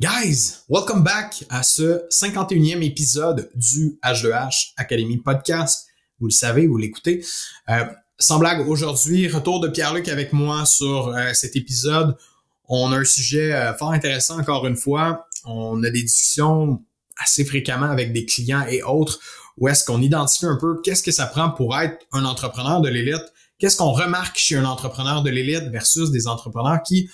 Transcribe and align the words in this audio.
Guys, 0.00 0.60
welcome 0.70 1.04
back 1.04 1.44
à 1.50 1.62
ce 1.62 2.08
51e 2.08 2.82
épisode 2.82 3.50
du 3.54 3.98
H2H 4.02 4.72
Academy 4.78 5.18
Podcast. 5.18 5.88
Vous 6.18 6.28
le 6.28 6.32
savez, 6.32 6.66
vous 6.66 6.78
l'écoutez. 6.78 7.22
Euh, 7.68 7.84
sans 8.18 8.38
blague, 8.38 8.66
aujourd'hui, 8.66 9.28
retour 9.28 9.60
de 9.60 9.68
Pierre-Luc 9.68 10.08
avec 10.08 10.32
moi 10.32 10.64
sur 10.64 11.08
euh, 11.08 11.34
cet 11.34 11.54
épisode. 11.54 12.16
On 12.66 12.92
a 12.92 12.96
un 12.96 13.04
sujet 13.04 13.52
euh, 13.52 13.74
fort 13.74 13.92
intéressant 13.92 14.40
encore 14.40 14.66
une 14.66 14.76
fois. 14.76 15.26
On 15.44 15.84
a 15.84 15.90
des 15.90 16.02
discussions 16.02 16.82
assez 17.18 17.44
fréquemment 17.44 17.90
avec 17.90 18.14
des 18.14 18.24
clients 18.24 18.64
et 18.70 18.82
autres 18.82 19.20
où 19.58 19.68
est-ce 19.68 19.84
qu'on 19.84 20.00
identifie 20.00 20.46
un 20.46 20.56
peu 20.56 20.80
qu'est-ce 20.82 21.02
que 21.02 21.12
ça 21.12 21.26
prend 21.26 21.50
pour 21.50 21.78
être 21.78 22.06
un 22.12 22.24
entrepreneur 22.24 22.80
de 22.80 22.88
l'élite? 22.88 23.34
Qu'est-ce 23.58 23.76
qu'on 23.76 23.92
remarque 23.92 24.38
chez 24.38 24.56
un 24.56 24.64
entrepreneur 24.64 25.22
de 25.22 25.28
l'élite 25.28 25.64
versus 25.64 26.10
des 26.10 26.26
entrepreneurs 26.26 26.82
qui 26.82 27.10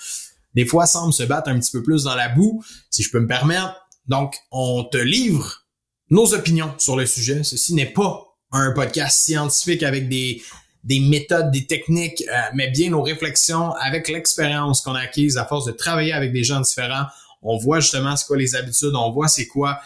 des 0.57 0.65
fois 0.65 0.87
semble 0.87 1.13
se 1.13 1.21
battre 1.21 1.51
un 1.51 1.59
petit 1.59 1.69
peu 1.69 1.83
plus 1.83 2.05
dans 2.05 2.15
la 2.15 2.29
boue, 2.29 2.63
si 2.89 3.03
je 3.03 3.11
peux 3.11 3.19
me 3.19 3.27
permettre. 3.27 3.75
Donc, 4.07 4.35
on 4.51 4.83
te 4.83 4.97
livre 4.97 5.67
nos 6.09 6.33
opinions 6.33 6.73
sur 6.79 6.97
le 6.97 7.05
sujet. 7.05 7.43
Ceci 7.43 7.75
n'est 7.75 7.93
pas 7.93 8.23
un 8.51 8.71
podcast 8.71 9.19
scientifique 9.19 9.83
avec 9.83 10.09
des, 10.09 10.41
des 10.83 10.99
méthodes, 10.99 11.51
des 11.51 11.67
techniques, 11.67 12.23
euh, 12.27 12.39
mais 12.55 12.71
bien 12.71 12.89
nos 12.89 13.03
réflexions 13.03 13.71
avec 13.73 14.07
l'expérience 14.07 14.81
qu'on 14.81 14.95
a 14.95 15.01
acquise 15.01 15.37
à 15.37 15.45
force 15.45 15.65
de 15.65 15.73
travailler 15.73 16.11
avec 16.11 16.33
des 16.33 16.43
gens 16.43 16.59
différents. 16.59 17.05
On 17.43 17.59
voit 17.59 17.79
justement 17.79 18.15
c'est 18.15 18.25
quoi 18.25 18.37
les 18.37 18.55
habitudes, 18.55 18.95
on 18.95 19.11
voit 19.11 19.27
c'est 19.27 19.45
quoi 19.45 19.79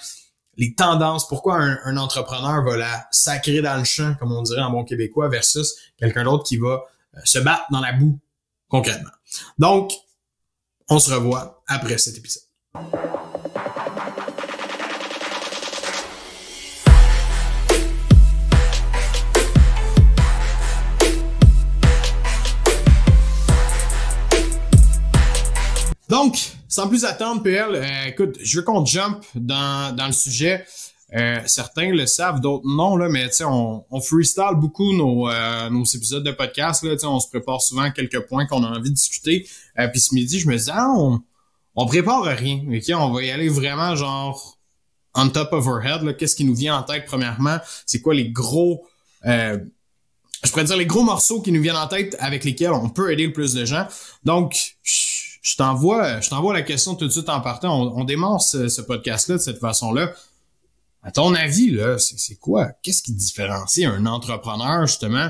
les 0.56 0.74
tendances, 0.74 1.28
pourquoi 1.28 1.58
un, 1.58 1.80
un, 1.84 1.98
entrepreneur 1.98 2.64
va 2.64 2.78
la 2.78 3.08
sacrer 3.12 3.62
dans 3.62 3.76
le 3.76 3.84
champ, 3.84 4.16
comme 4.22 4.32
on 4.32 4.42
dirait 4.42 4.62
en 4.62 4.72
bon 4.72 4.86
québécois, 4.86 5.28
versus 5.28 5.76
quelqu'un 5.98 6.24
d'autre 6.24 6.46
qui 6.46 6.56
va 6.56 6.86
euh, 7.18 7.20
se 7.26 7.40
battre 7.40 7.66
dans 7.72 7.82
la 7.82 7.92
boue 7.92 8.18
concrètement. 8.70 9.12
Donc, 9.58 9.92
on 10.92 11.00
se 11.00 11.14
revoit 11.14 11.64
après 11.68 11.98
cet 11.98 12.18
épisode. 12.18 12.44
Donc, 26.10 26.38
sans 26.68 26.90
plus 26.90 27.06
attendre, 27.06 27.42
PL, 27.42 27.74
euh, 27.74 28.06
écoute, 28.08 28.38
je 28.42 28.60
veux 28.60 28.66
qu'on 28.66 28.86
jump 28.86 29.24
dans, 29.34 29.96
dans 29.96 30.08
le 30.08 30.12
sujet. 30.12 30.66
Euh, 31.14 31.40
certains 31.46 31.92
le 31.92 32.06
savent, 32.06 32.40
d'autres 32.40 32.66
non, 32.66 32.96
là, 32.96 33.10
mais 33.10 33.30
on, 33.44 33.84
on 33.90 34.02
freestyle 34.02 34.56
beaucoup 34.56 34.94
nos, 34.94 35.30
euh, 35.30 35.70
nos 35.70 35.84
épisodes 35.84 36.24
de 36.24 36.32
podcast. 36.32 36.84
Là, 36.84 36.96
on 37.04 37.20
se 37.20 37.28
prépare 37.28 37.62
souvent 37.62 37.92
quelques 37.92 38.26
points 38.28 38.46
qu'on 38.46 38.64
a 38.64 38.70
envie 38.70 38.90
de 38.90 38.96
discuter. 38.96 39.48
Euh, 39.80 39.88
puis 39.88 40.00
ce 40.00 40.16
midi, 40.16 40.40
je 40.40 40.48
me 40.48 40.56
disais, 40.56 40.72
ah, 40.74 40.88
on, 40.96 41.22
on 41.76 41.86
prépare 41.86 42.24
rien. 42.24 42.62
Okay? 42.78 42.94
On 42.94 43.12
va 43.12 43.24
y 43.24 43.32
aller 43.32 43.50
vraiment 43.50 43.96
genre 43.96 44.58
on 45.14 45.30
top 45.30 45.52
of 45.52 45.68
our 45.68 45.86
head. 45.86 46.16
Qu'est-ce 46.16 46.36
qui 46.36 46.46
nous 46.46 46.56
vient 46.56 46.78
en 46.78 46.84
tête 46.84 47.06
premièrement? 47.06 47.58
C'est 47.86 48.02
quoi 48.02 48.14
les 48.14 48.30
gros 48.30 48.86
euh, 49.26 49.58
je 50.44 50.50
pourrais 50.50 50.64
dire 50.64 50.78
les 50.78 50.86
gros 50.86 51.04
morceaux 51.04 51.42
qui 51.42 51.52
nous 51.52 51.62
viennent 51.62 51.76
en 51.76 51.88
tête 51.88 52.16
avec 52.20 52.44
lesquels 52.44 52.72
on 52.72 52.90
peut 52.90 53.12
aider 53.12 53.28
le 53.28 53.34
plus 53.34 53.54
de 53.54 53.66
gens? 53.66 53.86
Donc, 54.24 54.76
je 54.84 55.56
t'envoie, 55.56 56.20
je 56.20 56.30
t'envoie 56.30 56.54
la 56.54 56.62
question 56.64 56.96
tout 56.96 57.06
de 57.06 57.12
suite 57.12 57.30
en 57.30 57.42
partant. 57.42 57.80
On, 57.80 58.02
on 58.02 58.04
démarre 58.04 58.42
ce, 58.42 58.68
ce 58.68 58.82
podcast-là 58.82 59.36
de 59.36 59.42
cette 59.42 59.60
façon-là. 59.60 60.12
À 61.04 61.12
ton 61.12 61.34
avis, 61.34 61.72
là, 61.72 61.98
c'est 61.98 62.36
quoi? 62.36 62.70
Qu'est-ce 62.84 63.02
qui 63.02 63.14
différencie 63.14 63.88
un 63.88 64.06
entrepreneur, 64.06 64.86
justement? 64.86 65.30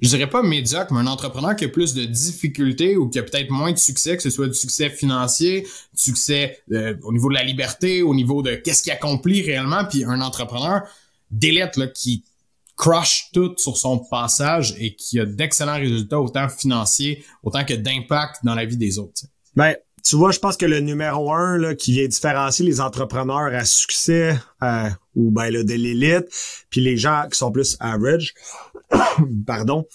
Je 0.00 0.08
dirais 0.08 0.28
pas 0.28 0.42
médiocre, 0.42 0.92
mais 0.92 1.00
un 1.00 1.06
entrepreneur 1.06 1.54
qui 1.54 1.64
a 1.64 1.68
plus 1.68 1.94
de 1.94 2.04
difficultés 2.04 2.96
ou 2.96 3.08
qui 3.08 3.18
a 3.18 3.22
peut-être 3.22 3.50
moins 3.50 3.70
de 3.70 3.78
succès, 3.78 4.16
que 4.16 4.22
ce 4.22 4.30
soit 4.30 4.48
du 4.48 4.54
succès 4.54 4.90
financier, 4.90 5.60
du 5.60 6.02
succès 6.02 6.60
euh, 6.72 6.96
au 7.04 7.12
niveau 7.12 7.28
de 7.28 7.34
la 7.34 7.44
liberté, 7.44 8.02
au 8.02 8.14
niveau 8.14 8.42
de 8.42 8.56
qu'est-ce 8.56 8.82
qu'il 8.82 8.92
accomplit 8.92 9.42
réellement, 9.42 9.84
puis 9.84 10.04
un 10.04 10.20
entrepreneur 10.20 10.82
d'élite 11.30 11.76
là, 11.76 11.86
qui 11.86 12.24
crush 12.76 13.28
tout 13.32 13.54
sur 13.58 13.76
son 13.76 13.98
passage 13.98 14.74
et 14.78 14.96
qui 14.96 15.20
a 15.20 15.24
d'excellents 15.24 15.78
résultats, 15.78 16.20
autant 16.20 16.48
financiers, 16.48 17.24
autant 17.44 17.64
que 17.64 17.74
d'impact 17.74 18.40
dans 18.42 18.56
la 18.56 18.64
vie 18.64 18.76
des 18.76 18.98
autres. 18.98 19.22
Ben, 19.54 19.76
tu 20.04 20.16
vois, 20.16 20.32
je 20.32 20.38
pense 20.38 20.56
que 20.56 20.66
le 20.66 20.80
numéro 20.80 21.32
un 21.32 21.56
là, 21.58 21.74
qui 21.74 21.92
vient 21.92 22.06
différencier 22.06 22.66
les 22.66 22.80
entrepreneurs 22.80 23.54
à 23.54 23.64
succès 23.64 24.36
euh, 24.62 24.88
ou 25.14 25.30
ben 25.30 25.50
là, 25.50 25.62
de 25.62 25.74
l'élite, 25.74 26.26
puis 26.70 26.80
les 26.80 26.96
gens 26.96 27.26
qui 27.30 27.38
sont 27.38 27.52
plus 27.52 27.76
average, 27.80 28.34
pardon, 29.46 29.86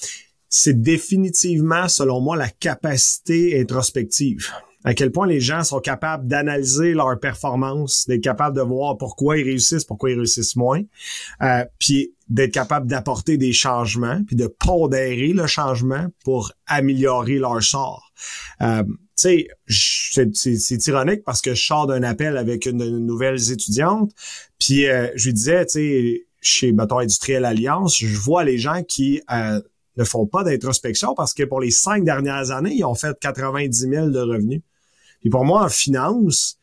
c'est 0.50 0.82
définitivement, 0.82 1.88
selon 1.88 2.22
moi, 2.22 2.38
la 2.38 2.50
capacité 2.50 3.60
introspective. 3.60 4.48
À 4.84 4.94
quel 4.94 5.12
point 5.12 5.28
les 5.28 5.42
gens 5.42 5.64
sont 5.64 5.80
capables 5.80 6.28
d'analyser 6.28 6.94
leur 6.94 7.20
performance, 7.20 8.06
d'être 8.08 8.22
capables 8.22 8.56
de 8.56 8.62
voir 8.62 8.98
pourquoi 8.98 9.38
ils 9.38 9.44
réussissent, 9.44 9.84
pourquoi 9.84 10.12
ils 10.12 10.18
réussissent 10.18 10.56
moins, 10.56 10.82
euh, 11.42 11.66
puis 11.80 12.14
d'être 12.30 12.54
capable 12.54 12.88
d'apporter 12.88 13.38
des 13.38 13.52
changements, 13.52 14.22
puis 14.26 14.36
de 14.36 14.48
pondérer 14.48 15.34
le 15.34 15.48
changement 15.48 16.08
pour 16.24 16.54
améliorer 16.68 17.38
leur 17.38 17.62
sort. 17.62 18.14
Euh, 18.62 18.84
sais, 19.18 19.48
c'est 20.34 20.88
ironique 20.88 21.24
parce 21.24 21.42
que 21.42 21.54
je 21.54 21.64
sors 21.64 21.88
d'un 21.88 22.04
appel 22.04 22.38
avec 22.38 22.66
une, 22.66 22.82
une 22.82 23.06
nouvelle 23.06 23.52
étudiante, 23.52 24.12
puis 24.60 24.88
euh, 24.88 25.10
je 25.16 25.26
lui 25.26 25.34
disais, 25.34 25.66
tu 25.66 25.72
sais, 25.72 26.28
chez, 26.42 26.72
mettons, 26.72 27.00
Industriel 27.00 27.46
Alliance, 27.46 27.98
je 27.98 28.18
vois 28.18 28.44
les 28.44 28.58
gens 28.58 28.84
qui 28.84 29.22
euh, 29.32 29.62
ne 29.98 30.04
font 30.04 30.26
pas 30.26 30.44
d'introspection 30.44 31.14
parce 31.16 31.34
que 31.34 31.44
pour 31.44 31.60
les 31.60 31.72
cinq 31.72 32.04
dernières 32.04 32.52
années, 32.52 32.74
ils 32.76 32.86
ont 32.86 32.96
fait 32.96 33.18
90 33.20 33.90
000 33.90 34.10
de 34.10 34.20
revenus. 34.20 34.62
Puis 35.22 35.30
pour 35.30 35.46
moi, 35.46 35.66
en 35.66 35.70
finance, 35.70 36.57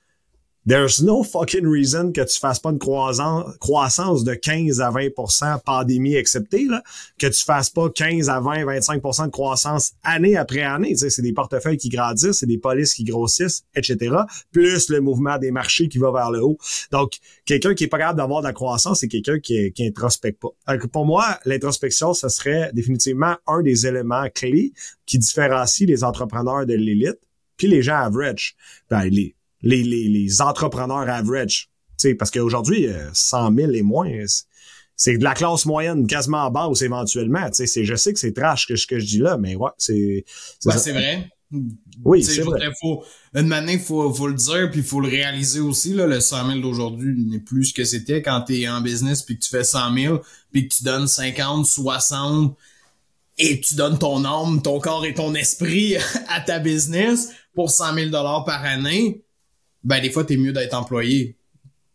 There's 0.66 1.02
no 1.02 1.22
fucking 1.22 1.66
reason 1.66 2.12
que 2.12 2.22
tu 2.22 2.38
fasses 2.38 2.58
pas 2.58 2.70
une 2.70 2.78
croissance 2.78 4.24
de 4.24 4.32
15 4.32 4.80
à 4.80 4.90
20% 4.90 5.60
pandémie 5.62 6.16
acceptée, 6.16 6.64
là, 6.64 6.82
que 7.18 7.26
tu 7.26 7.44
fasses 7.44 7.68
pas 7.68 7.90
15 7.90 8.30
à 8.30 8.40
20, 8.40 8.64
25% 8.64 9.26
de 9.26 9.30
croissance 9.30 9.92
année 10.02 10.38
après 10.38 10.62
année. 10.62 10.96
c'est 10.96 11.20
des 11.20 11.34
portefeuilles 11.34 11.76
qui 11.76 11.90
grandissent, 11.90 12.38
c'est 12.38 12.46
des 12.46 12.56
polices 12.56 12.94
qui 12.94 13.04
grossissent, 13.04 13.64
etc. 13.76 14.16
Plus 14.52 14.88
le 14.88 15.02
mouvement 15.02 15.36
des 15.36 15.50
marchés 15.50 15.88
qui 15.88 15.98
va 15.98 16.10
vers 16.10 16.30
le 16.30 16.42
haut. 16.42 16.56
Donc, 16.90 17.18
quelqu'un 17.44 17.74
qui 17.74 17.84
est 17.84 17.88
pas 17.88 17.98
capable 17.98 18.16
d'avoir 18.16 18.40
de 18.40 18.46
la 18.46 18.54
croissance, 18.54 19.00
c'est 19.00 19.08
quelqu'un 19.08 19.40
qui, 19.40 19.70
qui 19.72 19.86
introspecte 19.86 20.40
pas. 20.40 20.78
Pour 20.88 21.04
moi, 21.04 21.38
l'introspection, 21.44 22.14
ce 22.14 22.30
serait 22.30 22.70
définitivement 22.72 23.36
un 23.46 23.60
des 23.60 23.86
éléments 23.86 24.30
clés 24.34 24.72
qui 25.04 25.18
différencie 25.18 25.86
les 25.86 26.04
entrepreneurs 26.04 26.64
de 26.64 26.72
l'élite 26.72 27.18
puis 27.56 27.68
les 27.68 27.82
gens 27.82 27.96
average. 27.96 28.56
Ben, 28.90 29.04
les, 29.04 29.34
les, 29.64 29.82
les, 29.82 30.08
les 30.08 30.42
entrepreneurs 30.42 31.08
average. 31.08 31.70
sais 31.96 32.14
parce 32.14 32.30
qu'aujourd'hui, 32.30 32.86
100 33.12 33.52
euh, 33.52 33.56
000 33.56 33.72
et 33.72 33.82
moins, 33.82 34.10
c'est 34.96 35.18
de 35.18 35.24
la 35.24 35.34
classe 35.34 35.66
moyenne 35.66 36.06
quasiment 36.06 36.50
basse 36.50 36.82
éventuellement. 36.82 37.48
C'est, 37.52 37.84
je 37.84 37.94
sais 37.96 38.12
que 38.12 38.18
c'est 38.18 38.32
trash 38.32 38.66
que, 38.66 38.74
que 38.86 38.98
je 38.98 39.06
dis 39.06 39.18
là, 39.18 39.36
mais 39.38 39.56
ouais, 39.56 39.70
c'est... 39.78 40.24
C'est, 40.60 40.92
vrai. 40.92 41.30
Oui, 42.04 42.22
c'est 42.22 42.42
vrai. 42.42 42.60
Faut, 42.80 43.04
une 43.34 43.48
manière, 43.48 43.80
faut, 43.80 44.12
faut 44.12 44.28
le 44.28 44.34
dire, 44.34 44.70
puis 44.70 44.80
il 44.80 44.86
faut 44.86 45.00
le 45.00 45.08
réaliser 45.08 45.60
aussi. 45.60 45.94
Là, 45.94 46.06
le 46.06 46.20
100 46.20 46.48
000 46.48 46.60
d'aujourd'hui 46.60 47.14
n'est 47.26 47.40
plus 47.40 47.66
ce 47.66 47.74
que 47.74 47.84
c'était 47.84 48.22
quand 48.22 48.42
tu 48.42 48.60
es 48.60 48.68
en 48.68 48.80
business, 48.80 49.22
puis 49.22 49.38
que 49.38 49.44
tu 49.44 49.50
fais 49.50 49.64
100 49.64 49.94
000, 49.94 50.20
puis 50.52 50.68
que 50.68 50.74
tu 50.74 50.84
donnes 50.84 51.08
50, 51.08 51.66
60, 51.66 52.56
et 53.38 53.60
tu 53.60 53.74
donnes 53.74 53.98
ton 53.98 54.24
âme, 54.24 54.62
ton 54.62 54.78
corps 54.78 55.04
et 55.06 55.14
ton 55.14 55.34
esprit 55.34 55.96
à 56.28 56.40
ta 56.40 56.60
business 56.60 57.30
pour 57.54 57.70
100 57.70 57.94
000 57.94 58.10
par 58.10 58.64
année 58.64 59.23
ben 59.84 60.00
des 60.00 60.10
fois, 60.10 60.24
t'es 60.24 60.36
mieux 60.36 60.52
d'être 60.52 60.74
employé 60.74 61.36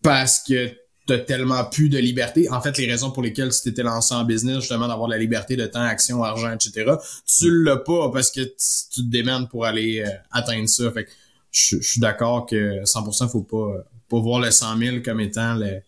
parce 0.01 0.39
que 0.39 0.71
t'as 1.09 1.17
tellement 1.17 1.65
plus 1.65 1.89
de 1.89 1.97
liberté. 1.97 2.49
En 2.51 2.61
fait, 2.61 2.77
les 2.77 2.85
raisons 2.85 3.09
pour 3.09 3.23
lesquelles 3.23 3.49
tu 3.49 3.61
t'étais 3.63 3.81
lancé 3.81 4.13
en 4.13 4.23
business, 4.23 4.59
justement, 4.59 4.87
d'avoir 4.87 5.09
la 5.09 5.17
liberté 5.17 5.55
de 5.55 5.65
temps, 5.65 5.81
action, 5.81 6.23
argent, 6.23 6.51
etc., 6.53 6.93
tu 7.25 7.63
l'as 7.63 7.77
pas 7.77 8.11
parce 8.11 8.29
que 8.29 8.41
tu 8.41 9.01
te 9.01 9.09
démerdes 9.09 9.49
pour 9.49 9.65
aller 9.65 10.03
euh, 10.05 10.09
atteindre 10.31 10.69
ça. 10.69 10.91
Fait 10.91 11.05
que 11.05 11.11
je, 11.51 11.77
suis 11.81 11.99
d'accord 11.99 12.45
que 12.45 12.83
100% 12.83 13.29
faut 13.29 13.41
pas, 13.41 13.85
pas 14.07 14.19
voir 14.19 14.39
le 14.39 14.51
100 14.51 14.77
000 14.77 14.97
comme 15.03 15.19
étant 15.19 15.55
le, 15.55 15.81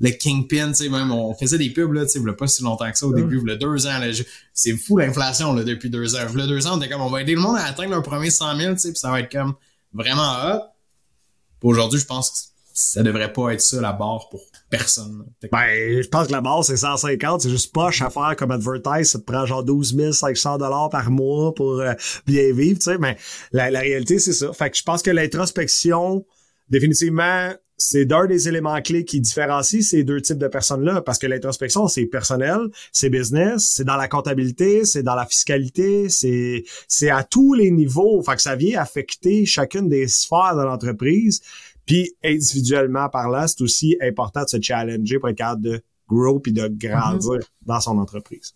le 0.00 0.10
kingpin, 0.10 0.68
tu 0.68 0.74
sais, 0.74 0.88
même, 0.88 1.12
on 1.12 1.32
faisait 1.34 1.58
des 1.58 1.70
pubs, 1.70 1.92
là, 1.92 2.04
tu 2.04 2.20
sais, 2.20 2.32
pas 2.32 2.46
si 2.46 2.62
longtemps 2.62 2.90
que 2.90 2.98
ça 2.98 3.06
au 3.06 3.14
début, 3.14 3.40
il 3.46 3.58
deux 3.58 3.86
ans, 3.86 3.98
là, 3.98 4.06
c'est 4.52 4.76
fou 4.76 4.98
l'inflation, 4.98 5.54
là, 5.54 5.62
depuis 5.62 5.90
deux 5.90 6.16
ans. 6.16 6.26
Il 6.34 6.46
deux 6.46 6.66
ans, 6.66 6.74
on 6.74 6.80
était 6.80 6.90
comme, 6.90 7.02
on 7.02 7.10
va 7.10 7.22
aider 7.22 7.34
le 7.34 7.40
monde 7.40 7.56
à 7.56 7.64
atteindre 7.64 7.90
leur 7.90 8.02
premier 8.02 8.30
100 8.30 8.56
000, 8.56 8.72
tu 8.74 8.80
sais, 8.80 8.88
puis 8.90 8.98
ça 8.98 9.10
va 9.10 9.20
être 9.20 9.30
comme 9.30 9.54
vraiment 9.92 10.22
hot. 10.22 10.75
Aujourd'hui, 11.62 12.00
je 12.00 12.06
pense 12.06 12.30
que 12.30 12.36
ça 12.76 13.02
devrait 13.02 13.32
pas 13.32 13.54
être 13.54 13.60
ça 13.60 13.80
la 13.80 13.92
barre 13.92 14.28
pour 14.28 14.42
personne. 14.68 15.24
Ben, 15.50 16.02
je 16.02 16.08
pense 16.08 16.26
que 16.26 16.32
la 16.32 16.42
barre 16.42 16.62
c'est 16.62 16.76
150, 16.76 17.40
c'est 17.40 17.50
juste 17.50 17.72
poche 17.72 18.02
à 18.02 18.10
faire 18.10 18.34
comme 18.36 18.50
advertise, 18.50 19.10
ça 19.10 19.18
te 19.18 19.24
prend 19.24 19.46
genre 19.46 19.64
12 19.64 20.12
500 20.12 20.58
dollars 20.58 20.90
par 20.90 21.10
mois 21.10 21.54
pour 21.54 21.80
euh, 21.80 21.94
bien 22.26 22.52
vivre, 22.52 22.78
tu 22.78 22.84
sais, 22.84 22.98
mais 22.98 23.16
la, 23.52 23.68
réalité 23.80 24.18
c'est 24.18 24.34
ça. 24.34 24.52
Fait 24.52 24.70
que 24.70 24.76
je 24.76 24.82
pense 24.82 25.02
que 25.02 25.10
l'introspection, 25.10 26.26
définitivement, 26.68 27.52
c'est 27.78 28.06
d'un 28.06 28.26
des 28.26 28.48
éléments 28.48 28.80
clés 28.80 29.04
qui 29.04 29.20
différencie 29.20 29.86
ces 29.86 30.02
deux 30.02 30.20
types 30.20 30.38
de 30.38 30.48
personnes-là, 30.48 31.02
parce 31.02 31.18
que 31.18 31.26
l'introspection, 31.26 31.88
c'est 31.88 32.06
personnel, 32.06 32.58
c'est 32.92 33.10
business, 33.10 33.64
c'est 33.64 33.84
dans 33.84 33.96
la 33.96 34.08
comptabilité, 34.08 34.84
c'est 34.84 35.02
dans 35.02 35.14
la 35.14 35.26
fiscalité, 35.26 36.08
c'est 36.08 36.64
c'est 36.88 37.10
à 37.10 37.22
tous 37.22 37.54
les 37.54 37.70
niveaux. 37.70 38.22
Fait 38.22 38.36
que 38.36 38.42
ça 38.42 38.56
vient 38.56 38.80
affecter 38.80 39.44
chacune 39.44 39.88
des 39.88 40.08
sphères 40.08 40.56
de 40.56 40.62
l'entreprise. 40.62 41.42
Puis 41.84 42.14
individuellement 42.24 43.08
par 43.08 43.28
là, 43.28 43.46
c'est 43.46 43.60
aussi 43.62 43.96
important 44.02 44.42
de 44.42 44.48
se 44.48 44.60
challenger 44.60 45.18
pour 45.18 45.28
être 45.28 45.36
capable 45.36 45.62
de 45.62 45.82
grow 46.08 46.40
puis 46.40 46.52
de 46.52 46.68
grandir 46.68 47.32
mm-hmm. 47.32 47.66
dans 47.66 47.80
son 47.80 47.98
entreprise. 47.98 48.54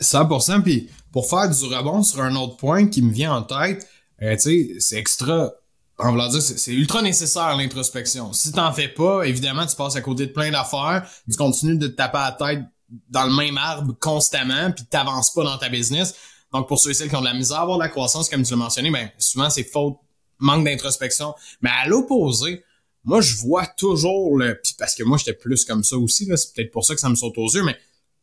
100%. 0.00 0.62
Puis 0.62 0.88
pour 1.12 1.28
faire 1.28 1.48
du 1.48 1.64
rebond 1.66 2.02
sur 2.02 2.22
un 2.22 2.34
autre 2.34 2.56
point 2.56 2.86
qui 2.86 3.02
me 3.02 3.12
vient 3.12 3.34
en 3.34 3.42
tête, 3.42 3.86
euh, 4.22 4.34
tu 4.34 4.40
sais, 4.40 4.76
c'est 4.80 4.96
extra 4.96 5.52
on 5.98 6.12
va 6.12 6.28
dire, 6.28 6.42
c'est 6.42 6.72
ultra 6.72 7.02
nécessaire 7.02 7.56
l'introspection. 7.56 8.32
Si 8.32 8.52
t'en 8.52 8.72
fais 8.72 8.88
pas, 8.88 9.22
évidemment, 9.24 9.66
tu 9.66 9.76
passes 9.76 9.96
à 9.96 10.00
côté 10.00 10.26
de 10.26 10.32
plein 10.32 10.50
d'affaires, 10.50 11.08
tu 11.30 11.36
continues 11.36 11.78
de 11.78 11.86
te 11.86 11.96
taper 11.96 12.18
à 12.18 12.36
la 12.38 12.52
tête 12.52 12.64
dans 13.08 13.24
le 13.24 13.34
même 13.34 13.58
arbre 13.58 13.94
constamment, 14.00 14.70
puis 14.72 14.84
t'avances 14.84 15.32
pas 15.32 15.44
dans 15.44 15.58
ta 15.58 15.68
business. 15.68 16.14
Donc, 16.52 16.68
pour 16.68 16.78
ceux 16.78 16.90
et 16.90 16.94
celles 16.94 17.08
qui 17.08 17.16
ont 17.16 17.20
de 17.20 17.26
la 17.26 17.34
misère 17.34 17.58
à 17.58 17.62
avoir 17.62 17.78
de 17.78 17.82
la 17.82 17.88
croissance, 17.88 18.28
comme 18.28 18.42
tu 18.42 18.50
l'as 18.50 18.56
mentionné, 18.56 18.90
ben, 18.90 19.10
souvent, 19.18 19.50
c'est 19.50 19.64
faute, 19.64 19.96
manque 20.38 20.64
d'introspection. 20.64 21.34
Mais 21.62 21.70
à 21.70 21.88
l'opposé, 21.88 22.64
moi, 23.04 23.20
je 23.20 23.36
vois 23.36 23.66
toujours 23.66 24.36
le, 24.38 24.60
parce 24.78 24.94
que 24.94 25.02
moi, 25.02 25.18
j'étais 25.18 25.34
plus 25.34 25.64
comme 25.64 25.84
ça 25.84 25.96
aussi, 25.96 26.28
c'est 26.36 26.54
peut-être 26.54 26.70
pour 26.70 26.84
ça 26.84 26.94
que 26.94 27.00
ça 27.00 27.08
me 27.08 27.14
saute 27.14 27.36
aux 27.38 27.48
yeux, 27.48 27.62
mais 27.62 27.76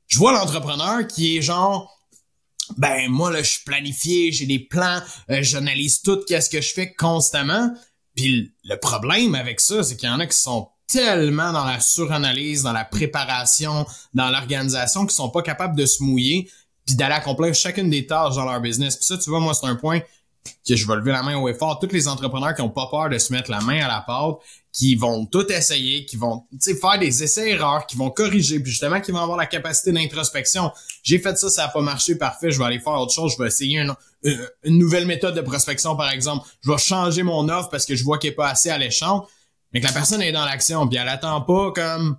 je 0.08 0.18
vois 0.18 0.34
l'entrepreneur 0.34 1.08
qui 1.08 1.38
est 1.38 1.42
genre, 1.42 1.98
ben 2.78 3.10
moi 3.10 3.32
là 3.32 3.44
je 3.44 3.50
suis 3.52 3.64
planifié, 3.64 4.32
j'ai 4.32 4.46
des 4.46 4.60
plans, 4.60 5.02
euh, 5.30 5.40
j'analyse 5.42 6.02
tout 6.02 6.20
qu'est-ce 6.28 6.50
que 6.50 6.62
je 6.62 6.74
fais 6.74 6.94
constamment. 6.94 7.72
Puis 8.16 8.54
le 8.64 8.76
problème 8.78 9.36
avec 9.36 9.60
ça, 9.60 9.84
c'est 9.84 9.96
qu'il 9.96 10.10
y 10.10 10.12
en 10.12 10.20
a 10.20 10.28
qui 10.28 10.38
sont 10.38 10.70
tellement 10.88 11.54
dans 11.54 11.66
la 11.66 11.80
suranalyse, 11.80 12.64
dans 12.64 12.74
la 12.74 12.84
préparation, 12.84 13.86
dans 14.14 14.30
l'organisation, 14.30 15.06
qui 15.06 15.16
sont 15.16 15.30
pas 15.30 15.42
capables 15.42 15.78
de 15.78 15.86
se 15.86 16.04
mouiller 16.04 16.50
puis 16.86 16.96
d'aller 16.96 17.14
accomplir 17.14 17.54
chacune 17.54 17.90
des 17.90 18.06
tâches 18.08 18.36
dans 18.36 18.46
leur 18.46 18.60
business. 18.60 18.96
Puis 18.96 19.06
ça, 19.06 19.18
tu 19.18 19.30
vois, 19.30 19.40
moi, 19.40 19.54
c'est 19.54 19.68
un 19.68 19.76
point 19.76 20.02
que 20.68 20.76
je 20.76 20.88
vais 20.88 20.96
lever 20.96 21.12
la 21.12 21.24
main 21.24 21.38
au 21.38 21.48
effort. 21.50 21.80
Tous 21.80 21.92
les 21.92 22.08
entrepreneurs 22.08 22.56
qui 22.56 22.62
ont 22.62 22.70
pas 22.70 22.88
peur 22.90 23.10
de 23.10 23.18
se 23.18 23.34
mettre 23.34 23.50
la 23.52 23.62
main 23.62 23.84
à 23.84 23.88
la 23.88 24.04
pâte, 24.06 24.38
qui 24.72 24.96
vont 24.96 25.26
tout 25.26 25.52
essayer, 25.52 26.06
qui 26.06 26.16
vont 26.16 26.46
faire 26.60 26.98
des 27.00 27.24
essais-erreurs, 27.24 27.86
qui 27.88 27.98
vont 27.98 28.10
corriger, 28.10 28.60
puis 28.60 28.72
justement 28.72 29.02
qui 29.02 29.12
vont 29.12 29.20
avoir 29.20 29.38
la 29.38 29.46
capacité 29.46 29.92
d'introspection. 29.92 30.72
J'ai 31.04 31.20
fait 31.20 31.38
ça, 31.38 31.50
ça 31.50 31.66
a 31.66 31.68
pas 31.68 31.82
marché, 31.82 32.16
parfait, 32.16 32.52
je 32.52 32.58
vais 32.58 32.66
aller 32.66 32.80
faire 32.80 32.94
autre 32.94 33.14
chose, 33.14 33.34
je 33.38 33.42
vais 33.42 33.48
essayer 33.48 33.80
une, 33.80 33.94
une, 34.64 34.78
nouvelle 34.78 35.06
méthode 35.06 35.36
de 35.36 35.42
prospection, 35.42 35.96
par 35.96 36.10
exemple. 36.10 36.48
Je 36.64 36.72
vais 36.72 36.78
changer 36.78 37.24
mon 37.24 37.50
offre 37.50 37.70
parce 37.70 37.86
que 37.86 37.96
je 37.96 38.04
vois 38.04 38.18
qu'elle 38.18 38.32
est 38.32 38.36
pas 38.36 38.50
assez 38.50 38.70
alléchante, 38.70 39.28
mais 39.74 39.82
que 39.82 39.88
la 39.88 39.94
personne 39.94 40.22
est 40.22 40.32
dans 40.32 40.46
l'action, 40.46 40.88
puis 40.88 40.98
elle 40.98 41.10
attend 41.10 41.42
pas 41.42 41.72
comme 41.72 42.18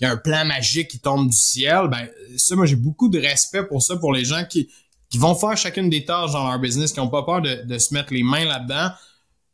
il 0.00 0.04
y 0.04 0.06
a 0.06 0.12
un 0.12 0.16
plan 0.16 0.44
magique 0.44 0.88
qui 0.88 0.98
tombe 0.98 1.28
du 1.28 1.36
ciel. 1.36 1.88
Ben, 1.88 2.08
ça, 2.36 2.56
moi, 2.56 2.66
j'ai 2.66 2.76
beaucoup 2.76 3.08
de 3.08 3.18
respect 3.18 3.64
pour 3.64 3.82
ça, 3.82 3.96
pour 3.96 4.12
les 4.12 4.24
gens 4.24 4.44
qui, 4.44 4.68
qui 5.14 5.20
vont 5.20 5.36
faire 5.36 5.56
chacune 5.56 5.88
des 5.88 6.04
tâches 6.04 6.32
dans 6.32 6.50
leur 6.50 6.58
business, 6.58 6.92
qui 6.92 6.98
ont 6.98 7.08
pas 7.08 7.22
peur 7.22 7.40
de, 7.40 7.62
de 7.62 7.78
se 7.78 7.94
mettre 7.94 8.12
les 8.12 8.24
mains 8.24 8.46
là-dedans. 8.46 8.88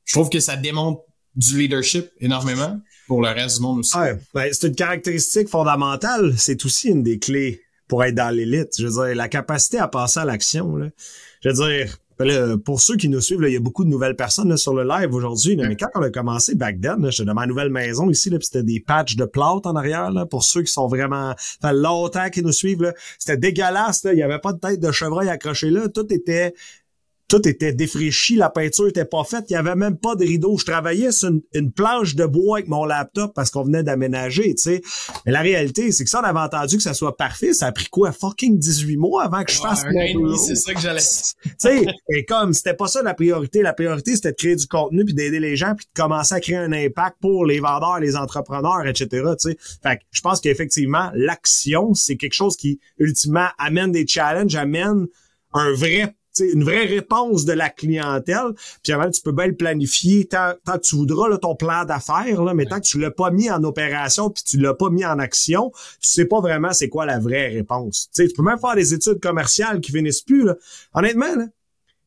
Je 0.06 0.14
trouve 0.14 0.30
que 0.30 0.40
ça 0.40 0.56
démontre 0.56 1.02
du 1.36 1.58
leadership 1.58 2.08
énormément 2.18 2.80
pour 3.06 3.20
le 3.20 3.28
reste 3.28 3.58
du 3.58 3.62
monde 3.64 3.80
aussi. 3.80 3.94
ben, 4.32 4.48
c'est 4.50 4.68
une 4.68 4.74
caractéristique 4.74 5.50
fondamentale. 5.50 6.32
C'est 6.38 6.64
aussi 6.64 6.88
une 6.88 7.02
des 7.02 7.18
clés 7.18 7.60
pour 7.88 8.02
être 8.04 8.14
dans 8.14 8.34
l'élite. 8.34 8.70
Je 8.78 8.86
veux 8.86 9.06
dire, 9.06 9.14
la 9.14 9.28
capacité 9.28 9.76
à 9.78 9.86
passer 9.86 10.20
à 10.20 10.24
l'action. 10.24 10.78
Je 11.42 11.50
veux 11.50 11.54
dire, 11.54 11.94
pour 12.64 12.80
ceux 12.80 12.96
qui 12.96 13.08
nous 13.08 13.20
suivent, 13.20 13.40
il 13.46 13.52
y 13.52 13.56
a 13.56 13.60
beaucoup 13.60 13.84
de 13.84 13.88
nouvelles 13.88 14.16
personnes 14.16 14.56
sur 14.56 14.74
le 14.74 14.84
live 14.84 15.14
aujourd'hui. 15.14 15.56
Mais 15.56 15.76
quand 15.76 15.88
on 15.94 16.02
a 16.02 16.10
commencé 16.10 16.54
back 16.54 16.80
then, 16.80 17.10
j'étais 17.10 17.24
dans 17.24 17.34
ma 17.34 17.46
nouvelle 17.46 17.70
maison 17.70 18.10
ici, 18.10 18.30
c'était 18.40 18.62
des 18.62 18.80
patchs 18.80 19.16
de 19.16 19.24
plâtre 19.24 19.68
en 19.68 19.76
arrière. 19.76 20.10
Là, 20.10 20.26
pour 20.26 20.44
ceux 20.44 20.62
qui 20.62 20.72
sont 20.72 20.86
vraiment 20.86 21.34
longtemps 21.62 22.28
qui 22.30 22.42
nous 22.42 22.52
suivent, 22.52 22.92
c'était 23.18 23.36
dégueulasse. 23.36 24.02
Il 24.04 24.16
n'y 24.16 24.22
avait 24.22 24.38
pas 24.38 24.52
de 24.52 24.58
tête 24.58 24.80
de 24.80 24.92
chevreuil 24.92 25.28
accrochée 25.28 25.70
là. 25.70 25.88
Tout 25.88 26.12
était 26.12 26.54
tout 27.30 27.48
était 27.48 27.72
défraîchi, 27.72 28.34
la 28.34 28.50
peinture 28.50 28.88
était 28.88 29.04
pas 29.04 29.22
faite, 29.22 29.44
il 29.50 29.52
y 29.52 29.56
avait 29.56 29.76
même 29.76 29.96
pas 29.96 30.16
de 30.16 30.24
rideau. 30.24 30.58
Je 30.58 30.64
travaillais 30.64 31.12
sur 31.12 31.30
une, 31.54 31.72
planche 31.72 32.16
de 32.16 32.26
bois 32.26 32.58
avec 32.58 32.68
mon 32.68 32.84
laptop 32.84 33.32
parce 33.34 33.50
qu'on 33.50 33.62
venait 33.62 33.84
d'aménager, 33.84 34.52
tu 34.56 34.62
sais. 34.62 34.82
Mais 35.24 35.30
la 35.30 35.40
réalité, 35.40 35.92
c'est 35.92 36.02
que 36.02 36.10
ça, 36.10 36.20
on 36.20 36.24
avait 36.24 36.40
entendu 36.40 36.76
que 36.76 36.82
ça 36.82 36.92
soit 36.92 37.16
parfait. 37.16 37.52
Ça 37.52 37.66
a 37.66 37.72
pris 37.72 37.86
quoi, 37.86 38.10
fucking 38.10 38.58
18 38.58 38.96
mois 38.96 39.22
avant 39.22 39.44
que 39.44 39.52
je 39.52 39.58
fasse 39.58 39.84
mon 39.84 40.36
C'est 40.36 40.56
ça 40.56 40.74
que 40.74 40.80
j'allais. 40.80 40.98
tu 41.44 41.50
sais, 41.56 41.86
et 42.08 42.24
comme 42.24 42.52
c'était 42.52 42.74
pas 42.74 42.88
ça 42.88 43.00
la 43.02 43.14
priorité, 43.14 43.62
la 43.62 43.74
priorité 43.74 44.16
c'était 44.16 44.32
de 44.32 44.36
créer 44.36 44.56
du 44.56 44.66
contenu 44.66 45.04
puis 45.04 45.14
d'aider 45.14 45.38
les 45.38 45.54
gens 45.54 45.76
puis 45.76 45.86
de 45.86 46.02
commencer 46.02 46.34
à 46.34 46.40
créer 46.40 46.56
un 46.56 46.72
impact 46.72 47.18
pour 47.20 47.46
les 47.46 47.60
vendeurs, 47.60 48.00
les 48.00 48.16
entrepreneurs, 48.16 48.84
etc. 48.88 49.06
Tu 49.08 49.50
sais. 49.50 49.56
Fait 49.84 49.98
que 49.98 50.02
je 50.10 50.20
pense 50.20 50.40
qu'effectivement, 50.40 51.12
l'action, 51.14 51.94
c'est 51.94 52.16
quelque 52.16 52.34
chose 52.34 52.56
qui 52.56 52.80
ultimement 52.98 53.48
amène 53.56 53.92
des 53.92 54.04
challenges, 54.04 54.56
amène 54.56 55.06
un 55.52 55.72
vrai 55.72 56.14
une 56.40 56.64
vraie 56.64 56.86
réponse 56.86 57.44
de 57.44 57.52
la 57.52 57.70
clientèle. 57.70 58.52
Puis 58.82 58.92
avant, 58.92 59.10
tu 59.10 59.20
peux 59.20 59.32
bien 59.32 59.46
le 59.46 59.56
planifier 59.56 60.26
tant, 60.26 60.54
tant 60.64 60.74
que 60.74 60.82
tu 60.82 60.96
voudras 60.96 61.28
là, 61.28 61.38
ton 61.38 61.54
plan 61.54 61.84
d'affaires, 61.84 62.42
là, 62.42 62.54
mais 62.54 62.66
tant 62.66 62.80
que 62.80 62.86
tu 62.86 62.98
l'as 62.98 63.10
pas 63.10 63.30
mis 63.30 63.50
en 63.50 63.62
opération 63.64 64.30
puis 64.30 64.42
tu 64.44 64.58
l'as 64.58 64.74
pas 64.74 64.90
mis 64.90 65.04
en 65.04 65.18
action, 65.18 65.72
tu 66.00 66.10
sais 66.10 66.24
pas 66.24 66.40
vraiment 66.40 66.72
c'est 66.72 66.88
quoi 66.88 67.06
la 67.06 67.18
vraie 67.18 67.48
réponse. 67.48 68.08
sais 68.12 68.28
tu 68.28 68.34
peux 68.34 68.42
même 68.42 68.58
faire 68.58 68.74
des 68.74 68.94
études 68.94 69.20
commerciales 69.20 69.80
qui 69.80 69.92
finissent 69.92 70.22
plus. 70.22 70.44
Là. 70.44 70.56
Honnêtement, 70.94 71.34
là, 71.36 71.46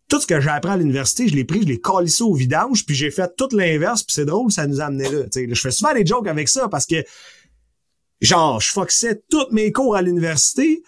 tout 0.09 0.19
ce 0.19 0.27
que 0.27 0.39
j'ai 0.39 0.49
appris 0.49 0.71
à 0.71 0.77
l'université, 0.77 1.27
je 1.27 1.35
l'ai 1.35 1.45
pris, 1.45 1.61
je 1.63 1.67
l'ai 1.67 1.79
collissé 1.79 2.23
au 2.23 2.33
vidange, 2.33 2.85
puis 2.85 2.95
j'ai 2.95 3.09
fait 3.09 3.31
tout 3.35 3.49
l'inverse, 3.51 4.03
puis 4.03 4.13
c'est 4.13 4.25
drôle, 4.25 4.51
ça 4.51 4.67
nous 4.67 4.81
a 4.81 4.85
amené 4.85 5.09
là. 5.09 5.23
je 5.33 5.59
fais 5.59 5.71
souvent 5.71 5.93
des 5.93 6.05
jokes 6.05 6.27
avec 6.27 6.49
ça 6.49 6.67
parce 6.67 6.85
que 6.85 7.03
genre, 8.21 8.59
je 8.59 8.71
foxais 8.71 9.21
tous 9.29 9.47
mes 9.51 9.71
cours 9.71 9.95
à 9.95 10.01
l'université, 10.01 10.83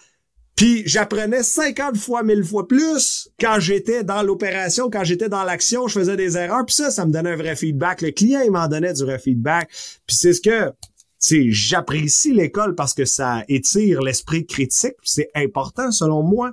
puis 0.56 0.82
j'apprenais 0.86 1.42
50 1.42 1.98
fois, 1.98 2.22
1000 2.22 2.42
fois 2.42 2.66
plus 2.66 3.28
quand 3.38 3.60
j'étais 3.60 4.02
dans 4.04 4.22
l'opération, 4.22 4.88
quand 4.90 5.04
j'étais 5.04 5.28
dans 5.28 5.44
l'action, 5.44 5.86
je 5.86 5.98
faisais 5.98 6.16
des 6.16 6.38
erreurs. 6.38 6.64
Puis 6.64 6.76
ça, 6.76 6.90
ça 6.90 7.04
me 7.04 7.12
donnait 7.12 7.32
un 7.32 7.36
vrai 7.36 7.54
feedback. 7.56 8.00
Le 8.00 8.10
client, 8.10 8.40
il 8.42 8.50
m'en 8.50 8.66
donnait 8.66 8.94
du 8.94 9.04
vrai 9.04 9.18
feedback. 9.18 9.68
Puis 10.06 10.16
c'est 10.16 10.32
ce 10.32 10.40
que, 10.40 10.72
c'est 11.18 11.50
j'apprécie 11.50 12.32
l'école 12.32 12.74
parce 12.74 12.94
que 12.94 13.04
ça 13.04 13.44
étire 13.48 14.00
l'esprit 14.00 14.46
critique. 14.46 14.94
C'est 15.02 15.28
important 15.34 15.90
selon 15.90 16.22
moi. 16.22 16.52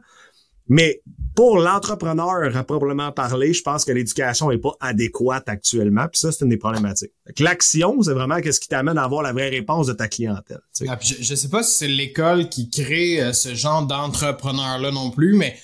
Mais 0.67 1.01
pour 1.35 1.57
l'entrepreneur 1.57 2.55
à 2.55 2.63
probablement 2.63 3.11
parler, 3.11 3.53
je 3.53 3.61
pense 3.61 3.85
que 3.85 3.91
l'éducation 3.91 4.51
est 4.51 4.57
pas 4.57 4.73
adéquate 4.79 5.47
actuellement. 5.49 6.07
Puis 6.11 6.19
ça, 6.19 6.31
c'est 6.31 6.43
une 6.43 6.49
des 6.49 6.57
problématiques. 6.57 7.11
L'action, 7.39 8.01
c'est 8.01 8.13
vraiment 8.13 8.39
qu'est-ce 8.39 8.59
qui 8.59 8.67
t'amène 8.67 8.97
à 8.97 9.03
avoir 9.03 9.23
la 9.23 9.33
vraie 9.33 9.49
réponse 9.49 9.87
de 9.87 9.93
ta 9.93 10.07
clientèle. 10.07 10.61
Ah, 10.87 10.97
je, 11.01 11.15
je 11.19 11.35
sais 11.35 11.49
pas 11.49 11.63
si 11.63 11.77
c'est 11.77 11.87
l'école 11.87 12.49
qui 12.49 12.69
crée 12.69 13.21
euh, 13.21 13.33
ce 13.33 13.55
genre 13.55 13.85
d'entrepreneur-là 13.85 14.91
non 14.91 15.09
plus, 15.09 15.35
mais 15.35 15.57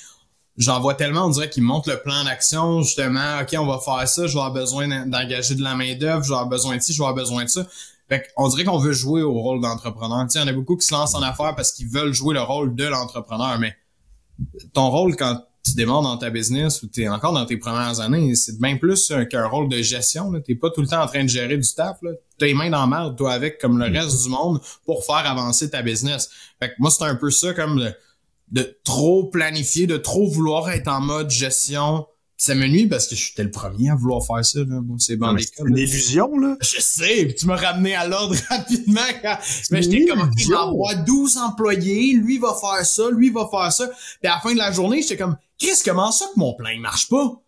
j'en 0.58 0.80
vois 0.80 0.94
tellement, 0.94 1.26
on 1.26 1.30
dirait 1.30 1.50
qu'ils 1.50 1.64
montrent 1.64 1.90
le 1.90 2.00
plan 2.02 2.24
d'action, 2.24 2.82
justement, 2.82 3.40
OK, 3.42 3.56
on 3.58 3.66
va 3.66 3.80
faire 3.80 4.08
ça, 4.08 4.28
je 4.28 4.34
vais 4.34 4.40
avoir 4.40 4.54
besoin 4.54 4.88
d'engager 5.06 5.56
de 5.56 5.64
la 5.64 5.76
main-d'œuvre, 5.76 6.24
je 6.24 6.30
vais 6.30 6.36
avoir 6.36 6.50
besoin 6.50 6.78
de 6.78 6.82
ci, 6.82 6.94
je 6.94 6.98
vais 6.98 7.06
avoir 7.06 7.16
besoin 7.16 7.44
de 7.44 7.50
ça. 7.50 7.66
Fait 8.10 8.28
on 8.38 8.48
dirait 8.50 8.64
qu'on 8.64 8.80
veut 8.80 8.92
jouer 8.92 9.22
au 9.22 9.34
rôle 9.34 9.62
d'entrepreneur. 9.62 10.24
Tu 10.24 10.32
sais, 10.32 10.40
il 10.40 10.42
y 10.42 10.46
en 10.46 10.48
a 10.48 10.54
beaucoup 10.54 10.76
qui 10.76 10.86
se 10.86 10.94
lancent 10.94 11.14
en 11.14 11.22
affaires 11.22 11.56
parce 11.56 11.72
qu'ils 11.72 11.88
veulent 11.88 12.14
jouer 12.14 12.34
le 12.34 12.42
rôle 12.42 12.74
de 12.74 12.86
l'entrepreneur, 12.86 13.60
mais 13.60 13.76
ton 14.74 14.90
rôle 14.90 15.16
quand 15.16 15.40
tu 15.64 15.74
démarres 15.74 16.02
dans 16.02 16.18
ta 16.18 16.30
business 16.30 16.82
ou 16.84 16.88
tu 16.88 17.04
es 17.04 17.10
encore 17.10 17.34
dans 17.34 17.46
tes 17.46 17.58
premières 17.58 18.00
années, 18.00 18.36
c'est 18.36 18.60
bien 18.60 18.78
plus 18.78 19.14
qu'un 19.30 19.48
rôle 19.48 19.70
de 19.70 19.82
gestion. 19.82 20.32
Tu 20.46 20.56
pas 20.56 20.70
tout 20.70 20.82
le 20.82 20.88
temps 20.88 21.02
en 21.02 21.08
train 21.08 21.24
de 21.24 21.30
gérer 21.30 21.58
du 21.58 21.64
staff. 21.64 21.98
Tu 22.02 22.46
as 22.46 22.48
les 22.48 22.54
mains 22.54 22.70
dans 22.70 22.82
la 22.82 22.88
merde, 22.88 23.18
toi, 23.18 23.34
avec, 23.34 23.60
comme 23.60 23.78
le 23.78 23.86
reste 23.86 24.24
du 24.24 24.30
monde, 24.30 24.62
pour 24.86 25.06
faire 25.06 25.26
avancer 25.30 25.70
ta 25.70 25.82
business. 25.82 26.30
Fait 26.62 26.70
que 26.70 26.76
moi, 26.80 26.90
c'est 26.90 27.04
un 27.04 27.16
peu 27.16 27.30
ça, 27.30 27.54
comme 27.54 27.92
de 28.52 28.78
trop 28.84 29.26
planifier, 29.26 29.86
de 29.86 29.98
trop 29.98 30.28
vouloir 30.28 30.70
être 30.70 30.88
en 30.88 31.02
mode 31.02 31.30
gestion 31.30 32.08
ça 32.40 32.56
me 32.56 32.68
nuit 32.68 32.88
parce 32.88 33.06
que 33.06 33.16
j'étais 33.16 33.44
le 33.44 33.52
premier 33.52 33.90
à 33.90 33.96
vouloir 33.96 34.26
faire 34.26 34.44
ça. 34.46 34.60
Là. 34.60 34.80
Bon, 34.82 34.98
c'est 34.98 35.18
bon, 35.18 35.38
C'est 35.38 35.60
une 35.60 35.78
illusion, 35.78 36.38
là. 36.38 36.56
Je 36.62 36.80
sais, 36.80 37.36
tu 37.38 37.46
m'as 37.46 37.58
ramené 37.58 37.96
à 37.96 38.08
l'ordre 38.08 38.34
rapidement 38.50 39.02
quand. 39.22 39.38
Mais 39.72 39.82
j'étais 39.82 40.06
comme 40.06 40.32
il 40.38 40.50
va 40.50 40.62
avoir 40.62 41.04
12 41.04 41.38
employés, 41.38 42.14
lui 42.14 42.38
va 42.38 42.56
faire 42.60 42.86
ça, 42.86 43.04
lui 43.12 43.30
va 43.30 43.48
faire 43.52 43.74
ça. 43.74 43.88
Puis 44.22 44.32
à 44.32 44.36
la 44.36 44.40
fin 44.40 44.54
de 44.54 44.58
la 44.58 44.72
journée, 44.72 45.02
j'étais 45.02 45.18
comme 45.18 45.36
Chris, 45.60 45.82
comment 45.84 46.14
ça 46.14 46.26
que 46.34 46.40
mon 46.40 46.54
plan 46.54 46.70
il 46.70 46.80
marche 46.80 47.10
pas? 47.10 47.42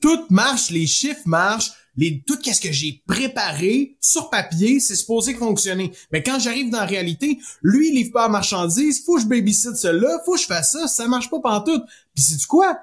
Tout 0.00 0.26
marche, 0.28 0.70
les 0.70 0.88
chiffres 0.88 1.22
marchent, 1.24 1.70
les 1.96 2.24
tout 2.26 2.36
qu'est-ce 2.36 2.60
que 2.60 2.72
j'ai 2.72 3.00
préparé 3.06 3.96
sur 4.00 4.28
papier, 4.28 4.80
c'est 4.80 4.96
supposé 4.96 5.34
fonctionner. 5.34 5.92
Mais 6.10 6.24
quand 6.24 6.40
j'arrive 6.40 6.68
dans 6.68 6.80
la 6.80 6.86
réalité, 6.86 7.38
lui 7.62 7.90
il 7.90 7.94
livre 7.94 8.12
pas 8.12 8.24
à 8.24 8.28
marchandise, 8.28 9.04
faut 9.04 9.16
que 9.16 9.22
je 9.22 9.26
babysit 9.26 9.76
cela, 9.76 10.20
faut 10.24 10.34
que 10.34 10.40
je 10.40 10.46
fasse 10.46 10.72
ça, 10.72 10.88
ça 10.88 11.06
marche 11.06 11.30
pas 11.30 11.38
pantoute. 11.38 11.84
Puis 12.12 12.24
c'est 12.24 12.36
du 12.36 12.46
quoi? 12.46 12.76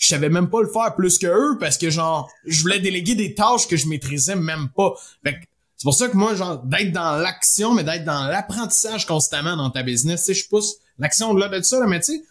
Je 0.00 0.08
savais 0.08 0.30
même 0.30 0.48
pas 0.48 0.62
le 0.62 0.68
faire 0.68 0.94
plus 0.96 1.18
que 1.18 1.26
eux 1.26 1.58
parce 1.60 1.76
que 1.76 1.90
genre 1.90 2.28
je 2.46 2.62
voulais 2.62 2.80
déléguer 2.80 3.14
des 3.14 3.34
tâches 3.34 3.68
que 3.68 3.76
je 3.76 3.86
maîtrisais 3.86 4.34
même 4.34 4.70
pas. 4.74 4.94
Fait 5.22 5.36
c'est 5.76 5.84
pour 5.84 5.94
ça 5.94 6.08
que 6.08 6.16
moi 6.16 6.34
genre 6.34 6.58
d'être 6.64 6.90
dans 6.90 7.16
l'action 7.16 7.74
mais 7.74 7.84
d'être 7.84 8.04
dans 8.04 8.24
l'apprentissage 8.24 9.06
constamment 9.06 9.56
dans 9.56 9.70
ta 9.70 9.82
business, 9.82 10.24
tu 10.24 10.34
je 10.34 10.48
pousse 10.48 10.76
l'action 10.98 11.30
au-delà 11.30 11.48
de 11.48 11.62
ça 11.62 11.78
là, 11.78 11.86
mais 11.86 12.00
tu 12.00 12.14
sais 12.14 12.22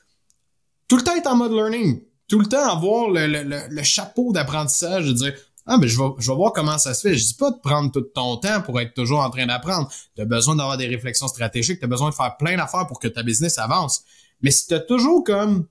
tout 0.88 0.97
le 0.97 1.03
temps 1.03 1.15
être 1.15 1.27
en 1.27 1.35
mode 1.35 1.51
learning, 1.51 2.01
tout 2.27 2.39
le 2.39 2.47
temps 2.47 2.67
avoir 2.67 3.09
le, 3.11 3.27
le, 3.27 3.61
le, 3.69 3.83
chapeau 3.83 4.33
d'apprentissage 4.33 5.05
de 5.05 5.13
dire 5.13 5.33
Ah, 5.67 5.77
mais 5.77 5.88
je 5.88 6.01
vais, 6.01 6.09
je 6.17 6.31
vais 6.31 6.35
voir 6.35 6.51
comment 6.51 6.79
ça 6.79 6.95
se 6.95 7.07
fait. 7.07 7.15
Je 7.15 7.23
dis 7.23 7.35
pas 7.35 7.51
de 7.51 7.59
prendre 7.59 7.91
tout 7.91 8.01
ton 8.01 8.38
temps 8.38 8.61
pour 8.61 8.81
être 8.81 8.95
toujours 8.95 9.19
en 9.19 9.29
train 9.29 9.45
d'apprendre. 9.45 9.88
Tu 10.15 10.23
as 10.23 10.25
besoin 10.25 10.55
d'avoir 10.55 10.77
des 10.77 10.88
réflexions 10.88 11.27
stratégiques, 11.27 11.77
tu 11.77 11.85
as 11.85 11.88
besoin 11.88 12.09
de 12.09 12.15
faire 12.15 12.35
plein 12.38 12.57
d'affaires 12.57 12.88
pour 12.88 12.99
que 12.99 13.07
ta 13.07 13.21
business 13.21 13.59
avance. 13.59 14.03
Mais 14.41 14.49
si 14.49 14.65
tu 14.65 14.75
toujours 14.88 15.23
comme 15.23 15.67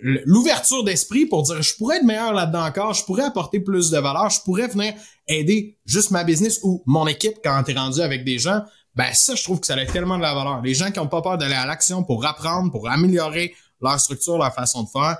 l'ouverture 0.00 0.84
d'esprit 0.84 1.26
pour 1.26 1.42
dire 1.42 1.60
je 1.62 1.74
pourrais 1.76 1.96
être 1.96 2.04
meilleur 2.04 2.32
là-dedans 2.32 2.64
encore, 2.64 2.94
je 2.94 3.04
pourrais 3.04 3.24
apporter 3.24 3.60
plus 3.60 3.90
de 3.90 3.98
valeur, 3.98 4.30
je 4.30 4.40
pourrais 4.42 4.68
venir 4.68 4.94
aider 5.26 5.76
juste 5.84 6.10
ma 6.10 6.24
business 6.24 6.60
ou 6.62 6.82
mon 6.86 7.06
équipe 7.06 7.38
quand 7.42 7.62
t'es 7.64 7.74
rendu 7.74 8.00
avec 8.00 8.24
des 8.24 8.38
gens, 8.38 8.62
ben 8.94 9.12
ça 9.12 9.34
je 9.34 9.42
trouve 9.42 9.60
que 9.60 9.66
ça 9.66 9.74
a 9.74 9.86
tellement 9.86 10.16
de 10.16 10.22
la 10.22 10.34
valeur. 10.34 10.62
Les 10.62 10.74
gens 10.74 10.90
qui 10.90 11.00
ont 11.00 11.08
pas 11.08 11.22
peur 11.22 11.38
d'aller 11.38 11.54
à 11.54 11.66
l'action 11.66 12.04
pour 12.04 12.24
apprendre, 12.24 12.70
pour 12.70 12.88
améliorer 12.88 13.54
leur 13.80 13.98
structure, 13.98 14.38
leur 14.38 14.54
façon 14.54 14.84
de 14.84 14.88
faire, 14.88 15.18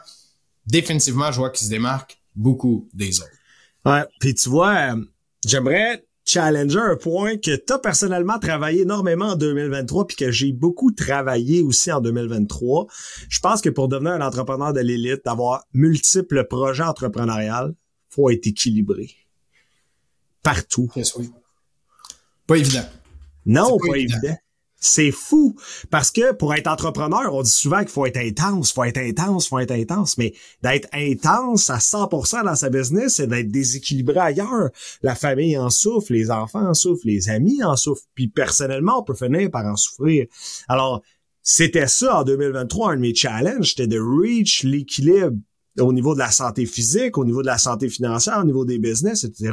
définitivement 0.66 1.32
je 1.32 1.38
vois 1.38 1.50
qu'ils 1.50 1.66
se 1.66 1.70
démarquent 1.70 2.18
beaucoup 2.34 2.88
des 2.94 3.20
autres. 3.20 3.30
Ouais, 3.84 4.04
puis 4.20 4.34
tu 4.34 4.48
vois, 4.48 4.74
euh, 4.92 5.04
j'aimerais 5.44 6.04
challenger 6.28 6.78
un 6.78 6.96
point 6.96 7.36
que 7.38 7.56
tu 7.56 7.72
as 7.72 7.78
personnellement 7.78 8.38
travaillé 8.38 8.82
énormément 8.82 9.30
en 9.30 9.36
2023 9.36 10.06
puis 10.06 10.16
que 10.16 10.30
j'ai 10.30 10.52
beaucoup 10.52 10.92
travaillé 10.92 11.62
aussi 11.62 11.90
en 11.90 12.00
2023. 12.00 12.86
Je 13.28 13.40
pense 13.40 13.60
que 13.62 13.70
pour 13.70 13.88
devenir 13.88 14.12
un 14.12 14.20
entrepreneur 14.20 14.72
de 14.72 14.80
l'élite, 14.80 15.24
d'avoir 15.24 15.64
multiples 15.72 16.44
projets 16.44 16.84
entrepreneuriales, 16.84 17.74
faut 18.10 18.30
être 18.30 18.46
équilibré. 18.46 19.10
Partout. 20.42 20.88
Pas 22.46 22.56
évident. 22.56 22.86
Non, 23.46 23.78
pas, 23.78 23.96
évident. 23.96 24.36
C'est 24.80 25.10
fou. 25.10 25.56
Parce 25.90 26.10
que 26.10 26.32
pour 26.32 26.54
être 26.54 26.68
entrepreneur, 26.68 27.34
on 27.34 27.42
dit 27.42 27.50
souvent 27.50 27.80
qu'il 27.80 27.88
faut 27.88 28.06
être 28.06 28.16
intense, 28.16 28.72
faut 28.72 28.84
être 28.84 28.98
intense, 28.98 29.48
faut 29.48 29.58
être 29.58 29.72
intense. 29.72 30.16
Mais 30.18 30.34
d'être 30.62 30.88
intense 30.92 31.68
à 31.70 31.78
100% 31.78 32.44
dans 32.44 32.54
sa 32.54 32.70
business, 32.70 33.16
c'est 33.16 33.26
d'être 33.26 33.50
déséquilibré 33.50 34.18
ailleurs. 34.18 34.70
La 35.02 35.16
famille 35.16 35.58
en 35.58 35.70
souffre, 35.70 36.12
les 36.12 36.30
enfants 36.30 36.68
en 36.68 36.74
souffrent, 36.74 37.06
les 37.06 37.28
amis 37.28 37.62
en 37.64 37.76
souffrent. 37.76 38.04
Puis 38.14 38.28
personnellement, 38.28 39.00
on 39.00 39.02
peut 39.02 39.14
finir 39.14 39.50
par 39.50 39.66
en 39.66 39.76
souffrir. 39.76 40.26
Alors, 40.68 41.02
c'était 41.42 41.88
ça 41.88 42.20
en 42.20 42.24
2023, 42.24 42.92
un 42.92 42.96
de 42.96 43.00
mes 43.00 43.14
challenges, 43.14 43.70
c'était 43.70 43.86
de 43.86 43.98
reach 43.98 44.64
l'équilibre 44.64 45.38
au 45.80 45.92
niveau 45.92 46.14
de 46.14 46.18
la 46.18 46.30
santé 46.30 46.66
physique, 46.66 47.18
au 47.18 47.24
niveau 47.24 47.42
de 47.42 47.46
la 47.46 47.58
santé 47.58 47.88
financière, 47.88 48.38
au 48.40 48.44
niveau 48.44 48.64
des 48.64 48.78
business, 48.78 49.24
etc. 49.24 49.52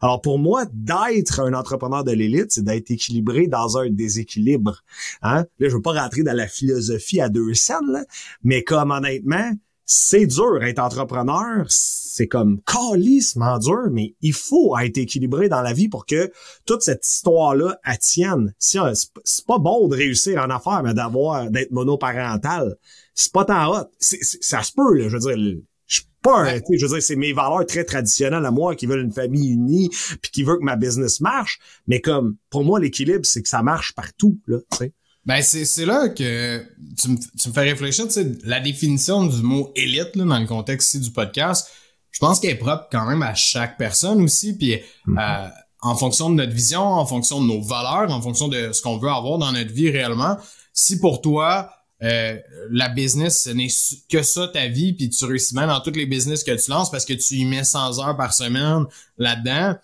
Alors 0.00 0.20
pour 0.20 0.38
moi, 0.38 0.64
d'être 0.72 1.40
un 1.40 1.54
entrepreneur 1.54 2.04
de 2.04 2.12
l'élite, 2.12 2.52
c'est 2.52 2.64
d'être 2.64 2.90
équilibré 2.90 3.46
dans 3.46 3.78
un 3.78 3.90
déséquilibre. 3.90 4.82
Hein? 5.22 5.44
Là, 5.58 5.68
je 5.68 5.74
veux 5.74 5.82
pas 5.82 6.00
rentrer 6.00 6.22
dans 6.22 6.36
la 6.36 6.48
philosophie 6.48 7.20
à 7.20 7.28
deux 7.28 7.54
scènes, 7.54 7.90
là, 7.90 8.04
mais 8.42 8.62
comme 8.62 8.90
honnêtement, 8.90 9.52
c'est 9.86 10.26
dur 10.26 10.62
être 10.62 10.80
entrepreneur, 10.80 11.64
c'est 11.68 12.26
comme 12.26 12.60
calissement 12.66 13.58
dur, 13.58 13.88
mais 13.90 14.14
il 14.20 14.32
faut 14.34 14.76
être 14.78 14.98
équilibré 14.98 15.48
dans 15.48 15.62
la 15.62 15.72
vie 15.72 15.88
pour 15.88 16.04
que 16.06 16.30
toute 16.66 16.82
cette 16.82 17.06
histoire-là 17.06 17.78
tienne. 18.00 18.52
Si, 18.58 18.78
c'est 19.24 19.46
pas 19.46 19.58
bon 19.58 19.88
de 19.88 19.96
réussir 19.96 20.42
en 20.42 20.50
affaires, 20.50 20.82
mais 20.82 20.92
d'avoir 20.92 21.50
d'être 21.50 21.70
monoparental 21.70 22.76
c'est 23.16 23.32
pas 23.32 23.44
tant 23.44 23.72
hot. 23.72 23.90
ça 23.98 24.62
se 24.62 24.72
peut, 24.72 24.94
là, 24.94 25.08
je 25.08 25.16
veux 25.16 25.34
dire. 25.34 25.62
Je 25.88 26.00
suis 26.00 26.08
pas 26.20 26.42
un, 26.42 26.56
je 26.56 26.84
veux 26.84 26.92
dire, 26.94 27.02
c'est 27.02 27.14
mes 27.14 27.32
valeurs 27.32 27.64
très 27.64 27.84
traditionnelles 27.84 28.44
à 28.44 28.50
moi 28.50 28.74
qui 28.74 28.86
veulent 28.86 29.04
une 29.04 29.12
famille 29.12 29.52
unie 29.52 29.88
puis 30.20 30.32
qui 30.32 30.42
veut 30.42 30.56
que 30.56 30.64
ma 30.64 30.74
business 30.74 31.20
marche. 31.20 31.60
Mais 31.86 32.00
comme, 32.00 32.36
pour 32.50 32.64
moi, 32.64 32.80
l'équilibre, 32.80 33.24
c'est 33.24 33.40
que 33.40 33.48
ça 33.48 33.62
marche 33.62 33.94
partout, 33.94 34.38
là, 34.46 34.58
tu 34.72 34.78
sais. 34.78 34.92
Ben, 35.26 35.42
c'est, 35.42 35.84
là 35.84 36.08
que 36.08 36.64
tu 36.96 37.08
me, 37.08 37.16
tu 37.16 37.48
me 37.48 37.52
fais 37.52 37.62
réfléchir, 37.62 38.06
tu 38.06 38.12
sais, 38.12 38.32
la 38.44 38.60
définition 38.60 39.26
du 39.26 39.42
mot 39.42 39.72
élite, 39.74 40.14
là, 40.14 40.24
dans 40.24 40.38
le 40.38 40.46
contexte 40.46 40.94
ici 40.94 41.00
du 41.00 41.10
podcast, 41.10 41.68
je 42.12 42.20
pense 42.20 42.38
qu'elle 42.38 42.52
est 42.52 42.58
propre 42.58 42.86
quand 42.92 43.06
même 43.06 43.22
à 43.22 43.34
chaque 43.34 43.76
personne 43.76 44.22
aussi, 44.22 44.56
puis 44.56 44.76
mm-hmm. 45.08 45.18
euh, 45.18 45.48
en 45.82 45.96
fonction 45.96 46.30
de 46.30 46.36
notre 46.36 46.52
vision, 46.52 46.80
en 46.80 47.04
fonction 47.06 47.40
de 47.40 47.46
nos 47.46 47.60
valeurs, 47.60 48.10
en 48.10 48.22
fonction 48.22 48.46
de 48.46 48.72
ce 48.72 48.80
qu'on 48.80 48.98
veut 48.98 49.10
avoir 49.10 49.38
dans 49.38 49.50
notre 49.50 49.72
vie 49.72 49.90
réellement. 49.90 50.36
Si 50.72 51.00
pour 51.00 51.20
toi, 51.20 51.70
euh, 52.02 52.38
la 52.70 52.88
business, 52.88 53.42
ce 53.44 53.50
n'est 53.50 53.68
que 54.10 54.22
ça 54.22 54.48
ta 54.48 54.68
vie, 54.68 54.92
puis 54.92 55.10
tu 55.10 55.24
réussis 55.24 55.54
même 55.54 55.68
dans 55.68 55.80
toutes 55.80 55.96
les 55.96 56.06
business 56.06 56.44
que 56.44 56.52
tu 56.52 56.70
lances 56.70 56.90
parce 56.90 57.04
que 57.04 57.14
tu 57.14 57.34
y 57.34 57.44
mets 57.44 57.64
100 57.64 57.98
heures 58.00 58.16
par 58.16 58.32
semaine 58.32 58.84
là-dedans. 59.18 59.76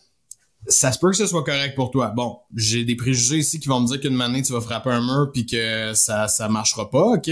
Ça 0.68 0.92
se 0.92 0.98
peut 0.98 1.10
que 1.10 1.16
ce 1.16 1.26
soit 1.26 1.42
correct 1.42 1.74
pour 1.74 1.90
toi. 1.90 2.08
Bon, 2.14 2.38
j'ai 2.54 2.84
des 2.84 2.94
préjugés 2.94 3.38
ici 3.38 3.58
qui 3.58 3.68
vont 3.68 3.80
me 3.80 3.86
dire 3.86 4.00
qu'une 4.00 4.20
année 4.20 4.42
tu 4.42 4.52
vas 4.52 4.60
frapper 4.60 4.90
un 4.90 5.00
mur 5.00 5.30
puis 5.32 5.44
que 5.44 5.92
ça 5.94 6.28
ça 6.28 6.48
marchera 6.48 6.88
pas, 6.88 7.14
ok? 7.14 7.30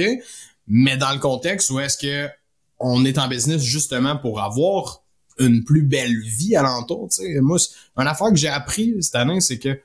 Mais 0.67 0.97
dans 0.97 1.13
le 1.13 1.19
contexte 1.19 1.71
où 1.71 1.79
est-ce 1.79 1.97
que 1.97 2.29
on 2.79 3.05
est 3.05 3.19
en 3.19 3.29
business 3.29 3.63
justement 3.63 4.17
pour 4.17 4.41
avoir 4.41 5.03
une 5.39 5.65
plus 5.65 5.83
belle 5.83 6.19
vie 6.21 6.57
alentour, 6.57 7.09
tu 7.09 7.23
sais. 7.23 7.41
Moi, 7.41 7.59
une 7.97 8.07
affaire 8.07 8.29
que 8.29 8.37
j'ai 8.37 8.49
appris 8.49 9.03
cette 9.03 9.15
année, 9.15 9.41
c'est 9.41 9.59
que 9.59 9.81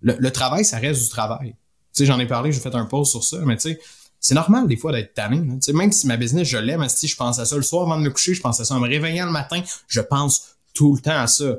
le, 0.00 0.16
le, 0.18 0.30
travail, 0.30 0.64
ça 0.64 0.78
reste 0.78 1.02
du 1.02 1.08
travail. 1.08 1.50
Tu 1.94 2.00
sais, 2.00 2.06
j'en 2.06 2.18
ai 2.18 2.26
parlé, 2.26 2.52
j'ai 2.52 2.60
fait 2.60 2.74
un 2.74 2.84
post 2.84 3.12
sur 3.12 3.24
ça, 3.24 3.38
mais 3.44 3.56
tu 3.56 3.70
sais, 3.70 3.80
c'est 4.20 4.34
normal 4.34 4.66
des 4.66 4.76
fois 4.76 4.92
d'être 4.92 5.14
tanné. 5.14 5.42
sais 5.60 5.72
Même 5.72 5.92
si 5.92 6.06
ma 6.06 6.16
business, 6.16 6.46
je 6.48 6.58
l'aime, 6.58 6.86
si 6.88 7.06
je 7.06 7.16
pense 7.16 7.38
à 7.38 7.44
ça 7.44 7.56
le 7.56 7.62
soir 7.62 7.84
avant 7.84 7.98
de 7.98 8.04
me 8.04 8.10
coucher, 8.10 8.34
je 8.34 8.40
pense 8.40 8.60
à 8.60 8.64
ça 8.64 8.74
en 8.74 8.80
me 8.80 8.88
réveillant 8.88 9.26
le 9.26 9.32
matin, 9.32 9.62
je 9.86 10.00
pense 10.00 10.56
tout 10.74 10.94
le 10.94 11.00
temps 11.00 11.18
à 11.18 11.26
ça. 11.26 11.56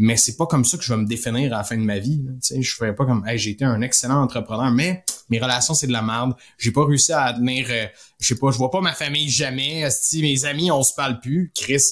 Mais 0.00 0.16
c'est 0.16 0.36
pas 0.36 0.46
comme 0.46 0.64
ça 0.64 0.78
que 0.78 0.84
je 0.84 0.94
vais 0.94 1.00
me 1.00 1.06
définir 1.06 1.52
à 1.52 1.58
la 1.58 1.64
fin 1.64 1.76
de 1.76 1.82
ma 1.82 1.98
vie. 1.98 2.24
sais 2.40 2.62
Je 2.62 2.72
ferais 2.72 2.94
pas 2.94 3.04
comme 3.04 3.26
hey, 3.26 3.36
j'ai 3.36 3.50
été 3.50 3.64
un 3.64 3.82
excellent 3.82 4.22
entrepreneur, 4.22 4.70
mais 4.70 5.02
mes 5.28 5.40
relations, 5.40 5.74
c'est 5.74 5.88
de 5.88 5.92
la 5.92 6.02
merde. 6.02 6.34
J'ai 6.56 6.70
pas 6.70 6.84
réussi 6.84 7.12
à 7.12 7.32
tenir 7.32 7.66
euh, 7.68 7.86
je 8.20 8.28
sais 8.28 8.38
pas, 8.38 8.52
je 8.52 8.58
vois 8.58 8.70
pas 8.70 8.80
ma 8.80 8.92
famille 8.92 9.28
jamais. 9.28 9.90
Si 9.90 10.22
mes 10.22 10.44
amis, 10.44 10.70
on 10.70 10.84
se 10.84 10.94
parle 10.94 11.18
plus, 11.18 11.50
Chris, 11.52 11.82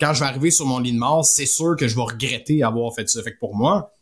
quand 0.00 0.14
je 0.14 0.20
vais 0.20 0.26
arriver 0.26 0.50
sur 0.50 0.64
mon 0.64 0.78
lit 0.78 0.94
de 0.94 0.98
mort, 0.98 1.22
c'est 1.26 1.44
sûr 1.44 1.76
que 1.76 1.86
je 1.86 1.94
vais 1.96 2.00
regretter 2.00 2.62
avoir 2.62 2.94
fait 2.94 3.06
ça. 3.10 3.22
Fait 3.22 3.34
que 3.34 3.38
pour 3.38 3.54
moi, 3.54 3.92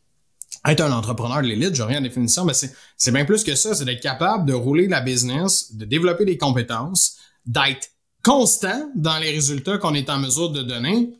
être 0.64 0.80
un 0.80 0.92
entrepreneur 0.92 1.42
de 1.42 1.48
l'élite, 1.48 1.74
j'ai 1.74 1.82
rien 1.82 1.98
en 1.98 2.02
définition, 2.02 2.44
mais 2.44 2.54
c'est 2.54 3.10
bien 3.10 3.24
plus 3.24 3.42
que 3.42 3.56
ça, 3.56 3.74
c'est 3.74 3.84
d'être 3.84 4.02
capable 4.02 4.46
de 4.46 4.52
rouler 4.52 4.86
la 4.86 5.00
business, 5.00 5.74
de 5.74 5.84
développer 5.84 6.24
des 6.24 6.38
compétences, 6.38 7.16
d'être 7.44 7.88
constant 8.22 8.88
dans 8.94 9.18
les 9.18 9.32
résultats 9.32 9.78
qu'on 9.78 9.94
est 9.94 10.10
en 10.10 10.20
mesure 10.20 10.50
de 10.50 10.62
donner, 10.62 11.10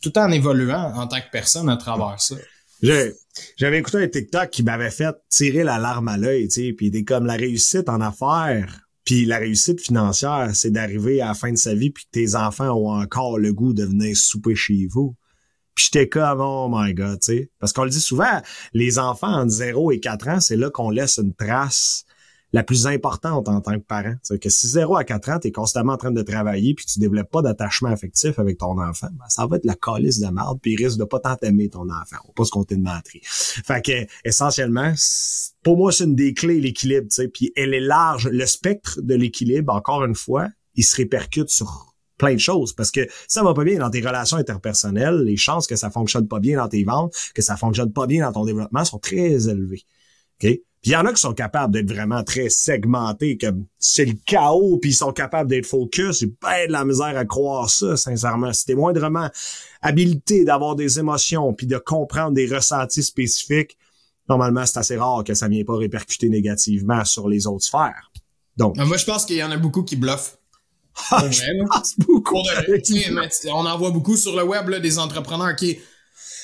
tout 0.00 0.16
en 0.18 0.30
évoluant 0.30 0.92
en 0.94 1.06
tant 1.06 1.20
que 1.20 1.30
personne 1.30 1.68
à 1.68 1.76
travers 1.76 2.20
ça. 2.20 2.36
J'avais 3.56 3.78
écouté 3.78 3.98
un 3.98 4.08
TikTok 4.08 4.50
qui 4.50 4.62
m'avait 4.62 4.90
fait 4.90 5.14
tirer 5.28 5.64
la 5.64 5.78
larme 5.78 6.08
à 6.08 6.16
l'œil, 6.16 6.48
tu 6.48 6.66
sais, 6.66 6.72
puis 6.72 6.90
des 6.90 7.04
comme 7.04 7.26
la 7.26 7.34
réussite 7.34 7.88
en 7.88 8.00
affaires, 8.00 8.86
puis 9.04 9.24
la 9.24 9.38
réussite 9.38 9.80
financière, 9.80 10.50
c'est 10.54 10.70
d'arriver 10.70 11.20
à 11.20 11.28
la 11.28 11.34
fin 11.34 11.52
de 11.52 11.56
sa 11.56 11.74
vie 11.74 11.90
puis 11.90 12.04
que 12.04 12.10
tes 12.10 12.34
enfants 12.34 12.70
ont 12.70 12.90
encore 12.90 13.38
le 13.38 13.52
goût 13.52 13.72
de 13.72 13.84
venir 13.84 14.16
souper 14.16 14.54
chez 14.54 14.86
vous. 14.90 15.14
Puis 15.74 15.90
j'étais 15.92 16.08
comme, 16.08 16.40
oh 16.40 16.68
my 16.72 16.94
god, 16.94 17.20
tu 17.20 17.32
sais. 17.32 17.50
Parce 17.58 17.72
qu'on 17.72 17.84
le 17.84 17.90
dit 17.90 18.00
souvent, 18.00 18.40
les 18.72 18.98
enfants 18.98 19.32
entre 19.32 19.50
0 19.50 19.92
et 19.92 20.00
4 20.00 20.28
ans, 20.28 20.40
c'est 20.40 20.56
là 20.56 20.70
qu'on 20.70 20.88
laisse 20.90 21.18
une 21.18 21.34
trace 21.34 22.05
la 22.56 22.62
plus 22.62 22.86
importante 22.86 23.50
en 23.50 23.60
tant 23.60 23.74
que 23.74 23.84
parent. 23.84 24.14
C'est 24.22 24.38
que 24.38 24.48
si 24.48 24.66
0 24.66 24.96
à 24.96 25.04
4 25.04 25.28
ans, 25.28 25.38
tu 25.38 25.48
es 25.48 25.52
constamment 25.52 25.92
en 25.92 25.98
train 25.98 26.10
de 26.10 26.22
travailler 26.22 26.72
puis 26.72 26.86
tu 26.86 26.98
développes 26.98 27.30
pas 27.30 27.42
d'attachement 27.42 27.90
affectif 27.90 28.38
avec 28.38 28.56
ton 28.56 28.80
enfant, 28.80 29.08
ben, 29.12 29.26
ça 29.28 29.46
va 29.46 29.56
être 29.56 29.66
la 29.66 29.74
calice 29.74 30.20
de 30.20 30.28
merde 30.28 30.58
puis 30.62 30.72
il 30.72 30.82
risque 30.82 30.96
de 30.96 31.04
pas 31.04 31.20
tant 31.20 31.36
aimer 31.42 31.68
ton 31.68 31.82
enfant. 31.90 32.16
On 32.26 32.32
pas 32.32 32.44
se 32.44 32.50
compter 32.50 32.76
de 32.76 32.80
mentir. 32.80 33.20
Fait 33.24 33.84
que, 33.84 34.06
essentiellement, 34.24 34.94
pour 35.62 35.76
moi, 35.76 35.92
c'est 35.92 36.04
une 36.04 36.14
des 36.14 36.32
clés, 36.32 36.58
l'équilibre, 36.58 37.08
tu 37.10 37.16
sais. 37.16 37.28
Puis 37.28 37.52
elle 37.56 37.74
est 37.74 37.80
large. 37.80 38.26
Le 38.26 38.46
spectre 38.46 39.02
de 39.02 39.14
l'équilibre, 39.14 39.74
encore 39.74 40.02
une 40.06 40.14
fois, 40.14 40.48
il 40.76 40.84
se 40.84 40.96
répercute 40.96 41.50
sur 41.50 41.94
plein 42.16 42.32
de 42.32 42.40
choses 42.40 42.72
parce 42.72 42.90
que 42.90 43.06
ça 43.28 43.42
va 43.42 43.52
pas 43.52 43.64
bien 43.64 43.78
dans 43.80 43.90
tes 43.90 44.00
relations 44.00 44.38
interpersonnelles, 44.38 45.24
les 45.24 45.36
chances 45.36 45.66
que 45.66 45.76
ça 45.76 45.90
fonctionne 45.90 46.26
pas 46.26 46.40
bien 46.40 46.56
dans 46.56 46.68
tes 46.68 46.84
ventes, 46.84 47.14
que 47.34 47.42
ça 47.42 47.58
fonctionne 47.58 47.92
pas 47.92 48.06
bien 48.06 48.24
dans 48.24 48.32
ton 48.32 48.46
développement 48.46 48.82
sont 48.86 48.98
très 48.98 49.46
élevées. 49.46 49.84
Puis 50.86 50.92
il 50.92 50.94
y 50.94 50.98
en 50.98 51.04
a 51.04 51.12
qui 51.12 51.20
sont 51.20 51.34
capables 51.34 51.72
d'être 51.72 51.90
vraiment 51.90 52.22
très 52.22 52.48
segmentés, 52.48 53.36
comme 53.36 53.66
c'est 53.76 54.04
le 54.04 54.14
chaos, 54.24 54.78
puis 54.80 54.90
ils 54.90 54.94
sont 54.94 55.10
capables 55.10 55.50
d'être 55.50 55.66
focus. 55.66 56.20
J'ai 56.20 56.28
pas 56.28 56.64
de 56.68 56.70
la 56.70 56.84
misère 56.84 57.16
à 57.16 57.24
croire 57.24 57.68
ça, 57.68 57.96
sincèrement. 57.96 58.52
Si 58.52 58.66
t'es 58.66 58.76
moindrement 58.76 59.28
habilité 59.82 60.44
d'avoir 60.44 60.76
des 60.76 61.00
émotions, 61.00 61.52
puis 61.54 61.66
de 61.66 61.76
comprendre 61.76 62.34
des 62.34 62.46
ressentis 62.46 63.02
spécifiques, 63.02 63.76
normalement, 64.28 64.64
c'est 64.64 64.78
assez 64.78 64.96
rare 64.96 65.24
que 65.24 65.34
ça 65.34 65.48
vienne 65.48 65.64
pas 65.64 65.76
répercuter 65.76 66.28
négativement 66.28 67.04
sur 67.04 67.28
les 67.28 67.48
autres 67.48 67.64
sphères. 67.64 68.12
Donc, 68.56 68.76
moi, 68.76 68.96
je 68.96 69.06
pense 69.06 69.26
qu'il 69.26 69.38
y 69.38 69.42
en 69.42 69.50
a 69.50 69.56
beaucoup 69.56 69.82
qui 69.82 69.96
bluffent. 69.96 70.38
Ah, 71.10 71.24
beaucoup. 71.98 72.36
on 72.36 73.66
en 73.66 73.76
voit 73.76 73.90
beaucoup 73.90 74.16
sur 74.16 74.36
le 74.36 74.44
web 74.44 74.68
là, 74.68 74.78
des 74.78 75.00
entrepreneurs 75.00 75.56
qui 75.56 75.80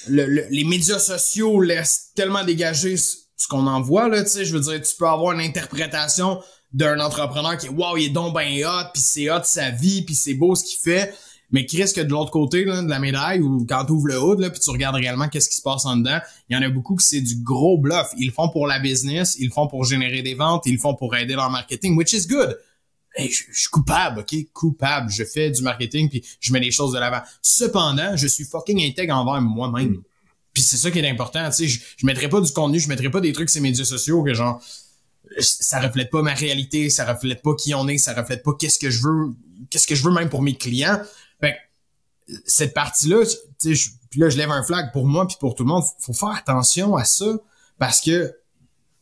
les 0.09 0.65
médias 0.65 0.99
sociaux 0.99 1.61
laissent 1.61 2.11
tellement 2.17 2.43
dégager 2.43 2.97
ce 3.37 3.49
qu'on 3.49 3.67
en 3.67 3.81
voit 3.81 4.09
là, 4.09 4.23
tu 4.23 4.31
sais, 4.31 4.45
je 4.45 4.55
veux 4.55 4.61
dire, 4.61 4.81
tu 4.81 4.95
peux 4.97 5.09
avoir 5.09 5.33
une 5.33 5.41
interprétation 5.41 6.41
d'un 6.73 7.01
entrepreneur 7.01 7.57
qui 7.57 7.67
est 7.67 7.71
wow, 7.71 7.97
il 7.97 8.07
est 8.07 8.11
donc 8.11 8.35
ben 8.35 8.49
hot, 8.65 8.91
puis 8.93 9.03
c'est 9.03 9.31
hot 9.31 9.43
sa 9.45 9.71
vie, 9.71 10.03
puis 10.03 10.15
c'est 10.15 10.35
beau 10.35 10.55
ce 10.55 10.65
qu'il 10.65 10.79
fait, 10.79 11.15
mais 11.51 11.67
qui 11.67 11.81
risque 11.81 12.01
de 12.01 12.11
l'autre 12.11 12.31
côté 12.31 12.65
là, 12.65 12.83
de 12.83 12.89
la 12.89 12.99
médaille 12.99 13.41
ou 13.41 13.67
quand 13.69 13.85
tu 13.85 13.93
ouvres 13.93 14.09
le 14.09 14.19
hood 14.19 14.41
là, 14.41 14.51
puis 14.51 14.61
tu 14.61 14.71
regardes 14.71 14.97
réellement 14.97 15.29
qu'est-ce 15.29 15.51
qui 15.51 15.57
se 15.57 15.63
passe 15.63 15.85
en 15.85 15.97
dedans, 15.97 16.19
il 16.49 16.57
y 16.57 16.59
en 16.59 16.63
a 16.63 16.69
beaucoup 16.71 16.97
qui 16.97 17.05
c'est 17.05 17.21
du 17.21 17.37
gros 17.43 17.79
bluff. 17.79 18.09
Ils 18.17 18.27
le 18.27 18.33
font 18.33 18.49
pour 18.49 18.67
la 18.67 18.79
business, 18.79 19.37
ils 19.39 19.47
le 19.47 19.53
font 19.53 19.67
pour 19.67 19.85
générer 19.85 20.23
des 20.23 20.35
ventes, 20.35 20.63
ils 20.67 20.75
le 20.75 20.81
font 20.81 20.95
pour 20.95 21.15
aider 21.15 21.35
leur 21.35 21.51
marketing, 21.51 21.97
which 21.97 22.13
is 22.13 22.27
good 22.27 22.57
je, 23.19 23.45
suis 23.53 23.69
coupable, 23.71 24.21
ok, 24.21 24.35
coupable. 24.53 25.11
Je 25.11 25.25
fais 25.25 25.51
du 25.51 25.63
marketing 25.63 26.09
puis 26.09 26.25
je 26.41 26.53
mets 26.53 26.61
les 26.61 26.71
choses 26.71 26.93
de 26.93 26.99
l'avant. 26.99 27.21
Cependant, 27.43 28.17
je 28.17 28.27
suis 28.27 28.45
fucking 28.45 28.83
intègre 28.85 29.15
envers 29.15 29.41
moi-même. 29.41 30.03
Puis 30.53 30.63
c'est 30.63 30.77
ça 30.77 30.91
qui 30.91 30.99
est 30.99 31.09
important, 31.09 31.49
tu 31.49 31.57
sais, 31.57 31.69
je, 31.69 31.81
je 31.97 32.07
mettrai 32.07 32.29
pas 32.29 32.41
du 32.41 32.53
contenu, 32.53 32.79
je 32.79 32.89
mettrai 32.89 33.11
pas 33.11 33.21
des 33.21 33.33
trucs 33.33 33.49
sur 33.49 33.63
les 33.63 33.71
médias 33.71 33.85
sociaux 33.85 34.23
que 34.23 34.35
genre 34.35 34.63
ça 35.39 35.81
reflète 35.81 36.11
pas 36.11 36.23
ma 36.23 36.35
réalité, 36.35 36.91
ça 36.91 37.11
reflète 37.11 37.43
pas 37.43 37.55
qui 37.55 37.75
on 37.75 37.89
est, 37.89 37.99
ça 37.99 38.15
reflète 38.15 38.43
pas 38.43 38.53
qu'est-ce 38.59 38.79
que 38.79 38.91
je 38.91 39.03
veux, 39.03 39.35
qu'est-ce 39.71 39.87
que 39.87 39.95
je 39.95 40.03
veux 40.03 40.13
même 40.13 40.29
pour 40.29 40.43
mes 40.43 40.57
clients. 40.57 41.01
Fait 41.41 41.57
cette 42.47 42.75
partie-là, 42.75 43.25
tu 43.61 43.77
sais, 43.77 43.91
puis 44.11 44.21
là 44.21 44.29
je 44.29 44.37
lève 44.37 44.51
un 44.51 44.63
flag 44.63 44.93
pour 44.93 45.07
moi 45.07 45.27
puis 45.27 45.37
pour 45.41 45.55
tout 45.55 45.65
le 45.65 45.69
monde, 45.69 45.85
faut 46.01 46.13
faire 46.13 46.31
attention 46.31 46.97
à 46.97 47.05
ça 47.05 47.27
parce 47.79 48.01
que 48.01 48.35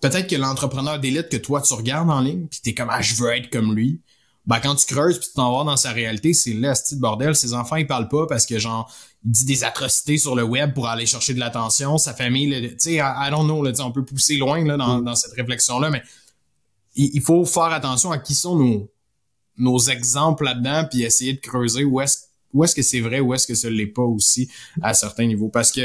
peut-être 0.01 0.29
que 0.29 0.37
l'entrepreneur 0.37 0.99
d'élite 0.99 1.29
que 1.29 1.37
toi 1.37 1.61
tu 1.61 1.75
regardes 1.75 2.11
en 2.11 2.21
ligne 2.21 2.47
puis 2.47 2.61
t'es 2.63 2.75
comme 2.75 2.89
ah 2.91 3.03
je 3.03 3.15
veux 3.17 3.31
être 3.31 3.51
comme 3.51 3.75
lui. 3.75 4.01
Ben 4.47 4.59
quand 4.61 4.75
tu 4.75 4.87
creuses 4.87 5.19
puis 5.19 5.29
tu 5.29 5.35
t'en 5.35 5.57
vas 5.57 5.65
dans 5.65 5.77
sa 5.77 5.93
réalité 5.93 6.33
c'est 6.33 6.55
là 6.55 6.75
ce 6.75 6.95
de 6.95 7.01
bordel 7.01 7.37
ses 7.37 7.55
enfants 7.55 7.77
ils 7.77 7.87
parlent 7.87 8.09
pas 8.09 8.27
parce 8.27 8.47
que 8.47 8.59
genre 8.59 8.93
il 9.25 9.33
dit 9.33 9.45
des 9.45 9.65
atrocités 9.65 10.19
sur 10.19 10.35
le 10.35 10.43
web 10.43 10.73
pour 10.73 10.89
aller 10.89 11.07
chercher 11.07 11.35
de 11.35 11.41
l'attention 11.41 11.99
sa 11.99 12.15
famille 12.15 12.71
tu 12.73 12.77
sais 12.79 12.95
I, 12.95 13.31
don't 13.31 13.45
know 13.45 13.63
là, 13.63 13.73
on 13.81 13.93
peut 13.93 14.05
pousser 14.05 14.37
loin 14.37 14.65
là 14.65 14.77
dans, 14.77 15.01
mm. 15.01 15.05
dans 15.05 15.15
cette 15.15 15.33
réflexion 15.33 15.79
là 15.79 15.91
mais 15.91 16.03
il, 16.97 17.21
faut 17.21 17.45
faire 17.45 17.65
attention 17.65 18.11
à 18.11 18.19
qui 18.19 18.35
sont 18.35 18.57
nos 18.57 18.91
nos 19.57 19.79
exemples 19.79 20.45
là-dedans 20.45 20.87
puis 20.91 21.03
essayer 21.03 21.35
de 21.35 21.41
creuser 21.41 21.85
où 21.85 22.01
est-ce 22.01 22.19
où 22.53 22.65
est-ce 22.65 22.75
que 22.75 22.83
c'est 22.83 23.01
vrai 23.01 23.21
où 23.21 23.35
est-ce 23.35 23.47
que 23.47 23.55
ce 23.55 23.69
l'est 23.69 23.87
pas 23.87 24.03
aussi 24.03 24.51
à 24.83 24.95
certains 24.95 25.27
niveaux 25.27 25.49
parce 25.49 25.71
que 25.71 25.83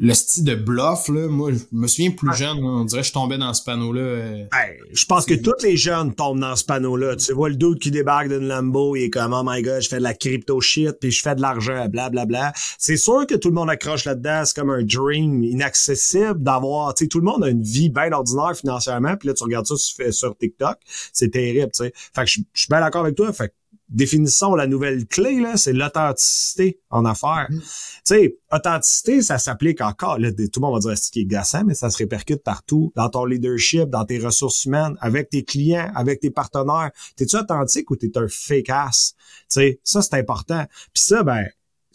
le 0.00 0.14
style 0.14 0.44
de 0.44 0.54
bluff, 0.54 1.08
là, 1.08 1.26
moi, 1.26 1.50
je 1.52 1.58
me 1.72 1.88
souviens 1.88 2.12
plus 2.12 2.32
jeune, 2.34 2.58
on 2.62 2.84
dirait 2.84 3.00
que 3.00 3.08
je 3.08 3.12
tombais 3.12 3.36
dans 3.36 3.52
ce 3.52 3.64
panneau-là. 3.64 4.00
Euh, 4.00 4.44
je 4.92 5.04
pense 5.06 5.26
que 5.26 5.34
tous 5.34 5.60
les 5.64 5.76
jeunes 5.76 6.14
tombent 6.14 6.38
dans 6.38 6.54
ce 6.54 6.64
panneau-là. 6.64 7.16
Tu 7.16 7.32
vois 7.32 7.48
le 7.48 7.56
dude 7.56 7.80
qui 7.80 7.90
débarque 7.90 8.28
d'une 8.28 8.46
Lambo, 8.46 8.94
il 8.94 9.04
est 9.04 9.10
comme, 9.10 9.32
oh 9.32 9.42
my 9.44 9.60
god, 9.60 9.82
je 9.82 9.88
fais 9.88 9.98
de 9.98 10.02
la 10.04 10.14
crypto 10.14 10.60
shit, 10.60 10.92
puis 11.00 11.10
je 11.10 11.20
fais 11.20 11.34
de 11.34 11.40
l'argent, 11.40 11.88
blablabla. 11.88 12.10
Bla, 12.10 12.26
bla. 12.26 12.52
C'est 12.78 12.96
sûr 12.96 13.26
que 13.26 13.34
tout 13.34 13.48
le 13.48 13.54
monde 13.54 13.70
accroche 13.70 14.04
là-dedans, 14.04 14.42
c'est 14.44 14.54
comme 14.54 14.70
un 14.70 14.84
dream 14.84 15.42
inaccessible 15.42 16.42
d'avoir, 16.42 16.94
tu 16.94 17.04
sais, 17.04 17.08
tout 17.08 17.18
le 17.18 17.24
monde 17.24 17.42
a 17.42 17.48
une 17.48 17.62
vie 17.62 17.90
bien 17.90 18.12
ordinaire 18.12 18.56
financièrement, 18.56 19.16
puis 19.16 19.28
là, 19.28 19.34
tu 19.34 19.42
regardes 19.42 19.66
ça 19.66 19.76
sur, 19.76 20.14
sur 20.14 20.36
TikTok, 20.36 20.78
c'est 21.12 21.30
terrible, 21.30 21.72
tu 21.74 21.84
sais. 21.84 21.92
Fait 22.14 22.22
que 22.22 22.30
je, 22.30 22.40
je 22.52 22.60
suis 22.60 22.68
bien 22.68 22.80
d'accord 22.80 23.02
avec 23.02 23.16
toi, 23.16 23.32
fait 23.32 23.52
définissons 23.88 24.54
la 24.54 24.66
nouvelle 24.66 25.06
clé, 25.06 25.40
là, 25.40 25.56
c'est 25.56 25.72
l'authenticité 25.72 26.78
en 26.90 27.04
affaires. 27.04 27.46
Mm. 27.50 27.58
Tu 27.58 27.64
sais, 28.04 28.36
authenticité, 28.52 29.22
ça 29.22 29.38
s'applique 29.38 29.80
encore. 29.80 30.18
Là, 30.18 30.30
tout 30.30 30.48
le 30.56 30.60
monde 30.60 30.74
va 30.74 30.80
dire 30.80 30.98
c'est 30.98 31.12
qui 31.12 31.20
est 31.20 31.24
gassant, 31.24 31.64
mais 31.64 31.74
ça 31.74 31.90
se 31.90 31.98
répercute 31.98 32.42
partout, 32.42 32.92
dans 32.96 33.08
ton 33.08 33.24
leadership, 33.24 33.88
dans 33.90 34.04
tes 34.04 34.18
ressources 34.18 34.64
humaines, 34.64 34.96
avec 35.00 35.30
tes 35.30 35.44
clients, 35.44 35.90
avec 35.94 36.20
tes 36.20 36.30
partenaires. 36.30 36.90
T'es-tu 37.16 37.36
authentique 37.36 37.90
ou 37.90 37.96
t'es 37.96 38.16
un 38.16 38.26
fake 38.28 38.70
ass? 38.70 39.14
Tu 39.16 39.44
sais, 39.48 39.80
ça, 39.84 40.02
c'est 40.02 40.14
important. 40.14 40.64
Puis 40.92 41.02
ça, 41.02 41.22
ben, 41.22 41.44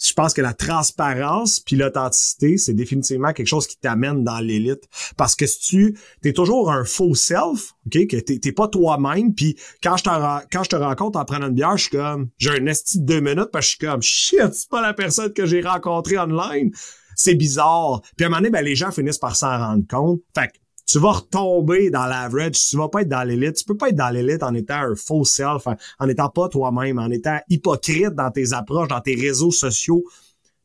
je 0.04 0.14
pense 0.14 0.34
que 0.34 0.42
la 0.42 0.54
transparence 0.54 1.60
puis 1.60 1.76
l'authenticité, 1.76 2.58
c'est 2.58 2.74
définitivement 2.74 3.32
quelque 3.34 3.48
chose 3.48 3.68
qui 3.68 3.78
t'amène 3.78 4.24
dans 4.24 4.40
l'élite. 4.40 4.84
Parce 5.18 5.36
que 5.36 5.46
si 5.46 5.60
tu 5.60 5.98
es 6.24 6.34
toujours 6.34 6.72
un 6.72 6.84
faux 6.84 7.16
self, 7.16 7.74
ok, 7.86 8.08
que 8.08 8.18
t'es 8.20 8.52
pas 8.52 8.68
toi-même, 8.68 9.34
puis 9.34 9.58
quand 9.82 9.98
je 9.98 10.04
te 10.04 10.10
quand 10.52 10.64
je 10.64 10.70
te 10.70 10.76
rencontre 10.76 11.20
en 11.20 11.26
prenant 11.26 11.48
une 11.48 11.54
bière, 11.54 11.78
je 11.78 11.84
suis 11.84 11.98
comme 11.98 12.30
j'ai 12.38 12.52
un 12.52 12.66
esti 12.66 13.00
de 13.00 13.06
deux 13.06 13.20
minutes 13.22 13.50
parce 13.52 13.66
que 13.66 13.70
je 13.70 13.78
suis 13.78 13.88
comme 13.88 14.02
shit, 14.02 14.54
c'est 14.54 14.70
pas 14.70 14.82
la 14.82 14.94
personne 14.94 15.32
que 15.32 15.46
j'ai 15.46 15.62
rencontrée 15.62 16.18
online. 16.18 16.72
C'est 17.16 17.36
bizarre. 17.36 18.02
Puis 18.18 18.24
à 18.24 18.28
un 18.28 18.30
moment 18.30 18.40
donné, 18.40 18.50
ben, 18.50 18.66
les 18.66 18.76
gens 18.76 18.92
finissent 18.92 19.20
par 19.20 19.36
s'en 19.36 19.58
rendre 19.58 19.84
compte. 19.88 20.22
Fait 20.36 20.48
que 20.48 20.63
tu 20.86 21.00
vas 21.00 21.12
retomber 21.12 21.90
dans 21.90 22.06
l'average, 22.06 22.60
tu 22.70 22.78
vas 22.78 22.90
pas 22.90 23.02
être 23.02 23.10
dans 23.10 23.24
l'élite. 23.24 23.56
Tu 23.56 23.66
peux 23.66 23.78
pas 23.78 23.90
être 23.90 23.96
dans 23.96 24.10
l'élite 24.10 24.44
en 24.44 24.54
étant 24.54 24.76
un 24.76 24.96
faux 24.96 25.24
self, 25.24 25.66
en, 26.00 26.08
étant 26.08 26.30
pas 26.30 26.50
toi-même, 26.50 27.00
en 27.00 27.10
étant 27.10 27.40
hypocrite 27.50 28.14
dans 28.16 28.32
tes 28.32 28.54
approches, 28.54 28.90
dans 28.90 29.02
tes 29.02 29.16
réseaux 29.16 29.52
sociaux. 29.52 30.04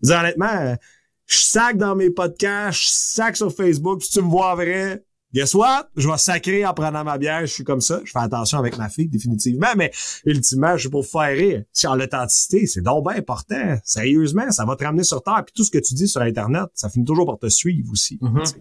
Dis, 0.03 0.13
honnêtement, 0.13 0.77
je 1.27 1.37
sac 1.37 1.77
dans 1.77 1.95
mes 1.95 2.11
podcasts, 2.11 2.81
je 2.81 2.89
sac 2.89 3.37
sur 3.37 3.55
Facebook, 3.55 4.03
si 4.03 4.11
tu 4.11 4.23
me 4.23 4.29
vois 4.29 4.55
vrai, 4.55 5.05
guess 5.33 5.55
what? 5.55 5.89
Je 5.97 6.09
vais 6.09 6.19
sacrer 6.19 6.65
en 6.67 6.75
prenant 6.75 7.05
ma 7.05 7.19
bière, 7.19 7.43
je 7.43 7.53
suis 7.53 7.65
comme 7.65 7.81
ça. 7.81 8.01
Je 8.05 8.11
fais 8.11 8.19
attention 8.19 8.59
avec 8.59 8.79
ma 8.79 8.89
fille, 8.89 9.09
définitivement, 9.09 9.75
mais 9.77 9.93
ultimement, 10.25 10.77
je 10.77 10.83
suis 10.83 10.91
pour 10.91 11.07
faire 11.07 11.37
rire. 11.37 11.65
Sur 11.73 11.95
l'authenticité, 11.97 12.67
c'est 12.67 12.81
donc 12.81 13.07
bien 13.07 13.19
important. 13.19 13.79
Sérieusement, 13.85 14.51
ça 14.51 14.65
va 14.65 14.75
te 14.77 14.85
ramener 14.85 15.05
sur 15.05 15.23
Terre. 15.23 15.45
Puis 15.45 15.53
tout 15.55 15.65
ce 15.65 15.71
que 15.71 15.79
tu 15.79 15.95
dis 15.95 16.09
sur 16.09 16.23
Internet, 16.23 16.67
ça 16.75 16.89
finit 16.89 17.05
toujours 17.05 17.27
par 17.27 17.39
te 17.39 17.49
suivre 17.49 17.93
aussi. 17.93 18.19
Mm-hmm. 18.23 18.55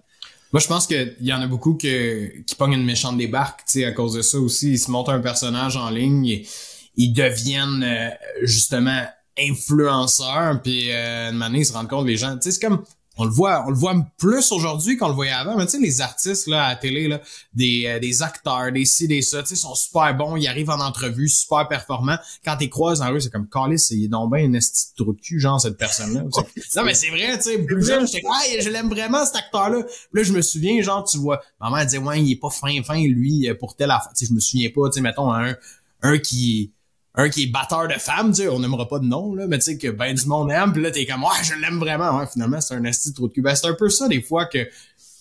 Moi, 0.54 0.62
je 0.62 0.68
pense 0.68 0.88
qu'il 0.88 1.16
y 1.22 1.34
en 1.34 1.42
a 1.42 1.48
beaucoup 1.48 1.74
que, 1.74 2.42
qui 2.44 2.56
pognent 2.56 2.74
une 2.74 2.86
méchante 2.86 3.18
débarque, 3.18 3.60
tu 3.66 3.80
sais, 3.80 3.86
à 3.86 3.92
cause 3.92 4.14
de 4.14 4.22
ça 4.22 4.40
aussi. 4.40 4.72
Ils 4.72 4.80
se 4.80 4.90
montent 4.90 5.10
un 5.10 5.20
personnage 5.20 5.76
en 5.76 5.90
ligne 5.90 6.26
et 6.26 6.48
ils 6.96 7.14
deviennent 7.14 7.84
euh, 7.84 8.10
justement 8.44 9.06
influenceurs, 9.38 10.62
puis 10.62 10.92
euh, 10.92 11.32
une 11.32 11.38
manière, 11.38 11.62
ils 11.62 11.66
se 11.66 11.74
rendent 11.74 11.90
compte, 11.90 12.08
les 12.08 12.18
gens, 12.18 12.34
tu 12.36 12.44
sais, 12.44 12.52
c'est 12.52 12.68
comme 12.68 12.84
on 13.18 13.26
le 13.26 13.32
voit, 13.32 13.64
on 13.66 13.70
le 13.70 13.76
voit 13.76 13.96
plus 14.18 14.52
aujourd'hui 14.52 14.98
qu'on 14.98 15.08
le 15.08 15.14
voyait 15.14 15.32
avant. 15.32 15.58
Mais 15.58 15.66
tu 15.66 15.74
sais, 15.74 15.80
les 15.80 16.02
artistes 16.02 16.48
là 16.48 16.66
à 16.66 16.70
la 16.70 16.76
télé, 16.76 17.08
là, 17.08 17.20
des, 17.54 17.86
euh, 17.88 18.00
des 18.00 18.22
acteurs, 18.22 18.72
des 18.72 18.86
ci, 18.86 19.08
des 19.08 19.22
ça, 19.22 19.42
tu 19.42 19.50
sais, 19.50 19.56
sont 19.56 19.76
super 19.76 20.16
bons, 20.16 20.36
ils 20.36 20.48
arrivent 20.48 20.70
en 20.70 20.80
entrevue, 20.80 21.28
super 21.28 21.68
performants. 21.68 22.18
Quand 22.46 22.58
t'es 22.58 22.70
croises 22.70 23.00
dans 23.00 23.06
la 23.06 23.12
rue, 23.12 23.22
c'est 23.22 23.32
comme 23.32 23.48
Calis, 23.48 23.88
il 23.92 24.10
donc 24.10 24.34
bien 24.34 24.44
une 24.44 24.56
esti 24.56 24.94
de 25.00 25.04
de 25.04 25.12
cul, 25.20 25.40
genre 25.40 25.60
cette 25.60 25.78
personne-là. 25.78 26.24
non, 26.76 26.84
mais 26.84 26.94
c'est 26.94 27.10
vrai, 27.10 27.38
tu 27.38 27.44
sais, 27.44 27.58
plus 27.60 27.86
jeune, 27.86 28.08
j'étais 28.08 28.26
ah, 28.30 28.62
je 28.62 28.70
l'aime 28.70 28.90
vraiment 28.90 29.26
cet 29.26 29.38
acteur-là. 29.38 29.84
Là, 30.14 30.24
je 30.24 30.32
me 30.32 30.42
souviens, 30.42 30.82
genre, 30.82 31.04
tu 31.04 31.18
vois, 31.18 31.42
maman 31.60 31.78
elle 31.78 31.86
disait 31.86 31.98
Ouais, 31.98 32.22
il 32.22 32.32
est 32.32 32.36
pas 32.36 32.50
fin 32.50 32.82
fin, 32.84 33.02
lui, 33.02 33.50
pour 33.60 33.76
telle 33.76 33.92
affaire. 33.92 34.12
Tu 34.16 34.26
sais, 34.26 34.30
je 34.30 34.36
me 34.36 34.40
souviens 34.40 34.70
pas, 34.70 34.90
tu 34.90 34.96
sais, 34.96 35.02
mettons, 35.02 35.34
un, 35.34 35.56
un 36.02 36.18
qui 36.20 36.72
un 37.18 37.30
qui 37.30 37.44
est 37.44 37.48
batteur 37.48 37.88
de 37.88 37.96
femmes, 37.96 38.32
tu 38.32 38.44
sais, 38.44 38.48
on 38.48 38.60
n'aimera 38.60 38.88
pas 38.88 39.00
de 39.00 39.06
nom, 39.06 39.34
là, 39.34 39.48
mais 39.48 39.58
tu 39.58 39.66
sais, 39.66 39.78
que 39.78 39.88
ben 39.88 40.14
du 40.14 40.26
monde 40.28 40.52
aime, 40.52 40.72
pis 40.72 40.80
là, 40.80 40.92
t'es 40.92 41.06
comme, 41.08 41.24
ouais, 41.24 41.44
je 41.44 41.56
l'aime 41.56 41.80
vraiment, 41.80 42.18
ouais, 42.18 42.28
finalement, 42.32 42.62
c'est 42.62 42.76
un 42.76 42.84
esti 42.84 43.10
de 43.10 43.16
trou 43.16 43.28
de 43.28 43.34
cul. 43.34 43.42
Ben, 43.42 43.56
c'est 43.56 43.66
un 43.66 43.74
peu 43.74 43.90
ça, 43.90 44.08
des 44.08 44.22
fois, 44.22 44.46
que, 44.46 44.70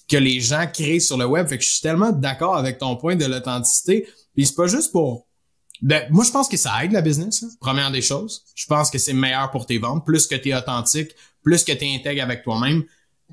que 0.07 0.17
les 0.19 0.39
gens 0.41 0.67
créent 0.73 1.01
sur 1.01 1.17
le 1.17 1.25
web. 1.25 1.49
Fait 1.49 1.57
que 1.57 1.65
je 1.65 1.71
suis 1.71 1.81
tellement 1.81 2.13
d'accord 2.13 2.57
avec 2.57 2.77
ton 2.79 2.97
point 2.97 3.17
de 3.17 3.25
l'authenticité. 3.25 4.07
Puis 4.35 4.45
c'est 4.45 4.55
pas 4.55 4.67
juste 4.67 4.93
pour... 4.93 5.27
moi, 5.81 6.25
je 6.25 6.31
pense 6.31 6.49
que 6.49 6.59
ça 6.59 6.85
aide 6.85 6.93
la 6.93 7.01
business, 7.01 7.43
hein, 7.43 7.49
première 7.61 7.91
des 7.91 8.03
choses. 8.03 8.45
Je 8.55 8.67
pense 8.67 8.91
que 8.91 8.99
c'est 8.99 9.15
meilleur 9.15 9.51
pour 9.51 9.65
tes 9.65 9.79
ventes. 9.79 10.05
Plus 10.05 10.27
que 10.27 10.35
t'es 10.35 10.55
authentique, 10.55 11.13
plus 11.43 11.65
que 11.65 11.73
t'es 11.73 11.95
intègre 11.95 12.23
avec 12.23 12.43
toi-même, 12.43 12.85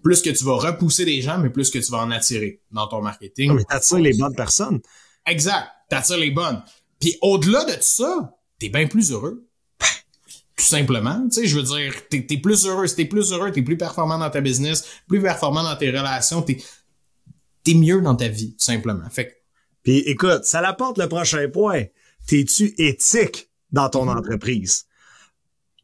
plus 0.01 0.21
que 0.21 0.29
tu 0.29 0.45
vas 0.45 0.55
repousser 0.55 1.03
des 1.03 1.21
gens, 1.21 1.37
mais 1.37 1.49
plus 1.49 1.69
que 1.69 1.79
tu 1.79 1.91
vas 1.91 1.99
en 1.99 2.11
attirer 2.11 2.61
dans 2.71 2.87
ton 2.87 3.01
marketing. 3.01 3.51
Mais 3.55 3.65
t'attires 3.65 3.99
les 3.99 4.13
bonnes 4.13 4.35
personnes. 4.35 4.79
Exact. 5.25 5.67
T'attires 5.89 6.17
les 6.17 6.31
bonnes. 6.31 6.63
Puis 7.01 7.17
au-delà 7.21 7.65
de 7.65 7.75
ça, 7.81 8.37
t'es 8.63 8.69
bien 8.69 8.87
plus 8.87 9.11
heureux. 9.11 9.45
Tout 10.55 10.63
simplement, 10.63 11.27
tu 11.27 11.41
sais, 11.41 11.47
je 11.47 11.57
veux 11.57 11.63
dire, 11.63 11.93
t'es 12.09 12.25
es 12.29 12.37
plus 12.37 12.65
heureux, 12.65 12.87
si 12.87 12.95
t'es 12.95 13.05
plus 13.05 13.33
heureux, 13.33 13.51
t'es 13.51 13.63
plus 13.63 13.75
performant 13.75 14.17
dans 14.17 14.29
ta 14.29 14.39
business, 14.39 14.85
plus 15.07 15.21
performant 15.21 15.63
dans 15.63 15.75
tes 15.75 15.89
relations, 15.89 16.41
t'es 16.41 16.63
es 17.67 17.73
mieux 17.73 18.01
dans 18.01 18.15
ta 18.15 18.29
vie, 18.29 18.51
tout 18.51 18.63
simplement. 18.63 19.09
Fait 19.09 19.43
Puis 19.81 19.97
écoute, 19.99 20.45
ça 20.45 20.61
l'apporte 20.61 20.97
le 20.97 21.09
prochain 21.09 21.49
point. 21.49 21.83
T'es-tu 22.27 22.73
éthique 22.77 23.49
dans 23.71 23.89
ton 23.89 24.05
mm-hmm. 24.05 24.17
entreprise? 24.17 24.85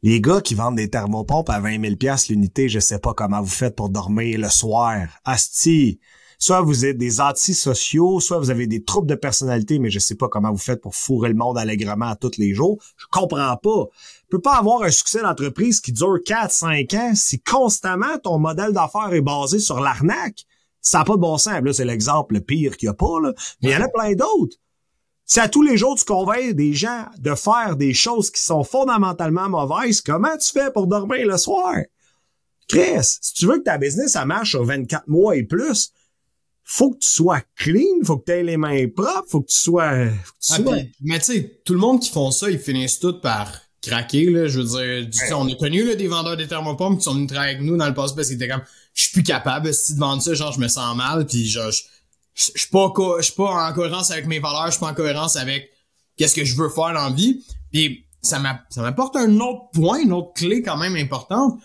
Les 0.02 0.22
gars 0.22 0.40
qui 0.40 0.54
vendent 0.54 0.76
des 0.76 0.88
thermopompes 0.88 1.50
à 1.50 1.60
20 1.60 1.82
000 1.98 2.14
l'unité, 2.30 2.70
je 2.70 2.78
sais 2.78 3.00
pas 3.00 3.12
comment 3.12 3.42
vous 3.42 3.48
faites 3.48 3.76
pour 3.76 3.90
dormir 3.90 4.38
le 4.38 4.48
soir. 4.48 5.08
Asti, 5.24 6.00
soit 6.40 6.62
vous 6.62 6.86
êtes 6.86 6.96
des 6.96 7.20
antisociaux, 7.20 8.18
soit 8.18 8.38
vous 8.38 8.50
avez 8.50 8.66
des 8.66 8.82
troubles 8.82 9.06
de 9.06 9.14
personnalité, 9.14 9.78
mais 9.78 9.90
je 9.90 9.98
sais 9.98 10.14
pas 10.14 10.28
comment 10.28 10.50
vous 10.50 10.58
faites 10.58 10.80
pour 10.80 10.96
fourrer 10.96 11.28
le 11.28 11.34
monde 11.34 11.58
allègrement 11.58 12.06
à 12.06 12.16
tous 12.16 12.38
les 12.38 12.54
jours. 12.54 12.82
Je 12.96 13.04
comprends 13.12 13.56
pas. 13.58 13.86
Tu 14.22 14.26
peux 14.30 14.40
pas 14.40 14.56
avoir 14.56 14.82
un 14.82 14.90
succès 14.90 15.20
d'entreprise 15.20 15.80
qui 15.80 15.92
dure 15.92 16.18
4-5 16.26 16.96
ans 16.96 17.14
si 17.14 17.40
constamment 17.40 18.18
ton 18.24 18.38
modèle 18.38 18.72
d'affaires 18.72 19.12
est 19.12 19.20
basé 19.20 19.58
sur 19.58 19.80
l'arnaque? 19.80 20.46
Ça 20.80 20.98
n'a 20.98 21.04
pas 21.04 21.16
de 21.16 21.20
bon 21.20 21.36
sens. 21.36 21.60
Là, 21.62 21.72
c'est 21.74 21.84
l'exemple 21.84 22.34
le 22.34 22.40
pire 22.40 22.78
qu'il 22.78 22.86
y 22.86 22.88
a 22.88 22.94
pas, 22.94 23.20
là. 23.22 23.34
Mais 23.62 23.68
il 23.68 23.72
y 23.72 23.76
en 23.76 23.84
a 23.84 23.88
plein 23.88 24.14
d'autres. 24.14 24.56
Si 25.26 25.40
à 25.40 25.48
tous 25.48 25.62
les 25.62 25.76
jours 25.76 25.94
tu 25.94 26.04
convaincs 26.04 26.54
des 26.54 26.72
gens 26.72 27.04
de 27.18 27.34
faire 27.34 27.76
des 27.76 27.92
choses 27.92 28.30
qui 28.30 28.42
sont 28.42 28.64
fondamentalement 28.64 29.50
mauvaises, 29.50 30.00
comment 30.00 30.36
tu 30.38 30.50
fais 30.50 30.72
pour 30.72 30.86
dormir 30.86 31.26
le 31.26 31.36
soir? 31.36 31.76
Chris, 32.66 33.18
si 33.20 33.34
tu 33.34 33.46
veux 33.46 33.58
que 33.58 33.64
ta 33.64 33.78
business 33.78 34.12
ça 34.12 34.24
marche 34.24 34.50
sur 34.50 34.64
24 34.64 35.06
mois 35.06 35.36
et 35.36 35.44
plus, 35.44 35.92
faut 36.72 36.92
que 36.92 36.98
tu 36.98 37.08
sois 37.08 37.42
clean, 37.56 38.04
faut 38.04 38.18
que 38.18 38.26
tu 38.26 38.30
aies 38.30 38.44
les 38.44 38.56
mains 38.56 38.86
propres, 38.88 39.24
faut 39.26 39.40
que 39.40 39.50
tu 39.50 39.56
sois... 39.56 39.90
Ah, 40.50 40.58
mais 41.00 41.18
tu 41.18 41.24
sais, 41.24 41.60
tout 41.64 41.72
le 41.72 41.80
monde 41.80 42.00
qui 42.00 42.10
font 42.10 42.30
ça, 42.30 42.48
ils 42.48 42.60
finissent 42.60 43.00
tous 43.00 43.20
par 43.20 43.50
craquer, 43.82 44.30
là. 44.30 44.46
Je 44.46 44.60
veux 44.60 45.08
dire, 45.08 45.10
on 45.36 45.48
a 45.48 45.54
connu 45.56 45.84
là, 45.84 45.96
des 45.96 46.06
vendeurs 46.06 46.36
de 46.36 46.44
thermopompes 46.44 46.98
qui 46.98 47.04
sont 47.04 47.14
venus 47.14 47.26
travailler 47.26 47.56
avec 47.56 47.66
nous 47.66 47.76
dans 47.76 47.88
le 47.88 47.94
passé 47.94 48.14
parce 48.14 48.28
qu'ils 48.28 48.36
étaient 48.36 48.46
comme 48.46 48.62
je 48.94 49.02
suis 49.02 49.12
plus 49.12 49.24
capable 49.24 49.74
si 49.74 49.94
de 49.94 49.98
vendre 49.98 50.22
ça, 50.22 50.32
genre 50.34 50.52
je 50.52 50.60
me 50.60 50.68
sens 50.68 50.96
mal, 50.96 51.26
puis 51.26 51.44
genre 51.44 51.72
je 51.72 51.82
suis 52.54 52.68
pas 52.70 52.92
je 53.18 53.22
suis 53.24 53.34
pas 53.34 53.68
en 53.68 53.72
cohérence 53.72 54.12
avec 54.12 54.28
mes 54.28 54.38
valeurs, 54.38 54.66
je 54.66 54.72
suis 54.72 54.80
pas 54.80 54.90
en 54.90 54.94
cohérence 54.94 55.34
avec 55.34 55.72
qu'est-ce 56.16 56.36
que 56.36 56.44
je 56.44 56.54
veux 56.54 56.68
faire 56.68 56.94
dans 56.94 57.08
la 57.08 57.10
vie. 57.10 57.44
Puis 57.72 58.06
ça 58.22 58.38
m'apporte 58.38 59.16
un 59.16 59.40
autre 59.40 59.70
point, 59.72 59.98
une 59.98 60.12
autre 60.12 60.34
clé 60.34 60.62
quand 60.62 60.76
même 60.76 60.94
importante. 60.94 61.58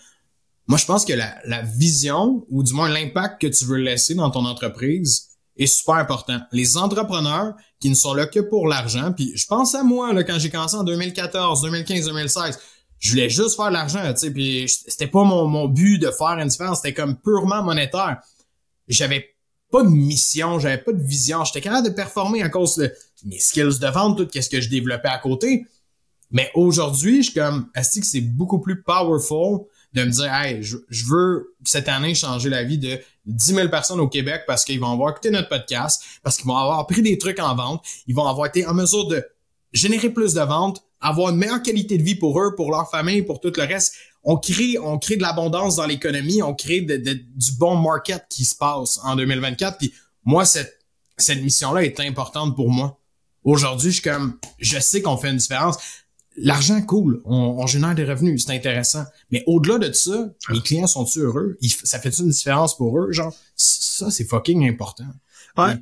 Moi, 0.68 0.78
je 0.78 0.84
pense 0.84 1.04
que 1.04 1.12
la, 1.12 1.36
la 1.44 1.62
vision, 1.62 2.44
ou 2.48 2.62
du 2.62 2.72
moins 2.72 2.88
l'impact 2.88 3.40
que 3.40 3.46
tu 3.46 3.64
veux 3.64 3.76
laisser 3.76 4.14
dans 4.14 4.30
ton 4.30 4.44
entreprise, 4.44 5.28
est 5.56 5.66
super 5.66 5.94
important. 5.94 6.40
Les 6.52 6.76
entrepreneurs 6.76 7.54
qui 7.80 7.88
ne 7.88 7.94
sont 7.94 8.14
là 8.14 8.26
que 8.26 8.40
pour 8.40 8.68
l'argent, 8.68 9.12
puis 9.12 9.32
je 9.34 9.46
pense 9.46 9.74
à 9.74 9.82
moi 9.82 10.12
là, 10.12 10.24
quand 10.24 10.38
j'ai 10.38 10.50
commencé 10.50 10.76
en 10.76 10.84
2014, 10.84 11.62
2015, 11.62 12.06
2016, 12.06 12.58
je 12.98 13.10
voulais 13.10 13.28
juste 13.28 13.56
faire 13.56 13.68
de 13.68 13.74
l'argent, 13.74 14.00
tu 14.12 14.20
sais, 14.20 14.30
puis 14.30 14.66
c'était 14.68 15.06
pas 15.06 15.22
mon, 15.22 15.46
mon 15.46 15.68
but 15.68 15.98
de 15.98 16.10
faire 16.10 16.38
une 16.38 16.48
différence, 16.48 16.78
c'était 16.78 16.94
comme 16.94 17.16
purement 17.16 17.62
monétaire. 17.62 18.18
J'avais 18.88 19.36
pas 19.70 19.82
de 19.82 19.88
mission, 19.88 20.58
j'avais 20.58 20.78
pas 20.78 20.92
de 20.92 21.02
vision, 21.02 21.44
j'étais 21.44 21.60
capable 21.60 21.88
de 21.88 21.92
performer 21.92 22.42
à 22.42 22.48
cause 22.48 22.76
de 22.76 22.92
mes 23.24 23.38
skills 23.38 23.78
de 23.80 23.88
vente, 23.88 24.16
tout 24.16 24.40
ce 24.40 24.48
que 24.48 24.60
je 24.60 24.68
développais 24.68 25.08
à 25.08 25.18
côté. 25.18 25.66
Mais 26.30 26.50
aujourd'hui, 26.54 27.22
je 27.22 27.30
suis 27.30 27.34
comme, 27.38 27.68
est-ce 27.74 28.00
que 28.00 28.06
c'est 28.06 28.20
beaucoup 28.20 28.60
plus 28.60 28.82
powerful 28.82 29.66
de 29.96 30.04
me 30.04 30.10
dire, 30.10 30.32
hey, 30.32 30.62
je, 30.62 30.76
veux 31.06 31.56
cette 31.64 31.88
année 31.88 32.14
changer 32.14 32.50
la 32.50 32.62
vie 32.62 32.76
de 32.76 33.00
10 33.24 33.54
000 33.54 33.68
personnes 33.70 33.98
au 33.98 34.08
Québec 34.08 34.42
parce 34.46 34.62
qu'ils 34.64 34.78
vont 34.78 34.92
avoir 34.92 35.10
écouté 35.10 35.30
notre 35.30 35.48
podcast, 35.48 36.02
parce 36.22 36.36
qu'ils 36.36 36.46
vont 36.46 36.56
avoir 36.56 36.86
pris 36.86 37.00
des 37.00 37.16
trucs 37.16 37.40
en 37.40 37.54
vente, 37.56 37.82
ils 38.06 38.14
vont 38.14 38.26
avoir 38.26 38.46
été 38.46 38.66
en 38.66 38.74
mesure 38.74 39.08
de 39.08 39.26
générer 39.72 40.10
plus 40.10 40.34
de 40.34 40.42
ventes, 40.42 40.82
avoir 41.00 41.30
une 41.30 41.38
meilleure 41.38 41.62
qualité 41.62 41.96
de 41.96 42.02
vie 42.02 42.14
pour 42.14 42.38
eux, 42.40 42.54
pour 42.54 42.70
leur 42.70 42.90
famille, 42.90 43.22
pour 43.22 43.40
tout 43.40 43.52
le 43.56 43.62
reste. 43.62 43.94
On 44.22 44.36
crée, 44.36 44.76
on 44.78 44.98
crée 44.98 45.16
de 45.16 45.22
l'abondance 45.22 45.76
dans 45.76 45.86
l'économie, 45.86 46.42
on 46.42 46.54
crée 46.54 46.82
du 46.82 47.52
bon 47.58 47.76
market 47.76 48.26
qui 48.28 48.44
se 48.44 48.54
passe 48.54 49.00
en 49.02 49.16
2024. 49.16 49.78
Puis 49.78 49.94
moi, 50.24 50.44
cette, 50.44 50.78
cette 51.16 51.42
mission-là 51.42 51.84
est 51.84 51.98
importante 52.00 52.54
pour 52.54 52.70
moi. 52.70 53.00
Aujourd'hui, 53.44 53.92
je 53.92 54.00
suis 54.00 54.02
comme, 54.02 54.38
je 54.58 54.78
sais 54.78 55.00
qu'on 55.00 55.16
fait 55.16 55.30
une 55.30 55.36
différence 55.36 55.78
l'argent 56.36 56.80
cool, 56.82 57.22
on, 57.24 57.66
génère 57.66 57.94
des 57.94 58.04
revenus, 58.04 58.44
c'est 58.44 58.52
intéressant. 58.52 59.04
Mais 59.30 59.42
au-delà 59.46 59.78
de 59.78 59.92
ça, 59.92 60.30
les 60.50 60.60
clients 60.60 60.86
sont-ils 60.86 61.20
heureux? 61.20 61.58
ça 61.84 61.98
fait 61.98 62.16
une 62.18 62.28
différence 62.28 62.76
pour 62.76 62.98
eux? 62.98 63.12
Genre, 63.12 63.34
ça, 63.54 64.10
c'est 64.10 64.24
fucking 64.24 64.68
important. 64.68 65.06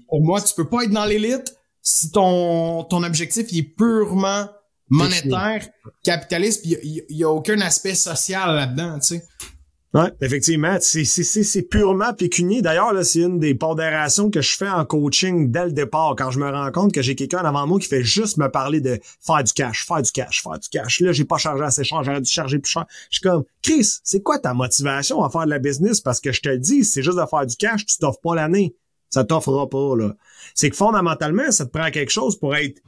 Pour 0.08 0.22
moi, 0.22 0.40
tu 0.40 0.54
peux 0.54 0.68
pas 0.68 0.84
être 0.84 0.92
dans 0.92 1.04
l'élite 1.04 1.56
si 1.82 2.10
ton, 2.10 2.84
ton 2.84 3.02
objectif 3.02 3.46
il 3.52 3.58
est 3.58 3.62
purement 3.62 4.48
monétaire, 4.88 5.66
capitaliste, 6.02 6.62
puis 6.62 6.76
il 7.08 7.16
y, 7.16 7.24
a 7.24 7.30
aucun 7.30 7.60
aspect 7.60 7.94
social 7.94 8.54
là-dedans, 8.54 8.98
tu 9.00 9.06
sais. 9.06 9.24
Ouais, 9.94 10.12
effectivement, 10.20 10.76
c'est 10.80 11.62
purement 11.70 12.12
pécunier. 12.14 12.62
D'ailleurs, 12.62 12.92
là, 12.92 13.04
c'est 13.04 13.20
une 13.20 13.38
des 13.38 13.54
pondérations 13.54 14.28
que 14.28 14.40
je 14.40 14.56
fais 14.56 14.68
en 14.68 14.84
coaching 14.84 15.52
dès 15.52 15.66
le 15.66 15.72
départ, 15.72 16.16
quand 16.18 16.32
je 16.32 16.40
me 16.40 16.50
rends 16.50 16.72
compte 16.72 16.92
que 16.92 17.00
j'ai 17.00 17.14
quelqu'un 17.14 17.38
avant 17.38 17.64
moi 17.68 17.78
qui 17.78 17.86
fait 17.86 18.02
juste 18.02 18.36
me 18.36 18.48
parler 18.48 18.80
de 18.80 18.98
faire 19.20 19.44
du 19.44 19.52
cash, 19.52 19.86
faire 19.86 20.02
du 20.02 20.10
cash, 20.10 20.42
faire 20.42 20.58
du 20.58 20.68
cash. 20.68 20.98
Là, 20.98 21.12
j'ai 21.12 21.24
pas 21.24 21.38
chargé 21.38 21.62
assez 21.62 21.84
cher, 21.84 22.02
j'aurais 22.02 22.20
dû 22.20 22.28
charger 22.28 22.58
plus 22.58 22.72
cher. 22.72 22.86
Je 23.08 23.18
suis 23.18 23.22
comme, 23.22 23.44
Chris, 23.62 24.00
c'est 24.02 24.20
quoi 24.20 24.40
ta 24.40 24.52
motivation 24.52 25.22
à 25.22 25.30
faire 25.30 25.44
de 25.44 25.50
la 25.50 25.60
business? 25.60 26.00
Parce 26.00 26.20
que 26.20 26.32
je 26.32 26.40
te 26.40 26.56
dis, 26.56 26.84
c'est 26.84 27.04
juste 27.04 27.18
de 27.18 27.26
faire 27.26 27.46
du 27.46 27.54
cash, 27.54 27.86
tu 27.86 27.96
t'offres 27.96 28.20
pas 28.20 28.34
l'année. 28.34 28.74
Ça 29.10 29.22
t'offrira 29.22 29.68
pas, 29.70 29.94
là. 29.96 30.16
C'est 30.56 30.70
que 30.70 30.76
fondamentalement, 30.76 31.52
ça 31.52 31.66
te 31.66 31.70
prend 31.70 31.88
quelque 31.92 32.10
chose 32.10 32.36
pour 32.36 32.56
être 32.56 32.82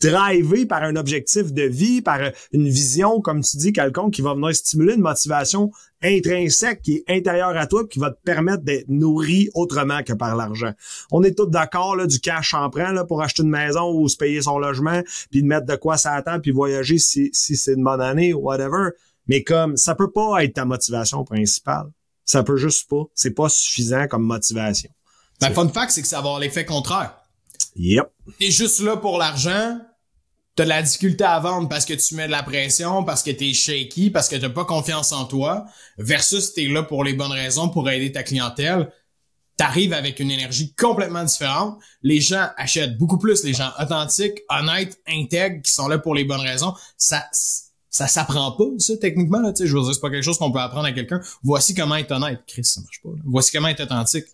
drivé 0.00 0.66
par 0.66 0.82
un 0.82 0.96
objectif 0.96 1.52
de 1.52 1.62
vie, 1.62 2.02
par 2.02 2.20
une 2.52 2.68
vision, 2.68 3.20
comme 3.20 3.42
tu 3.42 3.56
dis, 3.56 3.72
quelconque, 3.72 4.14
qui 4.14 4.22
va 4.22 4.34
venir 4.34 4.54
stimuler 4.54 4.94
une 4.94 5.00
motivation 5.00 5.70
intrinsèque 6.02 6.82
qui 6.82 6.96
est 6.96 7.04
intérieure 7.08 7.56
à 7.56 7.66
toi, 7.66 7.86
qui 7.86 7.98
va 7.98 8.10
te 8.10 8.20
permettre 8.22 8.62
d'être 8.62 8.88
nourri 8.88 9.48
autrement 9.54 10.02
que 10.02 10.12
par 10.12 10.36
l'argent. 10.36 10.72
On 11.10 11.22
est 11.22 11.36
tous 11.36 11.46
d'accord, 11.46 11.96
là, 11.96 12.06
du 12.06 12.20
cash 12.20 12.54
en 12.54 12.68
prend, 12.68 12.92
là, 12.92 13.04
pour 13.04 13.22
acheter 13.22 13.42
une 13.42 13.50
maison 13.50 13.90
ou 13.92 14.08
se 14.08 14.16
payer 14.16 14.42
son 14.42 14.58
logement, 14.58 15.02
puis 15.30 15.42
de 15.42 15.46
mettre 15.46 15.66
de 15.66 15.76
quoi 15.76 15.96
ça 15.96 16.12
attend, 16.12 16.40
puis 16.40 16.50
voyager 16.50 16.98
si, 16.98 17.30
si 17.32 17.56
c'est 17.56 17.74
une 17.74 17.84
bonne 17.84 18.02
année 18.02 18.34
ou 18.34 18.40
whatever. 18.40 18.90
Mais 19.28 19.42
comme, 19.42 19.76
ça 19.76 19.94
peut 19.94 20.10
pas 20.10 20.44
être 20.44 20.54
ta 20.54 20.64
motivation 20.64 21.24
principale. 21.24 21.86
Ça 22.24 22.42
peut 22.42 22.56
juste 22.56 22.88
pas. 22.88 23.04
C'est 23.14 23.30
pas 23.30 23.48
suffisant 23.48 24.06
comme 24.08 24.24
motivation. 24.24 24.90
Ben, 25.40 25.52
fun 25.52 25.68
fact, 25.68 25.92
c'est 25.92 26.02
que 26.02 26.08
ça 26.08 26.16
va 26.16 26.20
avoir 26.22 26.38
l'effet 26.40 26.64
contraire. 26.64 27.14
Yep. 27.76 28.10
T'es 28.38 28.50
juste 28.50 28.80
là 28.80 28.96
pour 28.96 29.18
l'argent, 29.18 29.78
t'as 30.56 30.64
de 30.64 30.68
la 30.68 30.82
difficulté 30.82 31.24
à 31.24 31.38
vendre 31.38 31.68
parce 31.68 31.84
que 31.84 31.94
tu 31.94 32.14
mets 32.14 32.26
de 32.26 32.32
la 32.32 32.42
pression, 32.42 33.04
parce 33.04 33.22
que 33.22 33.30
t'es 33.30 33.52
shaky, 33.52 34.10
parce 34.10 34.28
que 34.28 34.36
t'as 34.36 34.48
pas 34.48 34.64
confiance 34.64 35.12
en 35.12 35.26
toi, 35.26 35.66
versus 35.98 36.54
t'es 36.54 36.66
là 36.66 36.82
pour 36.82 37.04
les 37.04 37.12
bonnes 37.12 37.32
raisons, 37.32 37.68
pour 37.68 37.88
aider 37.90 38.10
ta 38.10 38.22
clientèle. 38.22 38.90
T'arrives 39.56 39.94
avec 39.94 40.20
une 40.20 40.30
énergie 40.30 40.74
complètement 40.74 41.24
différente. 41.24 41.78
Les 42.02 42.20
gens 42.20 42.48
achètent 42.56 42.98
beaucoup 42.98 43.18
plus 43.18 43.42
les 43.42 43.54
gens 43.54 43.70
authentiques, 43.80 44.42
honnêtes, 44.50 45.00
intègres, 45.08 45.62
qui 45.62 45.72
sont 45.72 45.88
là 45.88 45.98
pour 45.98 46.14
les 46.14 46.24
bonnes 46.24 46.42
raisons. 46.42 46.74
Ça, 46.98 47.24
ça 47.88 48.06
s'apprend 48.06 48.52
pas, 48.52 48.64
ça, 48.78 48.98
techniquement, 48.98 49.40
là, 49.40 49.52
tu 49.54 49.62
sais. 49.62 49.66
Je 49.66 49.74
veux 49.74 49.82
dire, 49.82 49.94
c'est 49.94 50.00
pas 50.00 50.10
quelque 50.10 50.24
chose 50.24 50.36
qu'on 50.36 50.52
peut 50.52 50.58
apprendre 50.58 50.84
à 50.84 50.92
quelqu'un. 50.92 51.20
Voici 51.42 51.74
comment 51.74 51.96
être 51.96 52.12
honnête. 52.12 52.40
Chris, 52.46 52.64
ça 52.64 52.82
marche 52.82 53.00
pas, 53.02 53.08
Voici 53.24 53.52
comment 53.52 53.68
être 53.68 53.82
authentique 53.82 54.26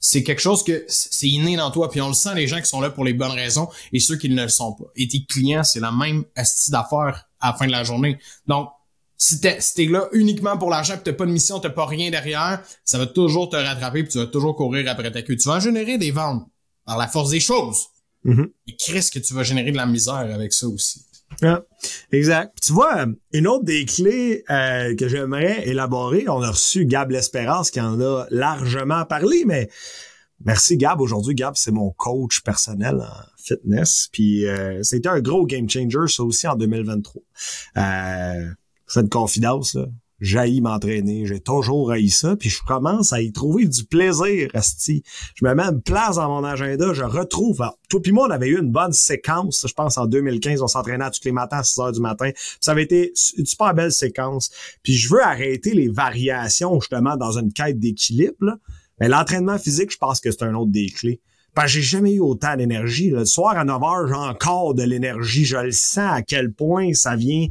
c'est 0.00 0.24
quelque 0.24 0.40
chose 0.40 0.64
que 0.64 0.84
c'est 0.88 1.28
inné 1.28 1.56
dans 1.56 1.70
toi, 1.70 1.90
puis 1.90 2.00
on 2.00 2.08
le 2.08 2.14
sent 2.14 2.34
les 2.34 2.46
gens 2.46 2.58
qui 2.58 2.66
sont 2.66 2.80
là 2.80 2.90
pour 2.90 3.04
les 3.04 3.12
bonnes 3.12 3.32
raisons 3.32 3.68
et 3.92 4.00
ceux 4.00 4.16
qui 4.16 4.30
ne 4.30 4.42
le 4.42 4.48
sont 4.48 4.72
pas. 4.72 4.86
Et 4.96 5.06
tes 5.06 5.24
clients, 5.24 5.62
c'est 5.62 5.80
la 5.80 5.92
même 5.92 6.24
astuce 6.34 6.70
d'affaires 6.70 7.28
à 7.38 7.50
la 7.50 7.56
fin 7.56 7.66
de 7.66 7.72
la 7.72 7.84
journée. 7.84 8.18
Donc, 8.46 8.70
si 9.18 9.38
t'es 9.38 9.60
si 9.60 9.86
là 9.86 10.08
uniquement 10.12 10.56
pour 10.56 10.70
l'argent, 10.70 10.96
que 10.96 11.02
t'as 11.02 11.12
pas 11.12 11.26
de 11.26 11.30
mission, 11.30 11.60
t'as 11.60 11.68
pas 11.68 11.84
rien 11.84 12.10
derrière, 12.10 12.62
ça 12.82 12.96
va 12.96 13.06
toujours 13.06 13.50
te 13.50 13.56
rattraper, 13.56 14.02
puis 14.02 14.12
tu 14.12 14.18
vas 14.18 14.26
toujours 14.26 14.56
courir 14.56 14.90
après 14.90 15.12
ta 15.12 15.20
queue. 15.20 15.36
Tu 15.36 15.46
vas 15.46 15.60
générer 15.60 15.98
des 15.98 16.10
ventes 16.10 16.46
par 16.86 16.96
la 16.96 17.06
force 17.06 17.28
des 17.28 17.40
choses. 17.40 17.88
Mm-hmm. 18.24 18.50
Et 18.68 18.76
qu'est-ce 18.76 19.10
que 19.10 19.18
tu 19.18 19.34
vas 19.34 19.42
générer 19.42 19.70
de 19.72 19.76
la 19.76 19.84
misère 19.84 20.14
avec 20.14 20.54
ça 20.54 20.66
aussi? 20.66 21.04
Exact. 22.12 22.58
Tu 22.62 22.72
vois, 22.72 23.06
une 23.32 23.46
autre 23.46 23.64
des 23.64 23.84
clés 23.84 24.44
euh, 24.50 24.94
que 24.94 25.08
j'aimerais 25.08 25.66
élaborer, 25.68 26.28
on 26.28 26.42
a 26.42 26.50
reçu 26.50 26.84
Gab 26.84 27.10
L'Espérance 27.10 27.70
qui 27.70 27.80
en 27.80 28.00
a 28.00 28.26
largement 28.30 29.04
parlé, 29.04 29.44
mais 29.46 29.70
merci 30.44 30.76
Gab. 30.76 31.00
Aujourd'hui, 31.00 31.34
Gab, 31.34 31.54
c'est 31.56 31.70
mon 31.70 31.90
coach 31.92 32.40
personnel 32.42 33.00
en 33.00 33.24
fitness. 33.36 34.08
Puis 34.12 34.46
euh, 34.46 34.82
c'était 34.82 35.08
un 35.08 35.20
gros 35.20 35.46
game 35.46 35.68
changer, 35.68 36.08
ça 36.08 36.22
aussi, 36.22 36.46
en 36.46 36.56
2023. 36.56 37.22
Euh, 37.76 38.50
c'est 38.86 39.00
une 39.00 39.08
confidence, 39.08 39.74
là 39.74 39.86
j'haïs 40.20 40.60
m'entraîner, 40.60 41.26
j'ai 41.26 41.40
toujours 41.40 41.90
haï 41.90 42.10
ça, 42.10 42.36
puis 42.36 42.50
je 42.50 42.62
commence 42.62 43.12
à 43.12 43.20
y 43.20 43.32
trouver 43.32 43.66
du 43.66 43.84
plaisir, 43.84 44.50
Asti. 44.54 45.02
Je 45.34 45.44
me 45.44 45.54
mets 45.54 45.64
une 45.64 45.82
place 45.82 46.16
dans 46.16 46.28
mon 46.28 46.44
agenda, 46.44 46.92
je 46.92 47.02
retrouve. 47.02 47.62
toi 47.88 48.02
puis 48.02 48.12
moi, 48.12 48.26
on 48.28 48.30
avait 48.30 48.48
eu 48.48 48.58
une 48.58 48.70
bonne 48.70 48.92
séquence, 48.92 49.64
je 49.66 49.72
pense 49.72 49.98
en 49.98 50.06
2015, 50.06 50.62
on 50.62 50.66
s'entraînait 50.66 51.10
tous 51.10 51.24
les 51.24 51.32
matins 51.32 51.58
à 51.58 51.64
6 51.64 51.80
heures 51.80 51.92
du 51.92 52.00
matin. 52.00 52.30
Ça 52.60 52.72
avait 52.72 52.84
été 52.84 53.12
une 53.36 53.46
super 53.46 53.74
belle 53.74 53.92
séquence. 53.92 54.50
Puis 54.82 54.94
je 54.94 55.12
veux 55.12 55.22
arrêter 55.22 55.74
les 55.74 55.88
variations 55.88 56.78
justement 56.80 57.16
dans 57.16 57.38
une 57.38 57.52
quête 57.52 57.78
d'équilibre. 57.78 58.58
Mais 59.00 59.08
l'entraînement 59.08 59.58
physique, 59.58 59.90
je 59.90 59.96
pense 59.96 60.20
que 60.20 60.30
c'est 60.30 60.42
un 60.42 60.54
autre 60.54 60.70
des 60.70 60.90
clés. 60.90 61.20
Parce 61.54 61.72
j'ai 61.72 61.82
jamais 61.82 62.12
eu 62.12 62.20
autant 62.20 62.56
d'énergie. 62.56 63.10
Le 63.10 63.24
soir 63.24 63.56
à 63.56 63.64
9 63.64 63.82
heures, 63.82 64.06
j'ai 64.06 64.14
encore 64.14 64.74
de 64.74 64.82
l'énergie. 64.82 65.44
Je 65.44 65.56
le 65.56 65.72
sens 65.72 66.12
à 66.12 66.22
quel 66.22 66.52
point 66.52 66.92
ça 66.94 67.16
vient 67.16 67.48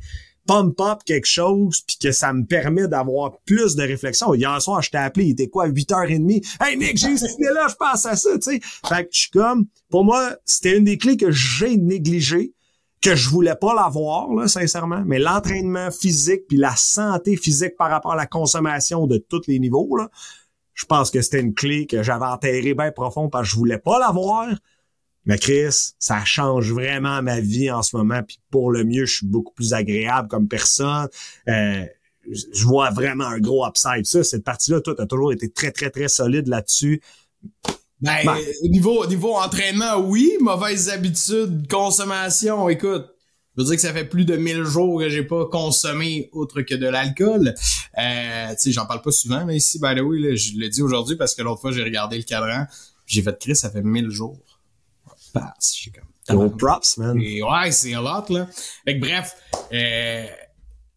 pump 0.49 0.81
up 0.81 1.03
quelque 1.05 1.27
chose 1.27 1.81
puis 1.85 1.97
que 2.01 2.11
ça 2.11 2.33
me 2.33 2.43
permet 2.43 2.87
d'avoir 2.87 3.37
plus 3.45 3.75
de 3.75 3.83
réflexion. 3.83 4.33
Hier 4.33 4.59
soir, 4.59 4.81
je 4.81 4.89
t'ai 4.89 4.97
appelé, 4.97 5.25
il 5.25 5.31
était 5.33 5.47
quoi, 5.47 5.69
8h30? 5.69 6.43
Hey 6.59 6.75
Nick, 6.75 6.97
j'ai 6.97 7.09
eu 7.11 7.17
là, 7.53 7.67
je 7.69 7.75
pense 7.75 8.07
à 8.07 8.15
ça, 8.15 8.31
tu 8.39 8.53
sais. 8.53 8.59
Fait 8.87 9.03
que 9.03 9.09
je 9.11 9.19
suis 9.19 9.29
comme, 9.29 9.67
pour 9.91 10.03
moi, 10.03 10.37
c'était 10.45 10.75
une 10.75 10.85
des 10.85 10.97
clés 10.97 11.17
que 11.17 11.29
j'ai 11.29 11.77
négligées, 11.77 12.55
que 12.99 13.15
je 13.15 13.29
voulais 13.29 13.53
pas 13.53 13.75
l'avoir, 13.75 14.33
là, 14.33 14.47
sincèrement. 14.47 15.03
Mais 15.05 15.19
l'entraînement 15.19 15.91
physique 15.91 16.47
puis 16.47 16.57
la 16.57 16.75
santé 16.75 17.37
physique 17.37 17.77
par 17.77 17.91
rapport 17.91 18.13
à 18.13 18.17
la 18.17 18.25
consommation 18.25 19.05
de 19.05 19.19
tous 19.19 19.43
les 19.45 19.59
niveaux, 19.59 19.95
là, 19.97 20.09
je 20.73 20.85
pense 20.85 21.11
que 21.11 21.21
c'était 21.21 21.41
une 21.41 21.53
clé 21.53 21.85
que 21.85 22.01
j'avais 22.01 22.25
enterrée 22.25 22.73
bien 22.73 22.91
profond 22.91 23.29
parce 23.29 23.47
que 23.47 23.51
je 23.51 23.55
voulais 23.55 23.77
pas 23.77 23.99
l'avoir. 23.99 24.47
Mais 25.29 25.37
Chris, 25.37 25.91
ça 25.99 26.25
change 26.25 26.73
vraiment 26.73 27.21
ma 27.21 27.39
vie 27.39 27.69
en 27.69 27.83
ce 27.83 27.95
moment. 27.95 28.23
Puis 28.27 28.39
pour 28.49 28.71
le 28.71 28.83
mieux, 28.83 29.05
je 29.05 29.17
suis 29.17 29.27
beaucoup 29.27 29.53
plus 29.53 29.73
agréable 29.73 30.27
comme 30.27 30.47
personne. 30.47 31.07
Euh, 31.47 31.85
je 32.27 32.65
vois 32.65 32.89
vraiment 32.89 33.25
un 33.25 33.37
gros 33.37 33.63
upside. 33.63 34.07
Ça, 34.07 34.23
cette 34.23 34.43
partie-là, 34.43 34.81
toi, 34.81 34.95
tu 34.95 35.03
as 35.03 35.05
toujours 35.05 35.31
été 35.31 35.47
très, 35.47 35.69
très, 35.69 35.91
très 35.91 36.07
solide 36.07 36.47
là-dessus. 36.47 36.99
Ben, 38.01 38.25
ben. 38.25 38.37
niveau, 38.63 39.05
niveau 39.05 39.35
entraînement, 39.35 39.97
oui. 39.99 40.31
Mauvaises 40.41 40.89
habitudes, 40.89 41.67
consommation, 41.69 42.67
écoute. 42.67 43.05
Je 43.55 43.61
veux 43.61 43.67
dire 43.67 43.75
que 43.75 43.81
ça 43.83 43.93
fait 43.93 44.05
plus 44.05 44.25
de 44.25 44.35
1000 44.35 44.63
jours 44.63 44.99
que 44.99 45.09
j'ai 45.09 45.23
pas 45.23 45.45
consommé 45.45 46.31
autre 46.31 46.63
que 46.63 46.73
de 46.73 46.87
l'alcool. 46.87 47.53
Euh, 47.99 48.49
tu 48.49 48.55
sais, 48.57 48.71
j'en 48.71 48.87
parle 48.87 49.03
pas 49.03 49.11
souvent, 49.11 49.45
mais 49.45 49.57
ici, 49.57 49.77
by 49.77 49.93
the 49.93 50.01
way, 50.01 50.35
je 50.35 50.57
le 50.57 50.69
dis 50.69 50.81
aujourd'hui 50.81 51.17
parce 51.17 51.35
que 51.35 51.43
l'autre 51.43 51.61
fois, 51.61 51.71
j'ai 51.71 51.83
regardé 51.83 52.17
le 52.17 52.23
cadran. 52.23 52.65
J'ai 53.05 53.21
fait 53.21 53.37
Chris, 53.39 53.55
ça 53.55 53.69
fait 53.69 53.83
1000 53.83 54.09
jours 54.09 54.39
passe. 55.31 55.89
comme. 56.27 56.57
props, 56.57 56.97
man. 56.97 57.17
ouais, 57.17 57.71
c'est 57.71 57.93
a 57.93 58.01
lot, 58.01 58.29
là. 58.29 58.47
Fait 58.85 58.95
bref, 58.95 59.35
euh, 59.73 60.25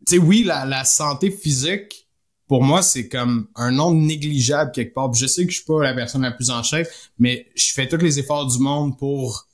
tu 0.07 0.17
sais, 0.17 0.19
oui, 0.19 0.45
la, 0.45 0.65
la 0.65 0.85
santé 0.85 1.31
physique, 1.31 2.09
pour 2.49 2.63
moi, 2.63 2.83
c'est 2.83 3.09
comme 3.09 3.49
un 3.55 3.71
nom 3.71 3.93
négligeable 3.95 4.73
quelque 4.73 4.93
part. 4.93 5.13
je 5.15 5.27
sais 5.27 5.45
que 5.47 5.51
je 5.51 5.57
suis 5.57 5.65
pas 5.65 5.83
la 5.83 5.95
personne 5.95 6.23
la 6.23 6.33
plus 6.33 6.51
en 6.51 6.63
chef, 6.63 7.11
mais 7.19 7.47
je 7.55 7.73
fais 7.73 7.89
tous 7.89 7.97
les 7.97 8.19
efforts 8.19 8.47
du 8.47 8.59
monde 8.59 8.99
pour 8.99 9.47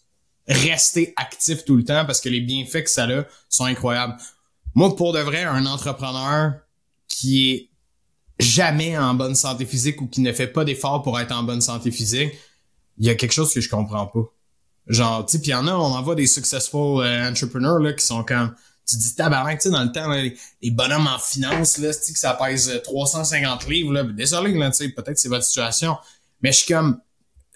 rester 0.48 1.12
actif 1.16 1.64
tout 1.64 1.76
le 1.76 1.84
temps 1.84 2.04
parce 2.06 2.20
que 2.20 2.28
les 2.28 2.40
bienfaits 2.40 2.84
que 2.84 2.90
ça 2.90 3.04
a 3.04 3.24
sont 3.48 3.66
incroyables. 3.66 4.16
Moi, 4.74 4.96
pour 4.96 5.12
de 5.12 5.20
vrai, 5.20 5.44
un 5.44 5.66
entrepreneur 5.66 6.54
qui 7.06 7.50
est 7.50 7.70
jamais 8.38 8.96
en 8.96 9.14
bonne 9.14 9.34
santé 9.34 9.66
physique 9.66 10.00
ou 10.00 10.06
qui 10.06 10.20
ne 10.20 10.32
fait 10.32 10.46
pas 10.46 10.64
d'efforts 10.64 11.02
pour 11.02 11.18
être 11.20 11.32
en 11.32 11.42
bonne 11.42 11.60
santé 11.60 11.90
physique, 11.90 12.32
il 12.98 13.06
y 13.06 13.10
a 13.10 13.14
quelque 13.14 13.32
chose 13.32 13.52
que 13.52 13.60
je 13.60 13.68
comprends 13.68 14.06
pas. 14.06 14.32
Genre, 14.88 15.26
tu 15.26 15.32
sais, 15.32 15.38
puis 15.38 15.50
il 15.50 15.52
y 15.52 15.54
en 15.54 15.66
a, 15.66 15.72
on 15.72 15.94
en 15.94 16.02
voit 16.02 16.14
des 16.14 16.26
successful 16.26 17.02
euh, 17.02 17.28
entrepreneurs 17.28 17.78
là 17.78 17.92
qui 17.92 18.04
sont 18.04 18.24
comme 18.24 18.54
tu 18.88 18.96
dis 18.96 19.14
tabarnak, 19.14 19.60
tu 19.60 19.68
sais, 19.68 19.70
dans 19.70 19.84
le 19.84 19.92
temps, 19.92 20.08
les, 20.10 20.70
bonhommes 20.70 21.06
en 21.06 21.18
finance, 21.18 21.76
là, 21.76 21.92
tu 21.92 22.12
que 22.12 22.18
ça 22.18 22.32
pèse 22.32 22.80
350 22.84 23.64
euh, 23.64 23.70
livres, 23.70 23.92
là, 23.92 24.02
désolé, 24.02 24.54
là, 24.54 24.70
tu 24.70 24.76
sais, 24.76 24.88
peut-être 24.88 25.18
c'est 25.18 25.28
votre 25.28 25.44
situation. 25.44 25.96
Mais 26.40 26.52
je 26.52 26.58
suis 26.58 26.72
comme, 26.72 26.98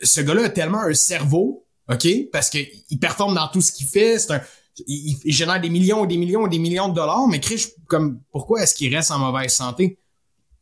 ce 0.02 0.20
gars-là 0.20 0.44
a 0.44 0.48
tellement 0.50 0.82
un 0.82 0.92
cerveau, 0.92 1.66
OK? 1.90 2.06
Parce 2.32 2.50
que 2.50 2.58
il 2.90 2.98
performe 2.98 3.34
dans 3.34 3.48
tout 3.48 3.62
ce 3.62 3.72
qu'il 3.72 3.86
fait, 3.86 4.18
c'est 4.18 4.32
un, 4.34 4.42
il, 4.86 5.32
génère 5.32 5.60
des 5.60 5.70
millions 5.70 6.04
et 6.04 6.08
des 6.08 6.18
millions 6.18 6.46
et 6.46 6.50
des 6.50 6.58
millions 6.58 6.88
de 6.90 6.94
dollars, 6.94 7.26
mais 7.28 7.40
Chris, 7.40 7.66
comme, 7.86 8.20
pourquoi 8.30 8.62
est-ce 8.62 8.74
qu'il 8.74 8.94
reste 8.94 9.10
en 9.10 9.18
mauvaise 9.18 9.52
santé? 9.52 9.98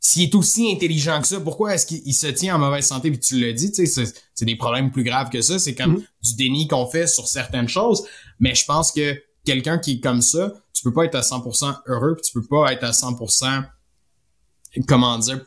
S'il 0.02 0.22
est 0.22 0.34
aussi 0.34 0.72
intelligent 0.72 1.20
que 1.20 1.28
ça, 1.28 1.40
pourquoi 1.40 1.74
est-ce 1.74 1.84
qu'il 1.86 2.14
se 2.14 2.26
tient 2.26 2.56
en 2.56 2.58
mauvaise 2.58 2.86
santé? 2.86 3.10
Puis 3.10 3.20
tu 3.20 3.38
l'as 3.38 3.52
dit, 3.52 3.70
tu 3.70 3.86
sais, 3.86 4.04
c'est 4.34 4.44
des 4.46 4.56
problèmes 4.56 4.90
plus 4.90 5.04
graves 5.04 5.28
que 5.28 5.42
ça. 5.42 5.58
C'est 5.58 5.74
comme 5.74 5.96
mm-hmm. 5.96 6.06
du 6.22 6.34
déni 6.36 6.68
qu'on 6.68 6.86
fait 6.86 7.06
sur 7.06 7.28
certaines 7.28 7.68
choses. 7.68 8.06
Mais 8.38 8.54
je 8.54 8.64
pense 8.64 8.92
que 8.92 9.20
quelqu'un 9.44 9.78
qui 9.78 9.92
est 9.92 10.00
comme 10.00 10.22
ça, 10.22 10.54
tu 10.72 10.82
peux 10.82 10.92
pas 10.92 11.04
être 11.04 11.16
à 11.16 11.20
100% 11.20 11.80
heureux, 11.86 12.16
puis 12.16 12.22
tu 12.22 12.32
peux 12.32 12.46
pas 12.46 12.72
être 12.72 12.84
à 12.84 12.92
100% 12.92 13.64
comment 14.86 15.18
dire 15.18 15.44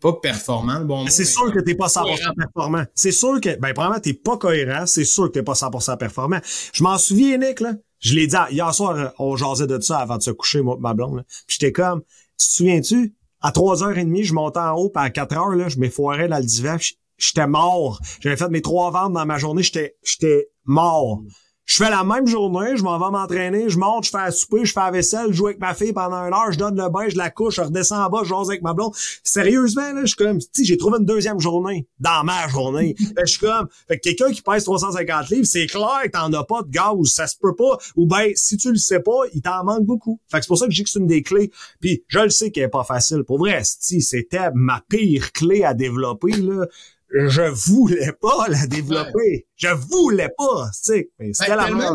pas 0.00 0.12
performant, 0.12 0.80
bon 0.80 1.06
C'est 1.06 1.24
sûr 1.24 1.52
que 1.52 1.58
t'es 1.58 1.74
pas 1.74 1.86
100% 1.86 2.34
performant. 2.36 2.84
C'est 2.94 3.12
sûr 3.12 3.40
que, 3.40 3.58
ben, 3.58 3.72
probablement, 3.72 4.00
t'es 4.00 4.12
pas 4.12 4.36
cohérent. 4.36 4.86
C'est 4.86 5.04
sûr 5.04 5.28
que 5.28 5.32
t'es 5.32 5.42
pas 5.42 5.54
100% 5.54 5.96
performant. 5.96 6.38
Je 6.72 6.82
m'en 6.82 6.98
souviens, 6.98 7.38
Nick, 7.38 7.60
là. 7.60 7.74
Je 7.98 8.14
l'ai 8.14 8.26
dit, 8.26 8.36
hier 8.50 8.74
soir, 8.74 9.12
on 9.18 9.36
jasait 9.36 9.66
de 9.66 9.80
ça 9.80 9.98
avant 9.98 10.16
de 10.16 10.22
se 10.22 10.30
coucher, 10.30 10.60
moi, 10.62 10.76
ma 10.80 10.92
blonde, 10.94 11.16
là. 11.16 11.22
Puis 11.46 11.58
j'étais 11.58 11.72
comme, 11.72 12.02
tu 12.38 12.46
te 12.46 12.52
souviens-tu? 12.52 13.14
À 13.40 13.50
3h30, 13.50 14.24
je 14.24 14.34
montais 14.34 14.60
en 14.60 14.72
haut, 14.74 14.90
puis 14.90 15.02
à 15.02 15.08
4h, 15.08 15.56
là, 15.56 15.68
je 15.68 15.78
m'effoirais 15.78 16.28
dans 16.28 16.38
le 16.38 16.44
divan, 16.44 16.76
j'étais 17.16 17.46
mort. 17.46 18.00
J'avais 18.20 18.36
fait 18.36 18.48
mes 18.48 18.62
trois 18.62 18.90
ventes 18.90 19.14
dans 19.14 19.24
ma 19.24 19.38
journée, 19.38 19.62
j'étais, 19.62 19.96
j'étais 20.02 20.48
mort. 20.64 21.22
Je 21.70 21.76
fais 21.76 21.88
la 21.88 22.02
même 22.02 22.26
journée, 22.26 22.76
je 22.76 22.82
m'en 22.82 22.98
vais 22.98 23.12
m'entraîner, 23.12 23.68
je 23.68 23.78
monte, 23.78 24.06
je 24.06 24.10
fais 24.10 24.18
à 24.18 24.32
souper, 24.32 24.64
je 24.64 24.72
fais 24.72 24.80
la 24.80 24.90
vaisselle, 24.90 25.28
je 25.28 25.34
joue 25.34 25.46
avec 25.46 25.60
ma 25.60 25.72
fille 25.72 25.92
pendant 25.92 26.16
une 26.16 26.34
heure, 26.34 26.50
je 26.50 26.58
donne 26.58 26.76
le 26.76 26.90
bain, 26.90 27.08
je 27.08 27.16
la 27.16 27.30
couche, 27.30 27.54
je 27.54 27.60
redescends 27.60 28.04
en 28.04 28.10
bas, 28.10 28.22
je 28.24 28.30
jase 28.30 28.48
avec 28.48 28.62
ma 28.62 28.74
blonde. 28.74 28.92
Sérieusement, 29.22 29.92
là, 29.92 30.00
je 30.00 30.06
suis 30.06 30.16
comme, 30.16 30.40
si 30.40 30.64
j'ai 30.64 30.76
trouvé 30.76 30.98
une 30.98 31.04
deuxième 31.04 31.38
journée 31.38 31.86
dans 32.00 32.24
ma 32.24 32.48
journée. 32.48 32.96
je 33.24 33.24
suis 33.24 33.38
comme, 33.38 33.68
fait 33.86 34.00
que 34.00 34.02
quelqu'un 34.02 34.32
qui 34.32 34.42
pèse 34.42 34.64
350 34.64 35.28
livres, 35.28 35.46
c'est 35.46 35.66
clair 35.66 36.00
que 36.02 36.08
t'en 36.08 36.32
as 36.32 36.42
pas 36.42 36.62
de 36.62 36.70
gaz, 36.70 36.96
ça 37.04 37.28
se 37.28 37.36
peut 37.40 37.54
pas. 37.54 37.78
Ou 37.94 38.04
ben, 38.04 38.32
si 38.34 38.56
tu 38.56 38.70
le 38.70 38.76
sais 38.76 38.98
pas, 38.98 39.20
il 39.32 39.40
t'en 39.40 39.62
manque 39.62 39.84
beaucoup. 39.84 40.18
Fait 40.28 40.38
que 40.38 40.46
c'est 40.46 40.48
pour 40.48 40.58
ça 40.58 40.66
que 40.66 40.72
dis 40.72 40.82
que 40.82 40.90
c'est 40.90 40.98
une 40.98 41.06
des 41.06 41.22
clés. 41.22 41.52
Puis 41.80 42.02
je 42.08 42.18
le 42.18 42.30
sais 42.30 42.50
qu'elle 42.50 42.64
est 42.64 42.68
pas 42.68 42.82
facile. 42.82 43.22
Pour 43.22 43.38
vrai, 43.38 43.62
si 43.62 44.02
c'était 44.02 44.50
ma 44.54 44.82
pire 44.88 45.30
clé 45.30 45.62
à 45.62 45.72
développer, 45.72 46.32
là, 46.32 46.66
je 47.12 47.70
voulais 47.70 48.12
pas 48.20 48.46
la 48.48 48.66
développer. 48.66 49.46
Je 49.56 49.68
voulais 49.68 50.30
pas, 50.36 50.70
tu 50.72 50.92
sais. 50.92 51.10
C'est 51.32 51.48
la 51.48 51.66
vrai. 51.66 51.88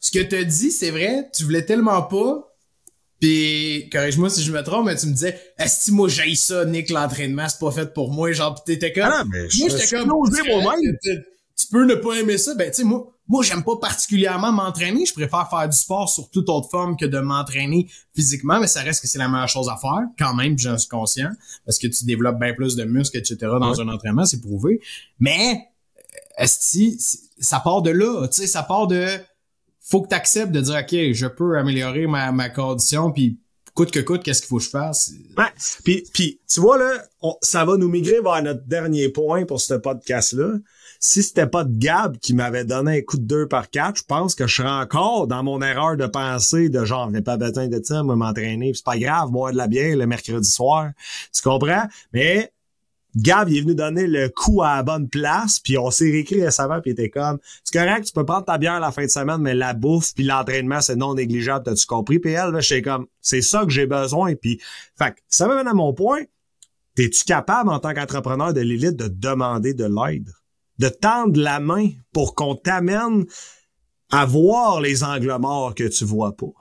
Ce 0.00 0.10
que 0.10 0.18
tu 0.22 0.36
as 0.36 0.44
dit, 0.44 0.70
c'est 0.70 0.90
vrai. 0.90 1.28
Tu 1.34 1.44
voulais 1.44 1.64
tellement 1.64 2.02
pas. 2.02 2.48
Puis, 3.20 3.88
corrige-moi 3.92 4.30
si 4.30 4.42
je 4.42 4.50
me 4.50 4.62
trompe, 4.62 4.86
mais 4.86 4.96
tu 4.96 5.06
me 5.06 5.12
disais, 5.12 5.38
est-ce 5.56 5.86
que 5.86 5.94
moi 5.94 6.08
j'ai 6.08 6.34
ça, 6.34 6.64
Nick, 6.64 6.90
l'entraînement, 6.90 7.48
c'est 7.48 7.60
pas 7.60 7.70
fait 7.70 7.94
pour 7.94 8.10
moi. 8.10 8.32
Genre, 8.32 8.62
t'étais 8.64 8.92
comme. 8.92 9.04
Ah, 9.06 9.22
mais 9.30 9.42
moi, 9.42 9.68
j'étais 9.68 9.96
comme. 9.96 10.08
moi-même. 10.08 10.98
Tu 11.56 11.66
peux 11.70 11.84
ne 11.84 11.94
pas 11.94 12.14
aimer 12.14 12.36
ça. 12.36 12.54
Ben, 12.56 12.68
tu 12.70 12.78
sais, 12.78 12.84
moi, 12.84 13.11
moi, 13.28 13.42
j'aime 13.42 13.62
pas 13.62 13.76
particulièrement 13.76 14.52
m'entraîner. 14.52 15.06
Je 15.06 15.12
préfère 15.12 15.48
faire 15.48 15.68
du 15.68 15.76
sport 15.76 16.08
sur 16.08 16.28
toute 16.30 16.48
autre 16.48 16.68
forme 16.68 16.96
que 16.96 17.06
de 17.06 17.18
m'entraîner 17.18 17.88
physiquement, 18.14 18.60
mais 18.60 18.66
ça 18.66 18.82
reste 18.82 19.00
que 19.00 19.08
c'est 19.08 19.18
la 19.18 19.28
meilleure 19.28 19.48
chose 19.48 19.68
à 19.68 19.76
faire, 19.76 20.00
quand 20.18 20.34
même, 20.34 20.58
j'en 20.58 20.76
suis 20.76 20.88
conscient, 20.88 21.30
parce 21.64 21.78
que 21.78 21.86
tu 21.86 22.04
développes 22.04 22.38
bien 22.38 22.52
plus 22.52 22.76
de 22.76 22.84
muscles, 22.84 23.18
etc. 23.18 23.36
dans 23.40 23.80
un 23.80 23.88
entraînement, 23.88 24.24
c'est 24.24 24.40
prouvé. 24.40 24.80
Mais, 25.20 25.68
que 26.38 26.44
ça 27.38 27.60
part 27.60 27.82
de 27.82 27.90
là, 27.90 28.26
tu 28.28 28.42
sais, 28.42 28.46
ça 28.46 28.62
part 28.64 28.86
de, 28.86 29.06
faut 29.80 30.02
que 30.02 30.08
tu 30.08 30.14
acceptes 30.14 30.52
de 30.52 30.60
dire, 30.60 30.80
OK, 30.82 31.12
je 31.12 31.26
peux 31.26 31.56
améliorer 31.56 32.06
ma, 32.06 32.32
ma 32.32 32.48
condition, 32.48 33.12
puis 33.12 33.38
coûte 33.74 33.92
que 33.92 34.00
coûte, 34.00 34.22
qu'est-ce 34.22 34.42
qu'il 34.42 34.48
faut 34.48 34.58
que 34.58 34.64
je 34.64 34.70
fasse? 34.70 35.12
Ouais. 35.38 35.44
Puis, 35.84 36.04
puis 36.12 36.40
tu 36.52 36.60
vois, 36.60 36.76
là, 36.76 37.02
ça 37.40 37.64
va 37.64 37.76
nous 37.76 37.88
migrer 37.88 38.20
vers 38.20 38.42
notre 38.42 38.66
dernier 38.66 39.08
point 39.08 39.46
pour 39.46 39.60
ce 39.60 39.74
podcast-là 39.74 40.56
si 41.04 41.24
c'était 41.24 41.48
pas 41.48 41.64
de 41.64 41.76
Gab 41.76 42.16
qui 42.18 42.32
m'avait 42.32 42.64
donné 42.64 42.98
un 42.98 43.02
coup 43.02 43.18
de 43.18 43.24
deux 43.24 43.48
par 43.48 43.70
quatre, 43.70 43.96
je 43.96 44.04
pense 44.04 44.36
que 44.36 44.46
je 44.46 44.54
serais 44.54 44.70
encore 44.70 45.26
dans 45.26 45.42
mon 45.42 45.60
erreur 45.60 45.96
de 45.96 46.06
pensée 46.06 46.68
de 46.68 46.84
genre, 46.84 47.10
j'ai 47.12 47.20
pas 47.20 47.36
besoin 47.36 47.66
de 47.66 47.80
ça, 47.82 48.04
moi 48.04 48.14
m'entraîner, 48.14 48.70
c'est 48.72 48.84
pas 48.84 48.96
grave, 48.96 49.30
boire 49.30 49.50
de 49.50 49.56
la 49.56 49.66
bière 49.66 49.96
le 49.96 50.06
mercredi 50.06 50.48
soir. 50.48 50.92
Tu 51.34 51.42
comprends? 51.42 51.88
Mais 52.12 52.52
Gab, 53.16 53.48
il 53.48 53.58
est 53.58 53.60
venu 53.62 53.74
donner 53.74 54.06
le 54.06 54.28
coup 54.28 54.62
à 54.62 54.76
la 54.76 54.82
bonne 54.84 55.08
place, 55.08 55.58
puis 55.58 55.76
on 55.76 55.90
s'est 55.90 56.08
réécrit 56.08 56.44
récemment, 56.44 56.80
puis 56.80 56.92
il 56.92 56.92
était 56.92 57.10
comme, 57.10 57.40
c'est 57.64 57.76
correct, 57.76 58.04
tu 58.04 58.12
peux 58.12 58.24
prendre 58.24 58.44
ta 58.44 58.56
bière 58.56 58.78
la 58.78 58.92
fin 58.92 59.02
de 59.02 59.10
semaine, 59.10 59.38
mais 59.38 59.54
la 59.54 59.74
bouffe 59.74 60.14
puis 60.14 60.22
l'entraînement, 60.22 60.80
c'est 60.80 60.94
non 60.94 61.14
négligeable, 61.14 61.64
t'as-tu 61.64 61.84
compris? 61.84 62.20
Puis 62.20 62.30
elle, 62.30 62.54
j'étais 62.60 62.82
comme, 62.82 63.06
c'est 63.20 63.42
ça 63.42 63.64
que 63.64 63.70
j'ai 63.70 63.86
besoin, 63.86 64.36
puis, 64.36 64.60
fait 64.96 65.16
ça 65.26 65.48
me 65.48 65.56
mène 65.56 65.66
à 65.66 65.74
mon 65.74 65.92
point, 65.92 66.20
t'es-tu 66.94 67.24
capable, 67.24 67.70
en 67.70 67.80
tant 67.80 67.92
qu'entrepreneur 67.92 68.54
de 68.54 68.60
l'élite, 68.60 68.94
de 68.94 69.08
demander 69.08 69.74
de 69.74 69.84
l'aide? 69.84 70.28
De 70.78 70.88
tendre 70.88 71.40
la 71.40 71.60
main 71.60 71.90
pour 72.12 72.34
qu'on 72.34 72.54
t'amène 72.54 73.24
à 74.10 74.26
voir 74.26 74.80
les 74.80 75.04
angles 75.04 75.36
morts 75.40 75.74
que 75.74 75.88
tu 75.88 76.04
vois 76.04 76.36
pas. 76.36 76.52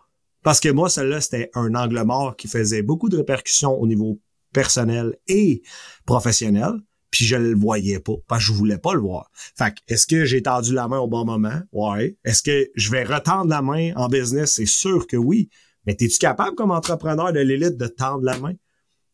Parce 0.44 0.60
que 0.60 0.70
moi, 0.70 0.90
celle-là, 0.90 1.22
c'était 1.22 1.52
un 1.54 1.76
angle 1.76 2.04
mort 2.04 2.36
qui 2.36 2.48
faisait 2.48 2.82
beaucoup 2.82 3.10
de 3.10 3.18
répercussions 3.18 3.74
au 3.80 3.88
niveau 3.88 4.20
personnel 4.54 5.18
et 5.28 5.62
professionnel, 6.06 6.74
puis 7.12 7.26
je 7.26 7.36
le 7.36 7.54
voyais 7.56 8.00
pas, 8.00 8.14
parce 8.28 8.42
que 8.42 8.48
je 8.48 8.54
voulais 8.54 8.78
pas 8.78 8.94
le 8.94 9.02
voir. 9.02 9.30
Fait 9.34 9.74
est-ce 9.88 10.08
que 10.08 10.26
j'ai 10.26 10.42
tendu 10.42 10.74
la 10.74 10.88
main 10.88 11.00
au 11.00 11.08
bon 11.08 11.26
moment? 11.26 11.62
Ouais. 11.72 12.18
Est-ce 12.24 12.42
que 12.42 12.70
je 12.76 12.90
vais 12.90 13.04
retendre 13.04 13.50
la 13.50 13.62
main 13.62 13.94
en 13.96 14.08
business? 14.08 14.54
C'est 14.54 14.66
sûr 14.66 15.08
que 15.08 15.18
oui. 15.18 15.50
Mais 15.86 15.94
es-tu 16.00 16.18
capable 16.20 16.56
comme 16.56 16.72
entrepreneur 16.72 17.34
de 17.34 17.40
l'élite 17.40 17.78
de 17.78 17.88
tendre 17.88 18.24
la 18.24 18.38
main? 18.40 18.54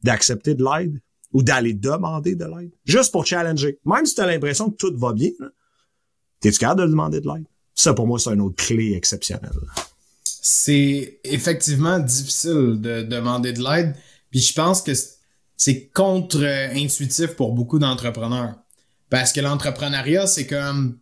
D'accepter 0.04 0.54
de 0.54 0.64
l'aide? 0.64 1.02
Ou 1.34 1.44
d'aller 1.44 1.74
demander 1.74 2.36
de 2.36 2.46
l'aide. 2.46 2.72
Juste 2.86 3.12
pour 3.12 3.26
challenger. 3.26 3.80
Même 3.86 4.06
si 4.06 4.16
tu 4.16 4.22
as 4.22 4.26
l'impression 4.26 4.70
que 4.70 4.76
tout 4.76 4.94
va 4.98 5.14
bien, 5.14 5.32
t'es-tu 6.40 6.60
capable 6.60 6.82
de 6.82 6.88
demander 6.88 7.22
de 7.22 7.28
l'aide? 7.28 7.46
Ça, 7.76 7.94
pour 7.94 8.08
moi, 8.08 8.18
c'est 8.18 8.34
une 8.34 8.42
autre 8.42 8.56
clé 8.56 8.94
exceptionnelle. 8.94 9.52
C'est 10.24 11.20
effectivement 11.24 12.00
difficile 12.00 12.80
de 12.80 13.04
demander 13.04 13.54
de 13.54 13.62
l'aide. 13.62 13.96
Puis 14.32 14.40
je 14.40 14.54
pense 14.54 14.82
que 14.82 14.94
c'est 15.56 15.88
contre-intuitif 15.90 17.36
pour 17.36 17.54
beaucoup 17.54 17.80
d'entrepreneurs. 17.80 18.56
Parce 19.10 19.32
que 19.32 19.42
l'entrepreneuriat, 19.42 20.28
c'est 20.28 20.48
comme 20.48 21.00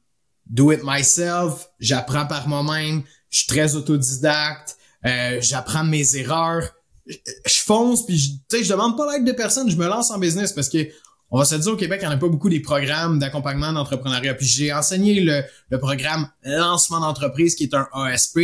do 0.48 0.72
it 0.72 0.82
myself, 0.84 1.70
j'apprends 1.80 2.28
par 2.28 2.48
moi-même, 2.48 3.04
je 3.30 3.40
suis 3.40 3.48
très 3.48 3.76
autodidacte, 3.76 4.78
euh, 5.06 5.40
j'apprends 5.42 5.84
mes 5.84 6.16
erreurs, 6.18 6.75
je 7.08 7.60
fonce 7.64 8.06
puis 8.06 8.18
je, 8.18 8.30
tu 8.30 8.58
sais, 8.58 8.64
je 8.64 8.70
demande 8.70 8.98
pas 8.98 9.12
l'aide 9.12 9.26
de 9.26 9.32
personne, 9.32 9.70
je 9.70 9.78
me 9.78 9.88
lance 9.88 10.12
en 10.12 10.18
business 10.18 10.52
parce 10.52 10.70
que 10.70 10.90
on 11.32 11.40
va 11.40 11.46
se 11.46 11.56
dire 11.56 11.74
au 11.74 11.76
Québec, 11.76 12.00
il 12.02 12.08
n'y 12.08 12.14
en 12.14 12.18
a 12.18 12.20
pas 12.20 12.30
beaucoup 12.30 12.50
des 12.50 12.60
programmes 12.60 13.20
d'accompagnement 13.20 13.74
d'entrepreneuriat. 13.74 14.36
Puis 14.36 14.46
j'ai 14.46 14.72
enseigné 14.72 15.20
le, 15.20 15.44
programme 15.80 16.30
lancement 16.44 17.00
d'entreprise 17.00 17.56
qui 17.56 17.64
est 17.64 17.74
un 17.74 17.88
ASP. 17.94 18.40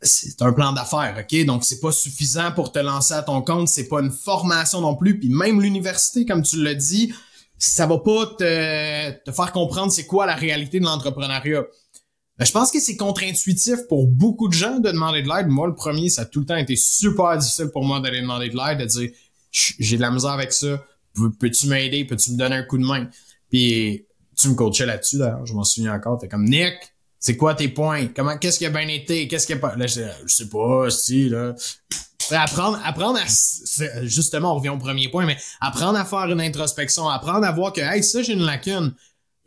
C'est 0.00 0.42
un 0.42 0.52
plan 0.52 0.72
d'affaires, 0.72 1.16
OK? 1.18 1.44
Donc, 1.44 1.64
c'est 1.64 1.80
pas 1.80 1.90
suffisant 1.90 2.52
pour 2.52 2.70
te 2.70 2.78
lancer 2.78 3.14
à 3.14 3.22
ton 3.22 3.40
compte. 3.42 3.68
C'est 3.68 3.88
pas 3.88 4.00
une 4.00 4.10
formation 4.10 4.80
non 4.80 4.94
plus. 4.94 5.18
Puis 5.18 5.28
même 5.28 5.60
l'université, 5.60 6.26
comme 6.26 6.42
tu 6.42 6.62
l'as 6.62 6.74
dit, 6.74 7.12
ça 7.56 7.86
va 7.86 7.98
pas 7.98 8.26
te, 8.38 9.10
te 9.24 9.32
faire 9.32 9.52
comprendre 9.52 9.90
c'est 9.90 10.06
quoi 10.06 10.26
la 10.26 10.34
réalité 10.34 10.80
de 10.80 10.84
l'entrepreneuriat. 10.84 11.64
Ben, 12.38 12.44
je 12.44 12.52
pense 12.52 12.70
que 12.70 12.78
c'est 12.78 12.96
contre-intuitif 12.96 13.88
pour 13.88 14.06
beaucoup 14.06 14.48
de 14.48 14.52
gens 14.52 14.78
de 14.78 14.90
demander 14.90 15.22
de 15.22 15.28
l'aide. 15.28 15.48
Moi, 15.48 15.66
le 15.66 15.74
premier, 15.74 16.08
ça 16.08 16.22
a 16.22 16.24
tout 16.24 16.40
le 16.40 16.46
temps 16.46 16.56
été 16.56 16.76
super 16.76 17.36
difficile 17.36 17.70
pour 17.72 17.84
moi 17.84 18.00
d'aller 18.00 18.20
demander 18.20 18.48
de 18.48 18.56
l'aide, 18.56 18.78
de 18.78 18.84
dire 18.84 19.10
j'ai 19.50 19.96
de 19.96 20.02
la 20.02 20.10
misère 20.10 20.30
avec 20.30 20.52
ça, 20.52 20.84
peux-tu 21.40 21.66
m'aider, 21.66 22.04
peux-tu 22.04 22.32
me 22.32 22.36
donner 22.36 22.56
un 22.56 22.62
coup 22.62 22.78
de 22.78 22.84
main? 22.84 23.08
Puis 23.50 24.06
tu 24.36 24.48
me 24.48 24.54
coachais 24.54 24.86
là-dessus, 24.86 25.18
d'ailleurs, 25.18 25.44
je 25.46 25.54
m'en 25.54 25.64
souviens 25.64 25.94
encore. 25.94 26.18
T'es 26.18 26.28
comme 26.28 26.44
Nick, 26.44 26.74
c'est 27.18 27.36
quoi 27.36 27.54
tes 27.54 27.68
points? 27.68 28.06
Comment 28.14 28.38
qu'est-ce 28.38 28.58
qui 28.58 28.66
a 28.66 28.70
bien 28.70 28.86
été? 28.86 29.26
Qu'est-ce 29.26 29.46
qui 29.46 29.54
a 29.54 29.56
pas? 29.56 29.74
Là, 29.74 29.86
je, 29.86 30.02
sais 30.26 30.48
pas, 30.48 30.90
si, 30.90 31.28
là. 31.28 31.54
Apprendre, 32.30 32.78
apprendre 32.84 33.18
à 33.18 34.04
justement, 34.04 34.52
on 34.52 34.56
revient 34.58 34.68
au 34.68 34.76
premier 34.76 35.08
point, 35.08 35.24
mais 35.24 35.38
apprendre 35.60 35.98
à 35.98 36.04
faire 36.04 36.26
une 36.26 36.42
introspection, 36.42 37.08
apprendre 37.08 37.46
à 37.46 37.52
voir 37.52 37.72
que 37.72 37.80
hey, 37.80 38.04
ça, 38.04 38.22
j'ai 38.22 38.34
une 38.34 38.44
lacune 38.44 38.94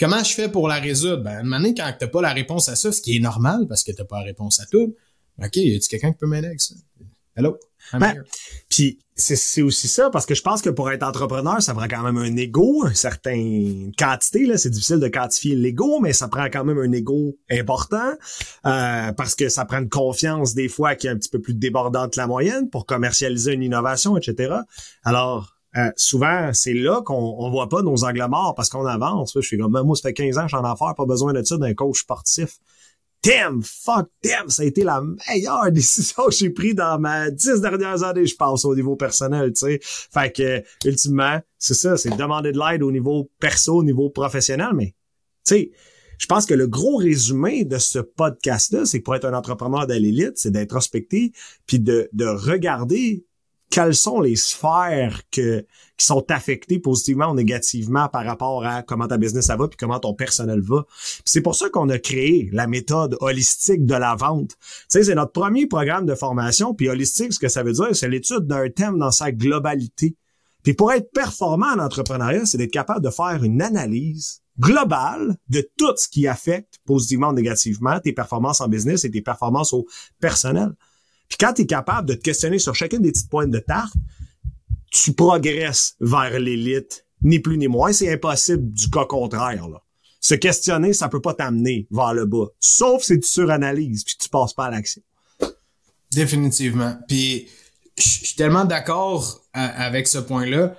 Comment 0.01 0.23
je 0.23 0.33
fais 0.33 0.49
pour 0.49 0.67
la 0.67 0.79
résoudre? 0.79 1.21
Ben, 1.21 1.41
une 1.41 1.47
manière, 1.47 1.73
quand 1.77 1.93
t'as 1.99 2.07
pas 2.07 2.23
la 2.23 2.33
réponse 2.33 2.67
à 2.69 2.75
ça, 2.75 2.91
ce 2.91 2.99
qui 3.01 3.17
est 3.17 3.19
normal 3.19 3.67
parce 3.69 3.83
que 3.83 3.91
t'as 3.91 4.03
pas 4.03 4.17
la 4.17 4.25
réponse 4.25 4.59
à 4.59 4.65
tout, 4.65 4.95
OK, 5.37 5.55
y 5.57 5.75
a-tu 5.75 5.87
quelqu'un 5.87 6.11
qui 6.11 6.17
peut 6.17 6.25
m'aider 6.25 6.47
avec 6.47 6.59
ça? 6.59 6.73
Hello? 7.35 7.59
Ben, 7.93 8.15
puis 8.67 8.97
c'est 9.15 9.61
aussi 9.61 9.87
ça, 9.87 10.09
parce 10.09 10.25
que 10.25 10.33
je 10.33 10.41
pense 10.41 10.63
que 10.63 10.71
pour 10.71 10.89
être 10.89 11.03
entrepreneur, 11.03 11.61
ça 11.61 11.75
prend 11.75 11.87
quand 11.87 12.01
même 12.01 12.17
un 12.17 12.35
ego, 12.35 12.87
une 12.87 12.95
certaine 12.95 13.91
quantité. 13.95 14.47
Là, 14.47 14.57
c'est 14.57 14.71
difficile 14.71 14.99
de 14.99 15.07
quantifier 15.07 15.55
l'ego, 15.55 15.99
mais 15.99 16.13
ça 16.13 16.27
prend 16.27 16.45
quand 16.45 16.63
même 16.63 16.79
un 16.79 16.91
ego 16.93 17.37
important, 17.51 18.13
euh, 18.65 19.11
parce 19.11 19.35
que 19.35 19.49
ça 19.49 19.65
prend 19.65 19.77
une 19.77 19.89
confiance 19.89 20.55
des 20.55 20.67
fois 20.67 20.95
qui 20.95 21.05
est 21.05 21.11
un 21.11 21.15
petit 21.15 21.29
peu 21.29 21.39
plus 21.39 21.53
débordante 21.53 22.13
que 22.13 22.19
la 22.19 22.25
moyenne 22.25 22.71
pour 22.71 22.87
commercialiser 22.87 23.53
une 23.53 23.61
innovation, 23.61 24.17
etc. 24.17 24.55
Alors, 25.03 25.61
euh, 25.77 25.91
souvent, 25.95 26.51
c'est 26.53 26.73
là 26.73 27.01
qu'on 27.01 27.36
on 27.38 27.49
voit 27.49 27.69
pas 27.69 27.81
nos 27.81 28.03
angles 28.03 28.27
morts 28.29 28.55
parce 28.55 28.69
qu'on 28.69 28.86
avance. 28.86 29.34
Je 29.36 29.41
suis 29.41 29.57
comme, 29.57 29.79
moi, 29.84 29.95
ça 29.95 30.10
fait 30.10 30.13
15 30.13 30.38
ans 30.38 30.43
que 30.43 30.49
j'en 30.49 30.63
ai 30.63 30.69
affaire, 30.69 30.95
pas 30.95 31.05
besoin 31.05 31.34
de 31.34 31.43
ça 31.43 31.57
d'un 31.57 31.73
coach 31.73 32.01
sportif. 32.01 32.57
Damn, 33.23 33.62
fuck, 33.62 34.10
damn, 34.23 34.49
ça 34.49 34.63
a 34.63 34.65
été 34.65 34.84
la 34.84 35.01
meilleure 35.01 35.71
décision 35.71 36.25
que 36.25 36.31
j'ai 36.31 36.49
prise 36.49 36.73
dans 36.73 36.99
ma 36.99 37.29
dix 37.29 37.62
dernières 37.62 38.03
années, 38.03 38.25
je 38.25 38.36
pense, 38.36 38.65
au 38.65 38.75
niveau 38.75 38.95
personnel, 38.95 39.53
tu 39.53 39.60
sais. 39.60 39.79
Fait 39.81 40.36
que, 40.36 40.63
ultimement, 40.88 41.39
c'est 41.60 41.75
ça, 41.75 41.97
c'est 41.97 42.10
demander 42.17 42.51
de 42.51 42.60
l'aide 42.60 42.81
au 42.81 42.91
niveau 42.91 43.29
perso, 43.39 43.75
au 43.75 43.84
niveau 43.84 44.10
professionnel, 44.10 44.71
mais, 44.73 44.95
tu 45.45 45.55
sais, 45.55 45.71
je 46.17 46.25
pense 46.25 46.47
que 46.47 46.55
le 46.55 46.67
gros 46.67 46.97
résumé 46.97 47.63
de 47.63 47.77
ce 47.77 47.99
podcast-là, 47.99 48.86
c'est 48.86 48.99
pour 48.99 49.15
être 49.15 49.25
un 49.25 49.34
entrepreneur 49.34 49.86
de 49.86 49.93
l'élite, 49.93 50.34
c'est 50.36 50.51
d'introspecter 50.51 51.31
puis 51.67 51.79
de, 51.79 52.10
de 52.13 52.25
regarder 52.25 53.23
quelles 53.71 53.95
sont 53.95 54.19
les 54.19 54.36
sphères 54.36 55.21
que, 55.31 55.65
qui 55.97 56.05
sont 56.05 56.29
affectées 56.29 56.77
positivement 56.77 57.31
ou 57.31 57.34
négativement 57.34 58.10
par 58.10 58.25
rapport 58.25 58.65
à 58.65 58.84
comment 58.84 59.07
ta 59.07 59.17
business 59.17 59.45
ça 59.45 59.55
va 59.55 59.67
puis 59.67 59.77
comment 59.77 59.99
ton 59.99 60.13
personnel 60.13 60.62
va. 60.62 60.86
C'est 61.25 61.41
pour 61.41 61.55
ça 61.55 61.69
qu'on 61.69 61.89
a 61.89 61.97
créé 61.97 62.49
la 62.51 62.67
méthode 62.67 63.17
holistique 63.21 63.86
de 63.86 63.95
la 63.95 64.15
vente. 64.15 64.51
Tu 64.60 64.86
sais, 64.89 65.03
c'est 65.05 65.15
notre 65.15 65.31
premier 65.31 65.67
programme 65.67 66.05
de 66.05 66.13
formation 66.13 66.75
puis 66.75 66.89
holistique, 66.89 67.34
ce 67.34 67.39
que 67.39 67.47
ça 67.47 67.63
veut 67.63 67.73
dire, 67.73 67.95
c'est 67.95 68.10
l'étude 68.10 68.45
d'un 68.45 68.69
thème 68.69 68.99
dans 68.99 69.12
sa 69.12 69.31
globalité. 69.31 70.15
Puis 70.63 70.73
pour 70.73 70.91
être 70.91 71.10
performant 71.12 71.73
en 71.73 71.79
entrepreneuriat, 71.79 72.45
c'est 72.45 72.57
d'être 72.57 72.71
capable 72.71 73.03
de 73.03 73.10
faire 73.10 73.43
une 73.43 73.62
analyse 73.62 74.41
globale 74.60 75.38
de 75.49 75.67
tout 75.77 75.93
ce 75.95 76.10
qui 76.10 76.27
affecte 76.27 76.79
positivement 76.86 77.29
ou 77.29 77.34
négativement 77.34 77.99
tes 77.99 78.12
performances 78.12 78.62
en 78.62 78.67
business 78.67 79.05
et 79.05 79.12
tes 79.12 79.21
performances 79.21 79.73
au 79.73 79.88
personnel. 80.19 80.73
Puis 81.32 81.38
quand 81.39 81.54
tu 81.54 81.62
es 81.62 81.65
capable 81.65 82.10
de 82.10 82.13
te 82.13 82.22
questionner 82.22 82.60
sur 82.60 82.76
chacune 82.76 83.02
des 83.02 83.13
petites 83.13 83.30
pointes 83.30 83.52
de 83.52 83.60
tarte, 83.60 83.94
tu 84.91 85.13
progresses 85.13 85.96
vers 86.02 86.38
l'élite, 86.38 87.06
ni 87.22 87.39
plus 87.39 87.58
ni 87.58 87.70
moins. 87.70 87.94
C'est 87.94 88.12
impossible 88.12 88.70
du 88.74 88.89
cas 88.89 89.06
contraire. 89.06 89.70
Là. 89.70 89.82
Se 90.20 90.36
questionner, 90.36 90.91
ça 90.91 91.08
peut 91.08 91.22
pas 91.22 91.34
t'amener 91.34 91.88
vers 91.89 92.13
le 92.13 92.26
bas. 92.26 92.48
Sauf 92.60 93.04
si 93.04 93.17
tu 93.17 93.28
suranalyses 93.28 94.04
puis 94.04 94.15
tu 94.20 94.28
passes 94.28 94.54
pas 94.54 94.65
à 94.65 94.72
l'action. 94.72 95.02
Définitivement. 96.12 96.98
Puis 97.08 97.48
je 97.98 98.04
suis 98.04 98.36
tellement 98.36 98.65
d'accord 98.65 99.41
euh, 99.56 99.67
avec 99.78 100.10
ce 100.10 100.17
point-là. 100.17 100.76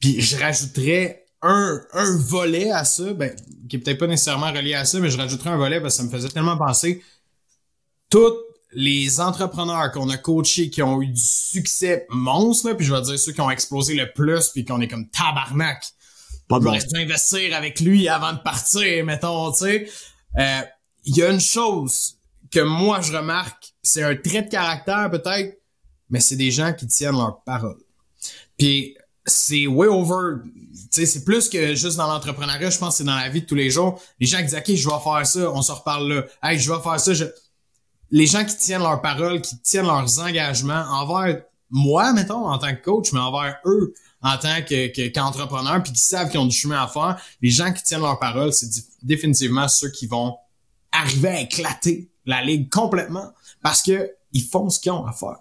Puis 0.00 0.20
je 0.20 0.36
rajouterais 0.36 1.26
un, 1.42 1.80
un 1.92 2.16
volet 2.16 2.72
à 2.72 2.84
ça, 2.84 3.14
ben, 3.14 3.32
qui 3.68 3.76
est 3.76 3.78
peut-être 3.78 3.98
pas 3.98 4.08
nécessairement 4.08 4.50
relié 4.50 4.74
à 4.74 4.84
ça, 4.84 4.98
mais 4.98 5.10
je 5.10 5.16
rajouterais 5.16 5.50
un 5.50 5.56
volet 5.56 5.80
parce 5.80 5.94
que 5.94 6.02
ça 6.02 6.08
me 6.08 6.10
faisait 6.10 6.28
tellement 6.30 6.58
penser. 6.58 7.04
Tout 8.10 8.34
les 8.78 9.20
entrepreneurs 9.20 9.90
qu'on 9.90 10.10
a 10.10 10.18
coachés 10.18 10.68
qui 10.68 10.82
ont 10.82 11.00
eu 11.00 11.06
du 11.06 11.20
succès 11.20 12.06
monstre, 12.10 12.74
puis 12.74 12.84
je 12.84 12.94
vais 12.94 13.00
dire 13.00 13.18
ceux 13.18 13.32
qui 13.32 13.40
ont 13.40 13.50
explosé 13.50 13.94
le 13.94 14.12
plus, 14.12 14.50
puis 14.50 14.66
qu'on 14.66 14.82
est 14.82 14.88
comme 14.88 15.08
tabarnak. 15.08 15.82
Pas 16.46 16.60
de 16.60 16.64
dû 16.64 17.00
investir 17.00 17.56
avec 17.56 17.80
lui 17.80 18.06
avant 18.06 18.34
de 18.34 18.38
partir, 18.38 19.02
mettons, 19.06 19.50
tu 19.52 19.58
sais. 19.60 19.88
Euh, 20.38 20.60
il 21.04 21.16
y 21.16 21.22
a 21.22 21.30
une 21.30 21.40
chose 21.40 22.18
que 22.50 22.60
moi 22.60 23.00
je 23.00 23.16
remarque, 23.16 23.72
c'est 23.82 24.02
un 24.02 24.14
trait 24.14 24.42
de 24.42 24.50
caractère 24.50 25.10
peut-être, 25.10 25.58
mais 26.10 26.20
c'est 26.20 26.36
des 26.36 26.50
gens 26.50 26.74
qui 26.74 26.86
tiennent 26.86 27.16
leur 27.16 27.42
parole. 27.44 27.78
Puis 28.58 28.94
c'est 29.24 29.66
way 29.66 29.88
over, 29.88 30.42
tu 30.44 30.86
sais, 30.90 31.06
c'est 31.06 31.24
plus 31.24 31.48
que 31.48 31.74
juste 31.74 31.96
dans 31.96 32.06
l'entrepreneuriat, 32.06 32.68
je 32.68 32.78
pense 32.78 32.90
que 32.90 32.98
c'est 32.98 33.04
dans 33.04 33.16
la 33.16 33.30
vie 33.30 33.40
de 33.40 33.46
tous 33.46 33.54
les 33.54 33.70
jours. 33.70 34.00
Les 34.20 34.26
gens 34.26 34.38
qui 34.38 34.44
disent, 34.44 34.54
OK, 34.54 34.74
je 34.74 34.88
vais 34.88 35.02
faire 35.02 35.26
ça, 35.26 35.50
on 35.50 35.62
se 35.62 35.72
reparle 35.72 36.12
là. 36.12 36.24
Hey, 36.42 36.58
je 36.58 36.70
vais 36.70 36.80
faire 36.80 37.00
ça, 37.00 37.14
je 37.14 37.24
les 38.10 38.26
gens 38.26 38.44
qui 38.44 38.56
tiennent 38.56 38.82
leur 38.82 39.00
parole, 39.02 39.40
qui 39.40 39.58
tiennent 39.58 39.86
leurs 39.86 40.20
engagements 40.20 40.84
envers 40.90 41.42
moi, 41.70 42.12
mettons, 42.12 42.46
en 42.46 42.58
tant 42.58 42.74
que 42.74 42.82
coach, 42.82 43.12
mais 43.12 43.20
envers 43.20 43.58
eux 43.64 43.92
en 44.22 44.38
tant 44.38 44.62
que, 44.62 45.08
qu'entrepreneur, 45.08 45.82
puis 45.82 45.92
qui 45.92 46.00
savent 46.00 46.30
qu'ils 46.30 46.40
ont 46.40 46.46
du 46.46 46.56
chemin 46.56 46.82
à 46.82 46.88
faire, 46.88 47.20
les 47.42 47.50
gens 47.50 47.72
qui 47.72 47.82
tiennent 47.82 48.00
leur 48.00 48.18
parole, 48.18 48.52
c'est 48.52 48.68
définitivement 49.02 49.68
ceux 49.68 49.90
qui 49.90 50.06
vont 50.06 50.36
arriver 50.90 51.28
à 51.28 51.40
éclater 51.42 52.10
la 52.24 52.42
ligue 52.42 52.68
complètement 52.70 53.32
parce 53.62 53.82
que 53.82 54.10
ils 54.32 54.42
font 54.42 54.68
ce 54.68 54.80
qu'ils 54.80 54.92
ont 54.92 55.06
à 55.06 55.12
faire. 55.12 55.38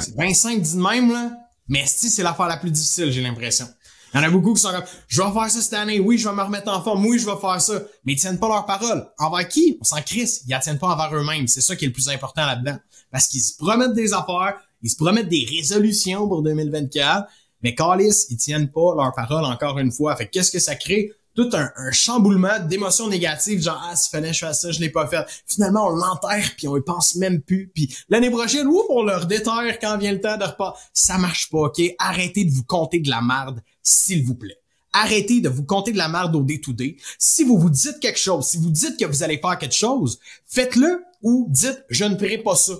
C'est 0.00 0.16
25 0.16 0.62
dit 0.62 0.76
de 0.76 0.80
même, 0.80 1.12
là, 1.12 1.32
mais 1.68 1.84
si 1.86 2.08
c'est 2.08 2.22
l'affaire 2.22 2.46
la 2.46 2.56
plus 2.56 2.70
difficile, 2.70 3.12
j'ai 3.12 3.20
l'impression. 3.20 3.66
Il 4.14 4.20
y 4.20 4.20
en 4.20 4.28
a 4.28 4.30
beaucoup 4.30 4.54
qui 4.54 4.60
sont 4.60 4.70
comme, 4.70 4.84
je 5.08 5.20
vais 5.20 5.32
faire 5.32 5.50
ça 5.50 5.60
cette 5.60 5.74
année, 5.74 5.98
oui, 5.98 6.18
je 6.18 6.28
vais 6.28 6.34
me 6.34 6.42
remettre 6.42 6.70
en 6.70 6.80
forme, 6.80 7.04
oui, 7.04 7.18
je 7.18 7.26
vais 7.26 7.36
faire 7.40 7.60
ça. 7.60 7.82
Mais 8.04 8.12
ils 8.12 8.16
tiennent 8.16 8.38
pas 8.38 8.46
leur 8.46 8.64
parole. 8.64 9.04
Envers 9.18 9.48
qui? 9.48 9.76
On 9.80 9.84
s'en 9.84 10.00
crisse. 10.02 10.42
Ils 10.46 10.50
la 10.50 10.60
tiennent 10.60 10.78
pas 10.78 10.94
envers 10.94 11.12
eux-mêmes. 11.16 11.48
C'est 11.48 11.60
ça 11.60 11.74
qui 11.74 11.84
est 11.84 11.88
le 11.88 11.92
plus 11.92 12.08
important 12.08 12.46
là-dedans. 12.46 12.76
Parce 13.10 13.26
qu'ils 13.26 13.42
se 13.42 13.56
promettent 13.56 13.94
des 13.94 14.12
affaires, 14.12 14.54
ils 14.82 14.90
se 14.90 14.96
promettent 14.96 15.28
des 15.28 15.44
résolutions 15.50 16.28
pour 16.28 16.42
2024, 16.42 17.28
mais 17.62 17.74
Callis, 17.74 18.26
ils 18.30 18.36
tiennent 18.36 18.70
pas 18.70 18.94
leur 18.94 19.12
parole 19.14 19.44
encore 19.44 19.78
une 19.80 19.90
fois. 19.90 20.14
Fait 20.14 20.28
qu'est-ce 20.28 20.52
que 20.52 20.60
ça 20.60 20.76
crée? 20.76 21.10
Tout 21.34 21.50
un, 21.52 21.70
chamboulement 21.90 22.60
d'émotions 22.60 23.08
négatives, 23.08 23.62
genre 23.62 23.80
ah 23.90 23.96
si 23.96 24.08
fallait 24.10 24.32
je 24.32 24.40
fasse 24.40 24.62
ça, 24.62 24.70
je 24.70 24.80
l'ai 24.80 24.90
pas 24.90 25.06
fait. 25.06 25.24
Finalement, 25.46 25.88
on 25.88 25.90
l'enterre 25.90 26.52
puis 26.56 26.68
on 26.68 26.76
y 26.76 26.80
pense 26.80 27.16
même 27.16 27.40
plus. 27.40 27.70
Puis 27.74 27.94
l'année 28.08 28.30
prochaine, 28.30 28.66
oups, 28.66 28.86
on 28.88 29.02
leur 29.02 29.26
déterre 29.26 29.78
quand 29.80 29.98
vient 29.98 30.12
le 30.12 30.20
temps 30.20 30.36
de 30.36 30.44
repas. 30.44 30.76
Ça 30.92 31.18
marche 31.18 31.50
pas, 31.50 31.58
ok? 31.58 31.80
Arrêtez 31.98 32.44
de 32.44 32.52
vous 32.52 32.64
compter 32.64 33.00
de 33.00 33.10
la 33.10 33.20
merde 33.20 33.60
s'il 33.82 34.24
vous 34.24 34.34
plaît. 34.34 34.58
Arrêtez 34.92 35.40
de 35.40 35.48
vous 35.48 35.64
compter 35.64 35.90
de 35.90 35.98
la 35.98 36.08
merde 36.08 36.36
au 36.36 36.42
day-to-day. 36.42 36.96
Si 37.18 37.42
vous 37.42 37.58
vous 37.58 37.70
dites 37.70 37.98
quelque 38.00 38.18
chose, 38.18 38.46
si 38.46 38.58
vous 38.58 38.70
dites 38.70 38.96
que 38.96 39.04
vous 39.04 39.24
allez 39.24 39.38
faire 39.38 39.58
quelque 39.58 39.74
chose, 39.74 40.20
faites-le 40.46 41.04
ou 41.22 41.48
dites 41.50 41.84
je 41.90 42.04
ne 42.04 42.16
ferai 42.16 42.38
pas 42.38 42.54
ça. 42.54 42.74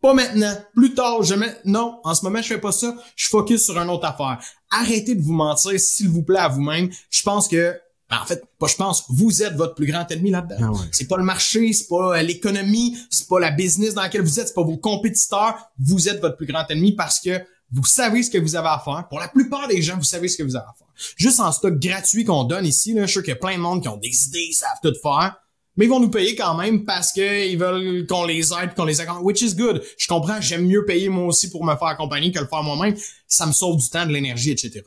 Pas 0.00 0.14
maintenant, 0.14 0.54
plus 0.74 0.94
tard, 0.94 1.22
je 1.22 1.34
mets, 1.34 1.54
non, 1.66 2.00
en 2.04 2.14
ce 2.14 2.24
moment, 2.24 2.40
je 2.40 2.48
fais 2.48 2.58
pas 2.60 2.72
ça, 2.72 2.96
je 3.16 3.28
focus 3.28 3.66
sur 3.66 3.78
une 3.78 3.90
autre 3.90 4.06
affaire. 4.06 4.42
Arrêtez 4.70 5.14
de 5.14 5.22
vous 5.22 5.34
mentir, 5.34 5.78
s'il 5.78 6.08
vous 6.08 6.22
plaît, 6.22 6.38
à 6.38 6.48
vous-même. 6.48 6.90
Je 7.10 7.22
pense 7.22 7.48
que, 7.48 7.78
ben, 8.10 8.18
en 8.20 8.26
fait, 8.26 8.44
pas 8.58 8.66
je 8.66 8.74
pense, 8.74 9.04
vous 9.08 9.42
êtes 9.42 9.54
votre 9.54 9.74
plus 9.74 9.86
grand 9.86 10.10
ennemi 10.10 10.30
là-dedans. 10.30 10.72
Ah 10.74 10.84
c'est 10.90 11.06
pas 11.06 11.16
le 11.16 11.22
marché, 11.22 11.72
c'est 11.72 11.86
pas 11.86 12.18
euh, 12.18 12.22
l'économie, 12.22 12.98
c'est 13.08 13.28
pas 13.28 13.38
la 13.38 13.52
business 13.52 13.94
dans 13.94 14.02
laquelle 14.02 14.22
vous 14.22 14.40
êtes, 14.40 14.48
c'est 14.48 14.54
pas 14.54 14.64
vos 14.64 14.78
compétiteurs. 14.78 15.56
Vous 15.78 16.08
êtes 16.08 16.20
votre 16.20 16.36
plus 16.36 16.46
grand 16.46 16.68
ennemi 16.68 16.92
parce 16.92 17.20
que 17.20 17.40
vous 17.72 17.84
savez 17.84 18.24
ce 18.24 18.30
que 18.30 18.38
vous 18.38 18.56
avez 18.56 18.68
à 18.68 18.82
faire. 18.84 19.06
Pour 19.08 19.20
la 19.20 19.28
plupart 19.28 19.68
des 19.68 19.80
gens, 19.80 19.96
vous 19.96 20.02
savez 20.02 20.26
ce 20.26 20.36
que 20.36 20.42
vous 20.42 20.56
avez 20.56 20.66
à 20.66 20.74
faire. 20.76 20.88
Juste 21.16 21.38
en 21.38 21.52
stock 21.52 21.78
gratuit 21.78 22.24
qu'on 22.24 22.42
donne 22.42 22.66
ici, 22.66 22.94
là, 22.94 23.02
je 23.02 23.06
suis 23.06 23.12
sûr 23.12 23.22
qu'il 23.22 23.30
y 23.30 23.36
a 23.36 23.36
plein 23.36 23.56
de 23.56 23.62
monde 23.62 23.80
qui 23.80 23.88
ont 23.88 23.96
des 23.96 24.26
idées, 24.26 24.46
ils 24.50 24.54
savent 24.54 24.70
tout 24.82 24.92
faire. 25.00 25.36
Mais 25.76 25.84
ils 25.84 25.88
vont 25.88 26.00
nous 26.00 26.10
payer 26.10 26.34
quand 26.34 26.54
même 26.56 26.84
parce 26.84 27.12
qu'ils 27.12 27.56
veulent 27.56 28.06
qu'on 28.08 28.24
les 28.24 28.52
aide, 28.52 28.74
qu'on 28.74 28.84
les 28.84 29.00
accompagne. 29.00 29.22
Which 29.22 29.40
is 29.40 29.54
good. 29.54 29.82
Je 29.96 30.08
comprends, 30.08 30.40
j'aime 30.40 30.66
mieux 30.66 30.84
payer 30.84 31.08
moi 31.08 31.26
aussi 31.26 31.48
pour 31.48 31.64
me 31.64 31.74
faire 31.76 31.88
accompagner 31.88 32.32
que 32.32 32.40
le 32.40 32.48
faire 32.48 32.64
moi-même. 32.64 32.96
Ça 33.28 33.46
me 33.46 33.52
sauve 33.52 33.76
du 33.76 33.88
temps, 33.88 34.04
de 34.04 34.12
l'énergie, 34.12 34.50
etc. 34.50 34.82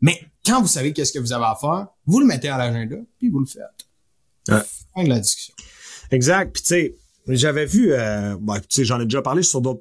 Mais 0.00 0.20
quand 0.44 0.60
vous 0.60 0.68
savez 0.68 0.92
qu'est-ce 0.92 1.12
que 1.12 1.18
vous 1.18 1.32
avez 1.32 1.44
à 1.44 1.56
faire, 1.60 1.88
vous 2.06 2.20
le 2.20 2.26
mettez 2.26 2.48
à 2.48 2.58
l'agenda, 2.58 2.96
puis 3.18 3.28
vous 3.28 3.40
le 3.40 3.46
faites. 3.46 3.62
Ouais. 4.48 4.62
Fin 4.94 5.04
de 5.04 5.08
la 5.08 5.20
discussion. 5.20 5.54
Exact. 6.10 6.52
Puis 6.52 6.62
tu 6.62 6.68
sais, 6.68 6.96
j'avais 7.26 7.64
vu, 7.64 7.92
euh, 7.92 8.36
tu 8.36 8.62
sais, 8.68 8.84
j'en 8.84 9.00
ai 9.00 9.04
déjà 9.04 9.22
parlé 9.22 9.42
sur 9.42 9.62
d'autres 9.62 9.80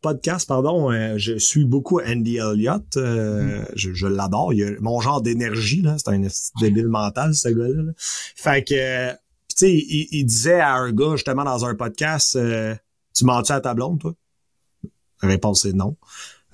podcasts, 0.00 0.48
pardon. 0.48 0.90
Euh, 0.90 1.18
je 1.18 1.36
suis 1.36 1.64
beaucoup 1.64 2.00
Andy 2.00 2.38
Elliott. 2.38 2.96
Euh, 2.96 3.60
mm. 3.60 3.66
Je, 3.74 4.06
l'adore. 4.06 4.54
Il 4.54 4.64
a 4.64 4.70
mon 4.80 5.00
genre 5.00 5.20
d'énergie, 5.20 5.82
là. 5.82 5.96
C'est 5.98 6.08
un 6.08 6.22
débile 6.60 6.88
mental, 6.88 7.34
ce 7.34 7.48
gars-là. 7.48 7.92
Fait 7.98 8.64
que, 8.64 9.10
tu 9.12 9.16
sais, 9.54 9.72
il, 9.72 10.24
disait 10.24 10.60
à 10.60 10.76
un 10.76 10.92
gars, 10.92 11.12
justement, 11.12 11.44
dans 11.44 11.66
un 11.66 11.74
podcast, 11.74 12.36
euh, 12.36 12.74
tu 13.14 13.26
mens-tu 13.26 13.52
à 13.52 13.60
ta 13.60 13.74
blonde, 13.74 14.00
toi? 14.00 14.14
La 15.22 15.28
réponse 15.28 15.66
est 15.66 15.72
non. 15.72 15.96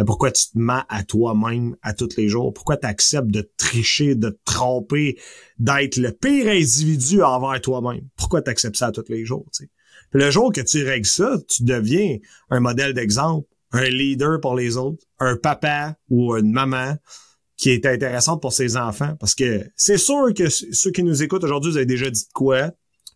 Pourquoi 0.07 0.33
tu 0.33 0.47
te 0.47 0.59
mens 0.59 0.83
à 0.89 1.05
toi-même 1.05 1.77
à 1.83 1.95
tous 1.95 2.17
les 2.17 2.29
jours? 2.29 2.53
Pourquoi 2.53 2.77
tu 2.77 2.87
acceptes 2.87 3.29
de 3.29 3.49
tricher, 3.57 4.15
de 4.17 4.31
te 4.31 4.39
tromper, 4.45 5.19
d'être 5.59 5.97
le 5.97 6.11
pire 6.11 6.49
individu 6.49 7.23
envers 7.23 7.61
toi-même? 7.61 8.09
Pourquoi 8.17 8.43
tu 8.43 8.51
acceptes 8.51 8.77
ça 8.77 8.89
à 8.89 8.93
tous 8.93 9.05
les 9.09 9.25
jours? 9.25 9.47
sais? 9.53 9.71
le 10.13 10.31
jour 10.31 10.53
que 10.53 10.61
tu 10.61 10.85
règles 10.85 11.07
ça, 11.07 11.39
tu 11.49 11.65
deviens 11.65 12.19
un 12.51 12.61
modèle 12.61 12.95
d'exemple, 12.95 13.49
un 13.73 13.85
leader 13.85 14.41
pour 14.41 14.55
les 14.55 14.77
autres, 14.77 15.05
un 15.19 15.37
papa 15.37 15.97
ou 16.09 16.37
une 16.37 16.53
maman 16.53 16.97
qui 17.57 17.71
est 17.71 17.87
intéressante 17.87 18.41
pour 18.41 18.53
ses 18.53 18.77
enfants. 18.77 19.17
Parce 19.19 19.35
que 19.35 19.65
c'est 19.77 19.99
sûr 19.99 20.33
que 20.35 20.49
ceux 20.49 20.91
qui 20.91 21.03
nous 21.03 21.23
écoutent 21.23 21.45
aujourd'hui, 21.45 21.73
vous 21.73 21.77
avez 21.77 21.87
déjà 21.87 22.11
dit 22.11 22.27
quoi, 22.33 22.71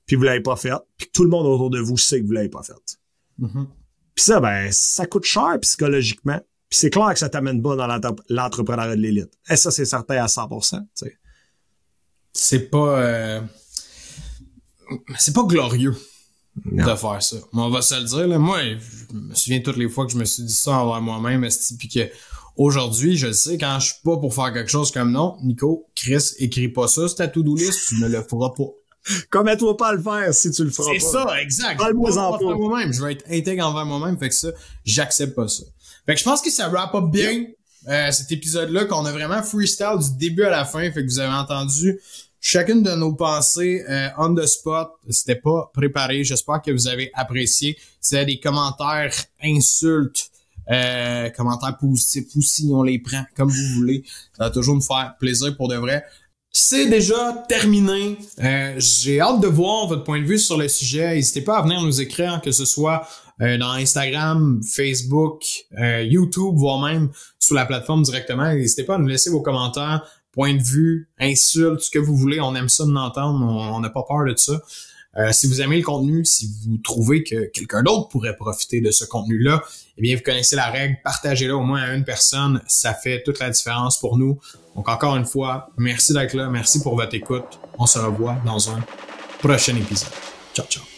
puis 0.07 0.17
vous 0.17 0.25
l'avez 0.25 0.41
pas 0.41 0.57
fait, 0.57 0.73
puis 0.97 1.09
tout 1.13 1.23
le 1.23 1.31
monde 1.31 1.47
autour 1.47 1.71
de 1.71 1.81
vous 1.81 1.97
sait 1.97 2.21
que 2.21 2.27
vous 2.27 2.33
l'avez 2.33 2.49
pas 2.49 2.63
fait. 2.63 2.99
Mm-hmm. 3.41 3.67
Puis 4.15 4.25
ça, 4.25 4.41
ben, 4.41 4.69
ça 4.73 5.07
coûte 5.07 5.25
cher 5.25 5.59
psychologiquement. 5.61 6.41
Puis 6.69 6.79
c'est 6.79 6.91
clair 6.91 7.13
que 7.13 7.19
ça 7.19 7.29
t'amène 7.29 7.63
pas 7.63 7.77
dans 7.77 7.87
l'entrepreneuriat 8.29 8.97
de 8.97 9.01
l'élite. 9.01 9.33
Et 9.49 9.57
ça, 9.57 9.71
c'est 9.71 9.87
certain 9.87 10.23
à 10.23 10.27
100%. 10.27 10.87
C'est 12.33 12.71
pas... 12.71 13.01
Euh, 13.01 13.41
c'est 15.19 15.35
pas 15.35 15.45
glorieux 15.45 15.97
de 16.65 16.83
faire 16.83 17.23
ça. 17.23 17.37
Mais 17.53 17.63
on 17.63 17.71
va 17.71 17.83
se 17.83 17.95
le 17.95 18.05
dire, 18.05 18.27
là. 18.27 18.39
Moi, 18.39 18.59
je 18.63 19.17
me 19.17 19.35
souviens 19.35 19.61
toutes 19.61 19.77
les 19.77 19.89
fois 19.89 20.07
que 20.07 20.13
je 20.13 20.19
me 20.19 20.25
suis 20.25 20.43
dit 20.43 20.53
ça 20.53 20.73
envers 20.73 21.01
moi-même, 21.01 21.47
puis 21.79 21.89
que 21.89 22.11
aujourd'hui, 22.57 23.17
je 23.17 23.33
sais, 23.33 23.59
quand 23.59 23.79
je 23.81 23.87
suis 23.87 24.03
pas 24.05 24.17
pour 24.17 24.35
faire 24.35 24.53
quelque 24.53 24.71
chose 24.71 24.91
comme 24.91 25.13
non, 25.13 25.37
Nico, 25.43 25.87
Chris, 25.95 26.33
écris 26.39 26.69
pas 26.69 26.89
ça, 26.89 27.09
c'est 27.09 27.17
ta 27.17 27.29
to-do 27.29 27.55
list, 27.55 27.81
tu 27.89 28.01
ne 28.01 28.09
le 28.09 28.23
feras 28.23 28.51
pas. 28.51 28.69
Commets-toi 29.31 29.77
pas 29.77 29.89
à 29.89 29.93
le 29.95 30.03
faire 30.03 30.35
si 30.35 30.51
tu 30.51 30.65
le 30.65 30.71
feras 30.71 30.91
pas. 30.93 30.99
C'est 30.99 31.07
ça, 31.07 31.41
exact. 31.41 31.81
Je 31.81 31.93
moi-même. 31.93 32.93
Je 32.93 33.03
vais 33.03 33.13
être 33.13 33.25
intègre 33.31 33.67
envers 33.67 33.87
moi-même, 33.87 34.19
fait 34.19 34.29
que 34.29 34.35
ça, 34.35 34.49
j'accepte 34.85 35.35
pas 35.35 35.49
ça. 35.49 35.65
Fait 36.09 36.15
que 36.15 36.21
je 36.21 36.25
pense 36.25 36.41
que 36.41 36.51
ça 36.51 36.71
wrap 36.71 36.95
up 36.95 37.05
bien 37.11 37.45
euh, 37.87 38.11
cet 38.13 38.33
épisode-là 38.33 38.87
qu'on 38.87 39.05
a 39.05 39.13
vraiment 39.13 39.43
freestyle 39.43 39.99
du 40.01 40.17
début 40.17 40.45
à 40.45 40.49
la 40.49 40.65
fin. 40.65 40.91
Fait 40.91 41.05
que 41.05 41.07
vous 41.07 41.19
avez 41.19 41.35
entendu 41.35 42.01
chacune 42.41 42.83
de 42.83 42.93
nos 42.93 43.13
pensées 43.13 43.85
euh, 43.87 44.09
on 44.17 44.35
the 44.35 44.47
spot. 44.47 44.89
C'était 45.11 45.35
pas 45.35 45.71
préparé. 45.75 46.25
J'espère 46.25 46.63
que 46.63 46.71
vous 46.71 46.89
avez 46.89 47.11
apprécié. 47.13 47.77
Avez 48.13 48.25
des 48.25 48.41
commentaires, 48.41 49.13
insultes, 49.45 50.31
euh, 50.71 51.29
commentaires 51.29 51.77
positifs 51.77 52.35
ou 52.37 52.41
si 52.41 52.71
on 52.73 52.83
les 52.83 52.99
prend 53.01 53.25
comme 53.37 53.51
vous 53.51 53.75
voulez. 53.75 54.03
Ça 54.35 54.45
va 54.45 54.51
toujours 54.51 54.77
nous 54.77 54.81
faire 54.81 55.15
plaisir 55.21 55.55
pour 55.59 55.69
de 55.69 55.77
vrai. 55.77 56.07
C'est 56.51 56.87
déjà 56.87 57.45
terminé. 57.51 58.17
Euh, 58.39 58.77
J'ai 58.79 59.21
hâte 59.21 59.43
de 59.43 59.47
voir 59.47 59.87
votre 59.89 60.05
point 60.05 60.23
de 60.23 60.27
vue 60.27 60.39
sur 60.39 60.57
le 60.57 60.69
sujet. 60.69 61.17
N'hésitez 61.17 61.43
pas 61.43 61.59
à 61.59 61.63
venir 61.63 61.83
nous 61.83 62.01
écrire, 62.01 62.41
que 62.43 62.51
ce 62.51 62.65
soit 62.65 63.07
dans 63.41 63.73
Instagram, 63.73 64.61
Facebook, 64.63 65.43
euh, 65.79 66.03
YouTube, 66.03 66.55
voire 66.57 66.81
même 66.81 67.11
sur 67.39 67.55
la 67.55 67.67
plateforme 67.67 68.03
directement. 68.03 68.53
N'hésitez 68.53 68.85
pas 68.85 68.97
à 68.97 68.99
nous 68.99 69.07
laisser 69.07 69.31
vos 69.31 69.41
commentaires, 69.41 70.05
points 70.33 70.55
de 70.55 70.63
vue, 70.63 71.09
insultes, 71.21 71.81
ce 71.81 71.91
que 71.91 71.99
vous 71.99 72.17
voulez. 72.17 72.41
On 72.41 72.55
aime 72.55 72.69
ça 72.69 72.85
de 72.85 72.93
l'entendre. 72.93 73.45
On 73.45 73.81
n'a 73.81 73.91
pas 73.91 74.05
peur 74.07 74.25
de 74.25 74.35
ça. 74.37 74.61
Euh, 75.17 75.33
si 75.33 75.47
vous 75.47 75.61
aimez 75.61 75.79
le 75.79 75.83
contenu, 75.83 76.25
si 76.25 76.51
vous 76.65 76.79
trouvez 76.79 77.25
que 77.25 77.47
quelqu'un 77.47 77.83
d'autre 77.83 78.09
pourrait 78.09 78.37
profiter 78.37 78.81
de 78.81 78.91
ce 78.91 79.05
contenu-là, 79.05 79.63
eh 79.97 80.03
bien, 80.03 80.15
vous 80.15 80.23
connaissez 80.23 80.55
la 80.55 80.71
règle, 80.71 80.97
partagez-le 81.03 81.55
au 81.55 81.63
moins 81.63 81.81
à 81.81 81.95
une 81.95 82.05
personne, 82.05 82.61
ça 82.69 82.95
fait 82.95 83.23
toute 83.25 83.41
la 83.41 83.51
différence 83.51 83.99
pour 83.99 84.17
nous. 84.17 84.39
Donc, 84.77 84.89
encore 84.89 85.17
une 85.17 85.25
fois, 85.25 85.71
merci 85.77 86.13
d'être 86.13 86.35
là, 86.35 86.49
merci 86.49 86.81
pour 86.81 86.95
votre 86.95 87.15
écoute. 87.15 87.59
On 87.79 87.87
se 87.87 87.99
revoit 87.99 88.37
dans 88.45 88.71
un 88.71 88.81
prochain 89.41 89.75
épisode. 89.77 90.13
Ciao, 90.55 90.67
ciao. 90.67 90.98